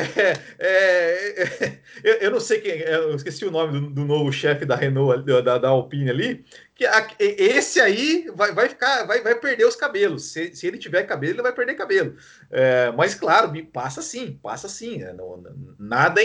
é, 0.59 1.79
é, 2.05 2.27
eu, 2.27 2.31
não 2.31 2.40
sei 2.40 2.61
quem, 2.61 2.79
eu 2.81 3.14
esqueci 3.14 3.44
o 3.44 3.51
nome 3.51 3.81
do, 3.81 3.90
do 3.90 4.05
novo 4.05 4.33
chefe 4.33 4.64
da 4.64 4.77
Renault, 4.77 5.24
da, 5.42 5.59
da 5.59 5.68
Alpine 5.68 6.11
ali, 6.11 6.44
que 6.74 6.87
a, 6.87 7.07
esse 7.18 7.81
aí 7.81 8.31
vai, 8.35 8.53
vai 8.53 8.68
ficar, 8.68 9.05
vai, 9.05 9.20
vai 9.22 9.35
perder 9.35 9.66
os 9.66 9.77
cabelos. 9.77 10.33
Se, 10.33 10.55
se 10.55 10.66
ele 10.66 10.79
tiver 10.79 11.03
cabelo, 11.05 11.35
ele 11.35 11.42
vai 11.42 11.53
perder 11.53 11.74
cabelo. 11.74 12.16
É, 12.51 12.92
mas 12.92 13.14
claro, 13.14 13.53
passa 13.72 14.01
sim, 14.01 14.38
passa 14.42 14.68
sim. 14.68 14.98
Né? 14.98 15.12
Não, 15.12 15.42
nada, 15.79 16.20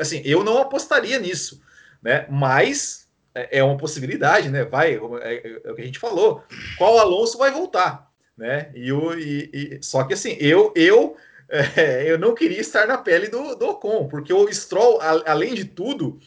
assim, 0.00 0.22
eu 0.24 0.42
não 0.42 0.58
apostaria 0.58 1.18
nisso, 1.18 1.62
né? 2.02 2.26
Mas 2.30 3.00
é, 3.34 3.58
é 3.58 3.64
uma 3.64 3.76
possibilidade, 3.76 4.48
né? 4.50 4.64
Vai, 4.64 4.94
é, 4.94 5.60
é, 5.64 5.70
o 5.70 5.74
que 5.74 5.82
a 5.82 5.86
gente 5.86 5.98
falou. 5.98 6.42
Qual 6.76 6.98
Alonso 6.98 7.38
vai 7.38 7.50
voltar, 7.50 8.10
né? 8.36 8.70
E, 8.74 8.92
o, 8.92 9.14
e, 9.14 9.50
e 9.52 9.78
só 9.82 10.04
que 10.04 10.14
assim, 10.14 10.36
eu, 10.40 10.72
eu, 10.74 11.16
é, 11.50 12.10
eu 12.10 12.18
não 12.18 12.34
queria 12.34 12.60
estar 12.60 12.86
na 12.86 12.98
pele 12.98 13.28
do, 13.28 13.54
do 13.54 13.66
Ocon, 13.66 14.08
porque 14.08 14.32
o 14.32 14.50
Stroll, 14.52 15.00
a, 15.00 15.30
além 15.32 15.54
de 15.54 15.64
tudo 15.64 16.18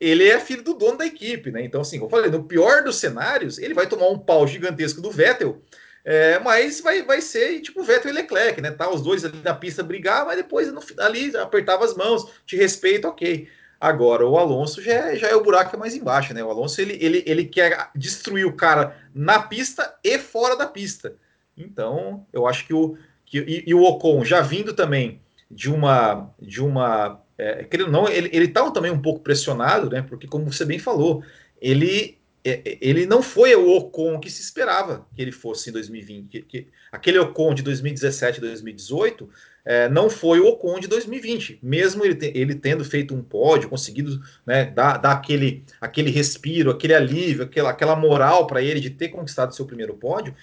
ele 0.00 0.28
é 0.28 0.38
filho 0.38 0.62
do 0.62 0.74
dono 0.74 0.98
da 0.98 1.06
equipe, 1.06 1.50
né? 1.50 1.62
Então, 1.64 1.80
assim, 1.80 1.98
como 1.98 2.06
eu 2.06 2.10
falei, 2.10 2.30
no 2.30 2.44
pior 2.44 2.84
dos 2.84 2.96
cenários, 2.96 3.58
ele 3.58 3.74
vai 3.74 3.86
tomar 3.86 4.08
um 4.08 4.18
pau 4.18 4.46
gigantesco 4.46 5.00
do 5.00 5.10
Vettel, 5.10 5.60
é, 6.04 6.38
mas 6.38 6.80
vai, 6.80 7.02
vai 7.02 7.20
ser 7.20 7.60
tipo 7.60 7.82
Vettel 7.82 8.12
e 8.12 8.14
Leclerc, 8.14 8.60
né? 8.60 8.70
Tá 8.70 8.88
os 8.88 9.02
dois 9.02 9.24
ali 9.24 9.40
na 9.42 9.54
pista 9.54 9.82
brigar, 9.82 10.24
mas 10.24 10.36
depois 10.36 10.72
no, 10.72 10.80
ali 10.98 11.36
apertava 11.36 11.84
as 11.84 11.94
mãos, 11.94 12.30
te 12.46 12.56
respeito, 12.56 13.08
ok. 13.08 13.48
Agora, 13.80 14.26
o 14.26 14.36
Alonso 14.38 14.82
já 14.82 14.92
é, 14.92 15.16
já 15.16 15.28
é 15.28 15.36
o 15.36 15.42
buraco 15.42 15.74
é 15.74 15.78
mais 15.78 15.94
embaixo, 15.94 16.32
né? 16.32 16.42
O 16.42 16.50
Alonso 16.50 16.80
ele, 16.80 16.98
ele, 17.00 17.22
ele 17.26 17.44
quer 17.44 17.90
destruir 17.94 18.44
o 18.44 18.54
cara 18.54 18.96
na 19.14 19.42
pista 19.42 19.96
e 20.02 20.18
fora 20.18 20.56
da 20.56 20.66
pista. 20.66 21.14
Então, 21.56 22.26
eu 22.32 22.46
acho 22.46 22.66
que 22.66 22.74
o. 22.74 22.96
Que, 23.30 23.38
e, 23.38 23.64
e 23.66 23.74
o 23.74 23.82
Ocon 23.82 24.24
já 24.24 24.40
vindo 24.40 24.72
também 24.72 25.20
de 25.50 25.70
uma 25.70 26.30
de 26.40 26.62
uma 26.62 27.22
é, 27.38 27.62
querendo 27.62 27.92
não, 27.92 28.08
ele, 28.08 28.28
ele 28.32 28.48
tá 28.48 28.68
também 28.72 28.90
um 28.90 29.00
pouco 29.00 29.20
pressionado, 29.20 29.88
né? 29.88 30.02
Porque, 30.02 30.26
como 30.26 30.52
você 30.52 30.64
bem 30.64 30.80
falou, 30.80 31.22
ele, 31.62 32.18
é, 32.44 32.50
é, 32.50 32.78
ele 32.80 33.06
não 33.06 33.22
foi 33.22 33.54
o 33.54 33.76
Ocon 33.76 34.18
que 34.18 34.28
se 34.28 34.42
esperava 34.42 35.06
que 35.14 35.22
ele 35.22 35.30
fosse 35.30 35.70
em 35.70 35.72
2020. 35.72 36.28
Que, 36.28 36.42
que 36.42 36.66
aquele 36.90 37.18
Ocon 37.20 37.54
de 37.54 37.62
2017 37.62 38.38
e 38.38 38.40
2018 38.40 39.30
é, 39.64 39.88
não 39.88 40.10
foi 40.10 40.40
o 40.40 40.48
Ocon 40.48 40.80
de 40.80 40.88
2020. 40.88 41.60
Mesmo 41.62 42.04
ele, 42.04 42.16
te, 42.16 42.32
ele 42.34 42.56
tendo 42.56 42.84
feito 42.84 43.14
um 43.14 43.22
pódio, 43.22 43.68
conseguido 43.68 44.20
né, 44.44 44.64
dar, 44.64 44.96
dar 44.96 45.12
aquele, 45.12 45.62
aquele 45.80 46.10
respiro, 46.10 46.72
aquele 46.72 46.94
alívio, 46.94 47.44
aquela, 47.44 47.70
aquela 47.70 47.94
moral 47.94 48.48
para 48.48 48.60
ele 48.60 48.80
de 48.80 48.90
ter 48.90 49.10
conquistado 49.10 49.54
seu 49.54 49.64
primeiro 49.64 49.94
pódio, 49.94 50.34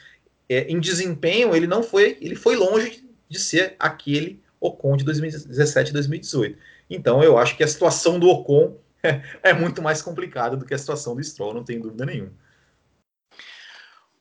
é, 0.50 0.62
em 0.72 0.80
desempenho 0.80 1.56
ele 1.56 1.68
não 1.68 1.84
foi, 1.84 2.18
ele 2.22 2.36
foi 2.36 2.56
longe 2.56 3.08
de 3.28 3.40
ser 3.40 3.76
aquele 3.80 4.44
Ocon 4.60 4.98
de 4.98 5.04
2017 5.04 5.90
e 5.90 5.94
2018. 5.94 6.58
Então 6.90 7.24
eu 7.24 7.38
acho 7.38 7.58
que 7.58 7.64
a 7.64 7.68
situação 7.68 8.20
do 8.20 8.30
Ocon 8.30 8.78
é 9.44 9.54
muito 9.54 9.82
mais 9.82 10.02
complicada 10.02 10.56
do 10.56 10.66
que 10.66 10.74
a 10.74 10.78
situação 10.78 11.16
do 11.16 11.24
Stroll, 11.24 11.54
não 11.54 11.64
tem 11.64 11.80
dúvida 11.80 12.06
nenhuma. 12.06 12.34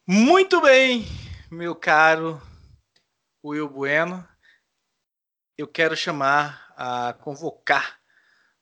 Muito 0.07 0.61
bem, 0.61 1.07
meu 1.51 1.75
caro 1.75 2.41
Will 3.45 3.69
Bueno. 3.69 4.27
Eu 5.57 5.69
quero 5.69 5.97
chamar 5.97 6.75
a 6.77 7.13
convocar 7.13 7.99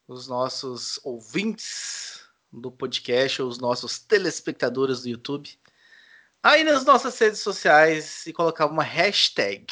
os 0.06 0.28
nossos 0.28 1.00
ouvintes 1.02 2.22
do 2.52 2.70
podcast, 2.70 3.40
os 3.40 3.58
nossos 3.58 3.98
telespectadores 3.98 5.02
do 5.02 5.08
YouTube, 5.08 5.58
aí 6.43 6.64
nas 6.64 6.84
nossas 6.84 7.18
redes 7.18 7.40
sociais 7.40 8.26
e 8.26 8.32
colocar 8.32 8.66
uma 8.66 8.82
hashtag 8.82 9.66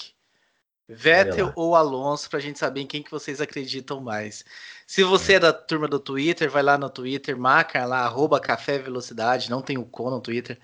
Vettel 0.92 1.52
ou 1.54 1.76
Alonso, 1.76 2.28
para 2.28 2.40
a 2.40 2.42
gente 2.42 2.58
saber 2.58 2.80
em 2.80 2.86
quem 2.86 3.02
que 3.02 3.10
vocês 3.10 3.40
acreditam 3.40 4.00
mais. 4.00 4.44
Se 4.86 5.04
você 5.04 5.34
é. 5.34 5.36
é 5.36 5.40
da 5.40 5.52
turma 5.52 5.86
do 5.86 6.00
Twitter, 6.00 6.50
vai 6.50 6.64
lá 6.64 6.76
no 6.76 6.90
Twitter, 6.90 7.36
marca 7.36 7.84
lá, 7.84 8.00
arroba 8.00 8.40
Café 8.40 8.76
Velocidade, 8.78 9.50
não 9.50 9.62
tem 9.62 9.78
o 9.78 9.84
com 9.84 10.10
no 10.10 10.20
Twitter, 10.20 10.58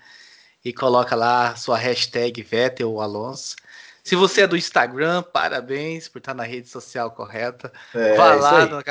e 0.65 0.73
coloca 0.73 1.15
lá 1.15 1.55
sua 1.55 1.77
hashtag 1.77 2.41
Vettel 2.43 2.91
ou 2.91 3.01
Alonso. 3.01 3.55
Se 4.03 4.15
você 4.15 4.41
é 4.41 4.47
do 4.47 4.55
Instagram, 4.57 5.21
parabéns 5.21 6.07
por 6.07 6.19
estar 6.19 6.33
na 6.33 6.43
rede 6.43 6.69
social 6.69 7.11
correta. 7.11 7.71
É, 7.93 8.15
vai, 8.15 8.39
lá 8.39 8.65
no, 8.65 8.83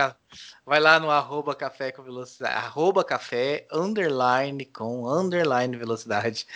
vai 0.65 0.81
lá 0.81 1.01
no 1.01 1.11
arroba 1.11 1.55
café 1.55 1.93
com 1.93 2.03
velocidade, 2.03 2.55
arroba 2.55 3.03
café, 3.03 3.67
underline 3.73 4.65
com 4.67 5.09
underline 5.09 5.75
velocidade, 5.77 6.47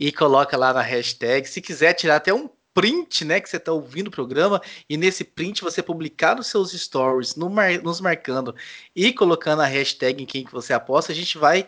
e 0.00 0.10
coloca 0.10 0.56
lá 0.56 0.72
na 0.72 0.80
hashtag. 0.80 1.46
Se 1.46 1.60
quiser 1.60 1.92
tirar 1.92 2.16
até 2.16 2.32
um 2.32 2.48
print, 2.72 3.22
né, 3.26 3.38
que 3.38 3.50
você 3.50 3.58
está 3.58 3.70
ouvindo 3.70 4.06
o 4.06 4.10
programa, 4.10 4.62
e 4.88 4.96
nesse 4.96 5.22
print 5.22 5.60
você 5.60 5.82
publicar 5.82 6.34
nos 6.36 6.46
seus 6.46 6.72
stories, 6.72 7.36
no 7.36 7.50
mar, 7.50 7.82
nos 7.82 8.00
marcando 8.00 8.54
e 8.96 9.12
colocando 9.12 9.60
a 9.60 9.66
hashtag 9.66 10.22
em 10.22 10.26
quem 10.26 10.44
que 10.44 10.52
você 10.52 10.72
aposta, 10.72 11.12
a 11.12 11.14
gente 11.14 11.36
vai 11.36 11.66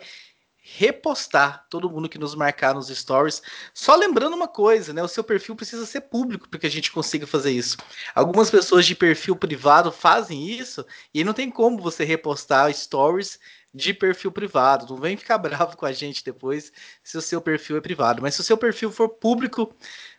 repostar 0.65 1.67
todo 1.69 1.89
mundo 1.89 2.07
que 2.07 2.17
nos 2.17 2.33
marcar 2.33 2.73
nos 2.73 2.87
stories. 2.87 3.41
Só 3.73 3.95
lembrando 3.95 4.33
uma 4.33 4.47
coisa, 4.47 4.93
né? 4.93 5.03
O 5.03 5.09
seu 5.09 5.23
perfil 5.23 5.57
precisa 5.57 5.85
ser 5.85 6.01
público 6.01 6.47
para 6.49 6.57
que 6.57 6.65
a 6.65 6.71
gente 6.71 6.89
consiga 6.89 7.27
fazer 7.27 7.51
isso. 7.51 7.75
Algumas 8.15 8.49
pessoas 8.49 8.85
de 8.85 8.95
perfil 8.95 9.35
privado 9.35 9.91
fazem 9.91 10.49
isso 10.49 10.85
e 11.13 11.21
não 11.23 11.33
tem 11.33 11.51
como 11.51 11.81
você 11.81 12.05
repostar 12.05 12.73
stories 12.73 13.37
de 13.73 13.93
perfil 13.93 14.31
privado. 14.31 14.93
Não 14.93 15.01
vem 15.01 15.17
ficar 15.17 15.37
bravo 15.39 15.75
com 15.75 15.85
a 15.85 15.91
gente 15.91 16.23
depois 16.23 16.71
se 17.03 17.17
o 17.17 17.21
seu 17.21 17.41
perfil 17.41 17.77
é 17.77 17.81
privado. 17.81 18.21
Mas 18.21 18.35
se 18.35 18.41
o 18.41 18.43
seu 18.43 18.57
perfil 18.57 18.91
for 18.91 19.09
público, 19.09 19.75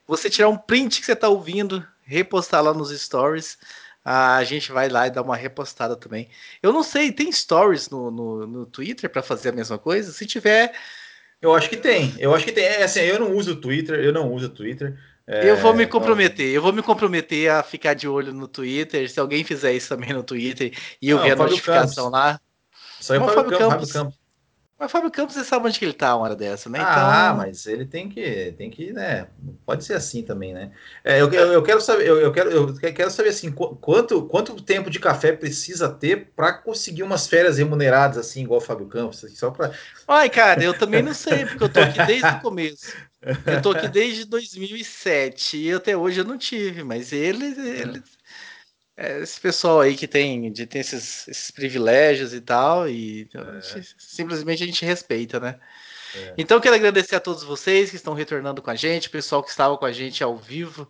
você 0.06 0.28
tirar 0.28 0.48
um 0.48 0.56
print 0.56 1.00
que 1.00 1.06
você 1.06 1.12
está 1.12 1.28
ouvindo, 1.28 1.86
repostar 2.04 2.62
lá 2.62 2.74
nos 2.74 2.90
stories 2.90 3.58
a 4.04 4.44
gente 4.44 4.70
vai 4.70 4.88
lá 4.90 5.06
e 5.06 5.10
dá 5.10 5.22
uma 5.22 5.36
repostada 5.36 5.96
também. 5.96 6.28
Eu 6.62 6.72
não 6.72 6.82
sei, 6.82 7.10
tem 7.10 7.32
stories 7.32 7.88
no, 7.88 8.10
no, 8.10 8.46
no 8.46 8.66
Twitter 8.66 9.08
para 9.08 9.22
fazer 9.22 9.48
a 9.48 9.52
mesma 9.52 9.78
coisa? 9.78 10.12
Se 10.12 10.26
tiver. 10.26 10.74
Eu 11.40 11.54
acho 11.54 11.70
que 11.70 11.76
tem. 11.76 12.14
Eu 12.18 12.34
acho 12.34 12.44
que 12.44 12.52
tem. 12.52 12.64
É 12.64 12.82
assim, 12.82 13.00
eu 13.00 13.18
não 13.18 13.34
uso 13.34 13.52
o 13.52 13.56
Twitter, 13.56 13.98
eu 13.98 14.12
não 14.12 14.30
uso 14.30 14.46
o 14.46 14.50
Twitter. 14.50 14.98
É, 15.26 15.50
eu 15.50 15.56
vou 15.56 15.72
me 15.72 15.86
comprometer, 15.86 16.52
eu 16.52 16.60
vou 16.60 16.70
me 16.70 16.82
comprometer 16.82 17.50
a 17.50 17.62
ficar 17.62 17.94
de 17.94 18.06
olho 18.06 18.30
no 18.34 18.46
Twitter. 18.46 19.10
Se 19.10 19.18
alguém 19.18 19.42
fizer 19.42 19.72
isso 19.72 19.88
também 19.88 20.12
no 20.12 20.22
Twitter 20.22 20.76
e 21.00 21.08
eu 21.08 21.16
não, 21.16 21.24
ver 21.24 21.30
a 21.32 21.36
notificação 21.36 22.10
lá. 22.10 22.38
Só 23.04 23.18
o 23.18 23.28
Fábio 23.28 23.58
Campos. 23.58 23.92
Campos. 23.92 24.18
Mas 24.78 24.90
Fábio 24.90 25.10
Campos, 25.10 25.34
você 25.34 25.44
sabe 25.44 25.68
onde 25.68 25.78
que 25.78 25.84
ele 25.84 25.92
tá 25.92 26.16
uma 26.16 26.24
hora 26.24 26.34
dessa, 26.34 26.68
né? 26.68 26.78
Então... 26.78 26.90
Ah, 26.90 27.34
mas 27.36 27.66
ele 27.66 27.84
tem 27.86 28.08
que, 28.08 28.52
tem 28.58 28.70
que, 28.70 28.92
né? 28.92 29.28
Pode 29.64 29.84
ser 29.84 29.94
assim 29.94 30.22
também, 30.22 30.52
né? 30.52 30.72
É, 31.04 31.20
eu, 31.20 31.32
eu, 31.32 31.52
eu, 31.52 31.62
quero 31.62 31.80
saber, 31.80 32.08
eu, 32.08 32.18
eu, 32.18 32.32
quero, 32.32 32.50
eu 32.50 32.74
quero 32.74 33.10
saber 33.10 33.28
assim, 33.28 33.52
quanto, 33.52 34.26
quanto 34.26 34.60
tempo 34.62 34.90
de 34.90 34.98
café 34.98 35.32
precisa 35.32 35.88
ter 35.88 36.32
para 36.34 36.54
conseguir 36.54 37.04
umas 37.04 37.28
férias 37.28 37.58
remuneradas 37.58 38.18
assim, 38.18 38.42
igual 38.42 38.58
o 38.58 38.64
Fábio 38.64 38.86
Campos, 38.86 39.22
assim, 39.22 39.36
só 39.36 39.50
para. 39.50 39.70
Ai, 40.08 40.28
cara, 40.28 40.64
eu 40.64 40.76
também 40.76 41.02
não 41.02 41.14
sei, 41.14 41.46
porque 41.46 41.64
eu 41.64 41.68
tô 41.68 41.80
aqui 41.80 42.04
desde 42.06 42.28
o 42.28 42.40
começo. 42.40 42.92
Eu 43.46 43.62
tô 43.62 43.70
aqui 43.70 43.86
desde 43.88 44.24
2007 44.24 45.56
e 45.56 45.72
até 45.72 45.96
hoje 45.96 46.20
eu 46.20 46.24
não 46.24 46.36
tive, 46.36 46.82
mas 46.82 47.12
ele, 47.12 47.46
ele 47.46 47.98
é, 47.98 48.02
esse 48.96 49.40
pessoal 49.40 49.80
aí 49.80 49.96
que 49.96 50.06
tem, 50.06 50.52
de, 50.52 50.66
tem 50.66 50.80
esses, 50.80 51.26
esses 51.26 51.50
privilégios 51.50 52.32
e 52.32 52.40
tal, 52.40 52.88
e 52.88 53.28
é. 53.34 53.60
gente, 53.60 53.94
simplesmente 53.98 54.62
a 54.62 54.66
gente 54.66 54.84
respeita, 54.84 55.40
né? 55.40 55.58
É. 56.14 56.34
Então, 56.38 56.60
quero 56.60 56.76
agradecer 56.76 57.16
a 57.16 57.20
todos 57.20 57.42
vocês 57.42 57.90
que 57.90 57.96
estão 57.96 58.14
retornando 58.14 58.62
com 58.62 58.70
a 58.70 58.76
gente, 58.76 59.08
o 59.08 59.10
pessoal 59.10 59.42
que 59.42 59.50
estava 59.50 59.76
com 59.76 59.84
a 59.84 59.92
gente 59.92 60.22
ao 60.22 60.36
vivo 60.36 60.88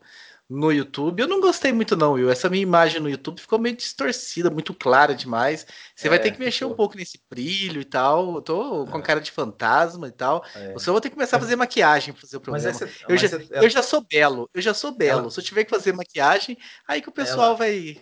no 0.48 0.70
YouTube. 0.70 1.20
Eu 1.20 1.28
não 1.28 1.40
gostei 1.40 1.72
muito, 1.72 1.96
não, 1.96 2.12
Will. 2.12 2.30
Essa 2.30 2.48
minha 2.50 2.62
imagem 2.62 3.00
no 3.00 3.08
YouTube 3.08 3.40
ficou 3.40 3.58
meio 3.58 3.76
distorcida, 3.76 4.50
muito 4.50 4.74
clara 4.74 5.14
demais. 5.14 5.66
Você 5.94 6.06
é, 6.06 6.10
vai 6.10 6.18
ter 6.18 6.32
que 6.32 6.38
mexer 6.38 6.60
ficou. 6.60 6.72
um 6.72 6.76
pouco 6.76 6.96
nesse 6.96 7.18
brilho 7.30 7.80
e 7.80 7.84
tal. 7.84 8.36
Eu 8.36 8.42
tô 8.42 8.86
com 8.86 8.98
é. 8.98 9.02
cara 9.02 9.20
de 9.20 9.30
fantasma 9.30 10.08
e 10.08 10.12
tal. 10.12 10.44
É. 10.54 10.78
Só 10.78 10.92
vou 10.92 11.00
ter 11.00 11.08
que 11.08 11.14
começar 11.14 11.38
a 11.38 11.40
fazer 11.40 11.56
maquiagem 11.56 12.12
para 12.12 12.20
fazer 12.20 12.36
o 12.36 12.40
programa. 12.40 12.68
Essa, 12.68 12.88
eu, 13.08 13.16
já, 13.16 13.28
eu 13.50 13.70
já 13.70 13.82
sou 13.82 14.02
belo, 14.02 14.48
eu 14.54 14.60
já 14.60 14.74
sou 14.74 14.92
belo. 14.92 15.20
Ela... 15.20 15.30
Se 15.30 15.40
eu 15.40 15.44
tiver 15.44 15.64
que 15.64 15.70
fazer 15.70 15.92
maquiagem, 15.92 16.58
aí 16.86 17.00
que 17.00 17.08
o 17.08 17.12
pessoal 17.12 17.48
ela... 17.48 17.56
vai. 17.56 18.00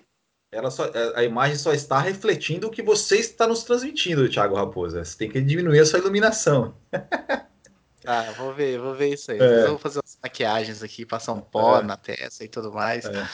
Ela 0.51 0.70
só, 0.70 0.90
a 1.14 1.24
imagem 1.24 1.57
só 1.57 1.72
está 1.72 1.99
refletindo 1.99 2.66
o 2.66 2.70
que 2.70 2.82
você 2.82 3.16
está 3.16 3.47
nos 3.47 3.64
transmitindo, 3.64 4.28
Thiago 4.28 4.55
Raposa. 4.55 5.03
Você 5.03 5.16
tem 5.16 5.30
que 5.30 5.40
diminuir 5.40 5.80
a 5.80 5.86
sua 5.86 5.99
iluminação. 5.99 6.76
Ah, 8.05 8.32
vou 8.36 8.53
ver, 8.53 8.78
vou 8.78 8.94
ver 8.94 9.14
isso 9.14 9.30
aí. 9.30 9.38
É. 9.38 9.66
Vou 9.66 9.78
fazer 9.78 9.98
umas 10.00 10.18
maquiagens 10.22 10.82
aqui, 10.82 11.07
passar 11.07 11.32
um 11.32 11.40
pó 11.40 11.78
é. 11.78 11.82
na 11.82 11.96
testa 11.96 12.44
e 12.44 12.48
tudo 12.48 12.72
mais. 12.72 13.05
É. 13.05 13.28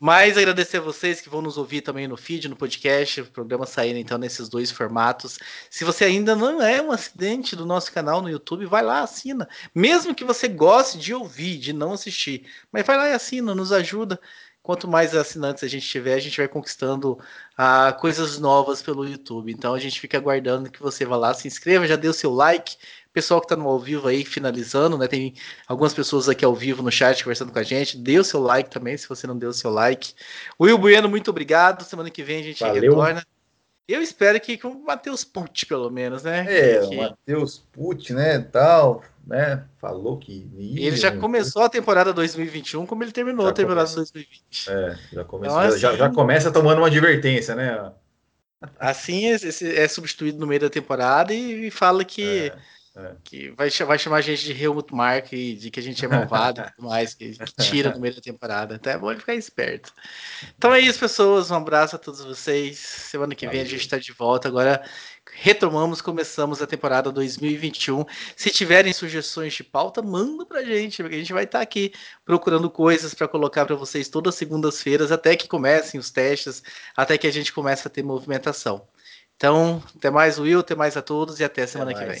Mas 0.00 0.38
agradecer 0.38 0.76
a 0.76 0.80
vocês 0.80 1.20
que 1.20 1.28
vão 1.28 1.42
nos 1.42 1.58
ouvir 1.58 1.80
também 1.80 2.06
no 2.06 2.16
feed, 2.16 2.48
no 2.48 2.54
podcast, 2.54 3.20
o 3.20 3.26
programa 3.26 3.66
saindo 3.66 3.98
então 3.98 4.16
nesses 4.16 4.48
dois 4.48 4.70
formatos. 4.70 5.38
Se 5.68 5.84
você 5.84 6.04
ainda 6.04 6.36
não 6.36 6.62
é 6.62 6.80
um 6.80 6.92
acidente 6.92 7.56
do 7.56 7.66
nosso 7.66 7.92
canal 7.92 8.22
no 8.22 8.30
YouTube, 8.30 8.64
vai 8.66 8.82
lá, 8.82 9.02
assina. 9.02 9.48
Mesmo 9.74 10.14
que 10.14 10.24
você 10.24 10.46
goste 10.46 10.98
de 10.98 11.12
ouvir, 11.12 11.58
de 11.58 11.72
não 11.72 11.92
assistir, 11.92 12.46
mas 12.72 12.86
vai 12.86 12.96
lá 12.96 13.08
e 13.08 13.12
assina, 13.12 13.54
nos 13.54 13.72
ajuda. 13.72 14.20
Quanto 14.68 14.86
mais 14.86 15.14
assinantes 15.14 15.64
a 15.64 15.66
gente 15.66 15.88
tiver, 15.88 16.12
a 16.12 16.18
gente 16.18 16.36
vai 16.36 16.46
conquistando 16.46 17.18
ah, 17.56 17.96
coisas 17.98 18.38
novas 18.38 18.82
pelo 18.82 19.08
YouTube. 19.08 19.50
Então 19.50 19.72
a 19.72 19.78
gente 19.78 19.98
fica 19.98 20.18
aguardando 20.18 20.70
que 20.70 20.82
você 20.82 21.06
vá 21.06 21.16
lá, 21.16 21.32
se 21.32 21.48
inscreva, 21.48 21.86
já 21.86 21.96
dê 21.96 22.06
o 22.06 22.12
seu 22.12 22.30
like, 22.30 22.76
Pessoal 23.10 23.40
que 23.40 23.46
está 23.46 23.56
no 23.56 23.66
ao 23.66 23.78
vivo 23.80 24.06
aí, 24.06 24.26
finalizando, 24.26 24.98
né? 24.98 25.08
Tem 25.08 25.32
algumas 25.66 25.94
pessoas 25.94 26.28
aqui 26.28 26.44
ao 26.44 26.54
vivo 26.54 26.82
no 26.82 26.90
chat 26.92 27.24
conversando 27.24 27.50
com 27.50 27.58
a 27.58 27.62
gente. 27.62 27.96
Dê 27.96 28.18
o 28.18 28.24
seu 28.24 28.40
like 28.40 28.68
também, 28.68 28.94
se 28.98 29.08
você 29.08 29.26
não 29.26 29.38
deu 29.38 29.48
o 29.48 29.54
seu 29.54 29.70
like. 29.70 30.12
Will 30.60 30.76
Bueno, 30.76 31.08
muito 31.08 31.30
obrigado. 31.30 31.82
Semana 31.84 32.10
que 32.10 32.22
vem 32.22 32.40
a 32.40 32.42
gente 32.42 32.60
Valeu. 32.60 32.82
retorna. 32.82 33.26
Eu 33.88 34.02
espero 34.02 34.38
que 34.38 34.58
com 34.58 34.68
o 34.68 34.84
Matheus 34.84 35.24
Pucci, 35.24 35.64
pelo 35.64 35.90
menos, 35.90 36.22
né? 36.22 36.44
É, 36.46 36.80
que... 36.80 36.94
o 36.94 36.98
Matheus 36.98 37.64
Pucci, 37.72 38.12
né, 38.12 38.38
tal, 38.38 39.02
né, 39.26 39.64
falou 39.80 40.18
que... 40.18 40.46
Ia, 40.56 40.88
ele 40.88 40.96
já 40.96 41.10
né? 41.10 41.18
começou 41.18 41.62
a 41.62 41.70
temporada 41.70 42.12
2021 42.12 42.84
como 42.84 43.02
ele 43.02 43.12
terminou 43.12 43.46
já 43.46 43.50
a 43.50 43.54
temporada 43.54 43.88
começa... 43.88 44.12
2020. 44.12 44.70
É, 44.70 44.98
já, 45.12 45.24
começa, 45.24 45.54
então, 45.54 45.68
assim, 45.68 45.78
já, 45.78 45.96
já, 45.96 46.10
começa 46.10 46.50
tomando 46.50 46.78
uma 46.78 46.88
advertência, 46.88 47.54
né? 47.54 47.92
Assim 48.78 49.26
é, 49.26 49.36
é, 49.82 49.88
substituído 49.88 50.38
no 50.38 50.46
meio 50.46 50.60
da 50.60 50.70
temporada 50.70 51.32
e, 51.32 51.68
e 51.68 51.70
fala 51.70 52.04
que... 52.04 52.48
É 52.48 52.77
é. 52.98 53.14
Que 53.22 53.50
vai, 53.50 53.70
vai 53.70 53.98
chamar 53.98 54.16
a 54.16 54.20
gente 54.20 54.44
de 54.44 54.60
Helmut 54.60 54.92
Mark 54.92 55.32
e 55.32 55.54
de 55.54 55.70
que 55.70 55.78
a 55.78 55.82
gente 55.82 56.04
é 56.04 56.08
malvado 56.08 56.60
e 56.60 56.64
tudo 56.72 56.88
mais, 56.88 57.14
que, 57.14 57.30
que, 57.30 57.64
tira 57.64 57.92
no 57.92 58.00
meio 58.00 58.14
da 58.14 58.20
temporada. 58.20 58.74
Até 58.74 58.92
é 58.92 58.98
bom 58.98 59.10
ele 59.10 59.20
ficar 59.20 59.36
esperto. 59.36 59.92
Então 60.56 60.74
é 60.74 60.80
isso, 60.80 60.98
pessoas. 60.98 61.50
Um 61.50 61.54
abraço 61.54 61.94
a 61.94 61.98
todos 61.98 62.24
vocês. 62.24 62.78
Semana 62.78 63.36
que 63.36 63.46
vem 63.46 63.60
a 63.60 63.64
gente 63.64 63.80
está 63.82 63.98
de 63.98 64.12
volta. 64.12 64.48
Agora 64.48 64.82
retomamos, 65.32 66.00
começamos 66.00 66.60
a 66.60 66.66
temporada 66.66 67.12
2021. 67.12 68.04
Se 68.34 68.50
tiverem 68.50 68.92
sugestões 68.92 69.52
de 69.54 69.62
pauta, 69.62 70.02
manda 70.02 70.44
pra 70.44 70.64
gente, 70.64 71.00
porque 71.00 71.14
a 71.14 71.18
gente 71.18 71.32
vai 71.32 71.44
estar 71.44 71.58
tá 71.58 71.62
aqui 71.62 71.92
procurando 72.24 72.68
coisas 72.68 73.14
para 73.14 73.28
colocar 73.28 73.64
para 73.64 73.76
vocês 73.76 74.08
todas 74.08 74.34
as 74.34 74.38
segundas-feiras, 74.38 75.12
até 75.12 75.36
que 75.36 75.46
comecem 75.46 76.00
os 76.00 76.10
testes, 76.10 76.64
até 76.96 77.16
que 77.16 77.28
a 77.28 77.32
gente 77.32 77.52
comece 77.52 77.86
a 77.86 77.90
ter 77.90 78.02
movimentação. 78.02 78.88
Então, 79.36 79.80
até 79.96 80.10
mais, 80.10 80.36
Will, 80.36 80.58
até 80.58 80.74
mais 80.74 80.96
a 80.96 81.02
todos 81.02 81.38
e 81.38 81.44
até 81.44 81.64
semana 81.64 81.92
até 81.92 82.00
que 82.00 82.10
vem. 82.10 82.20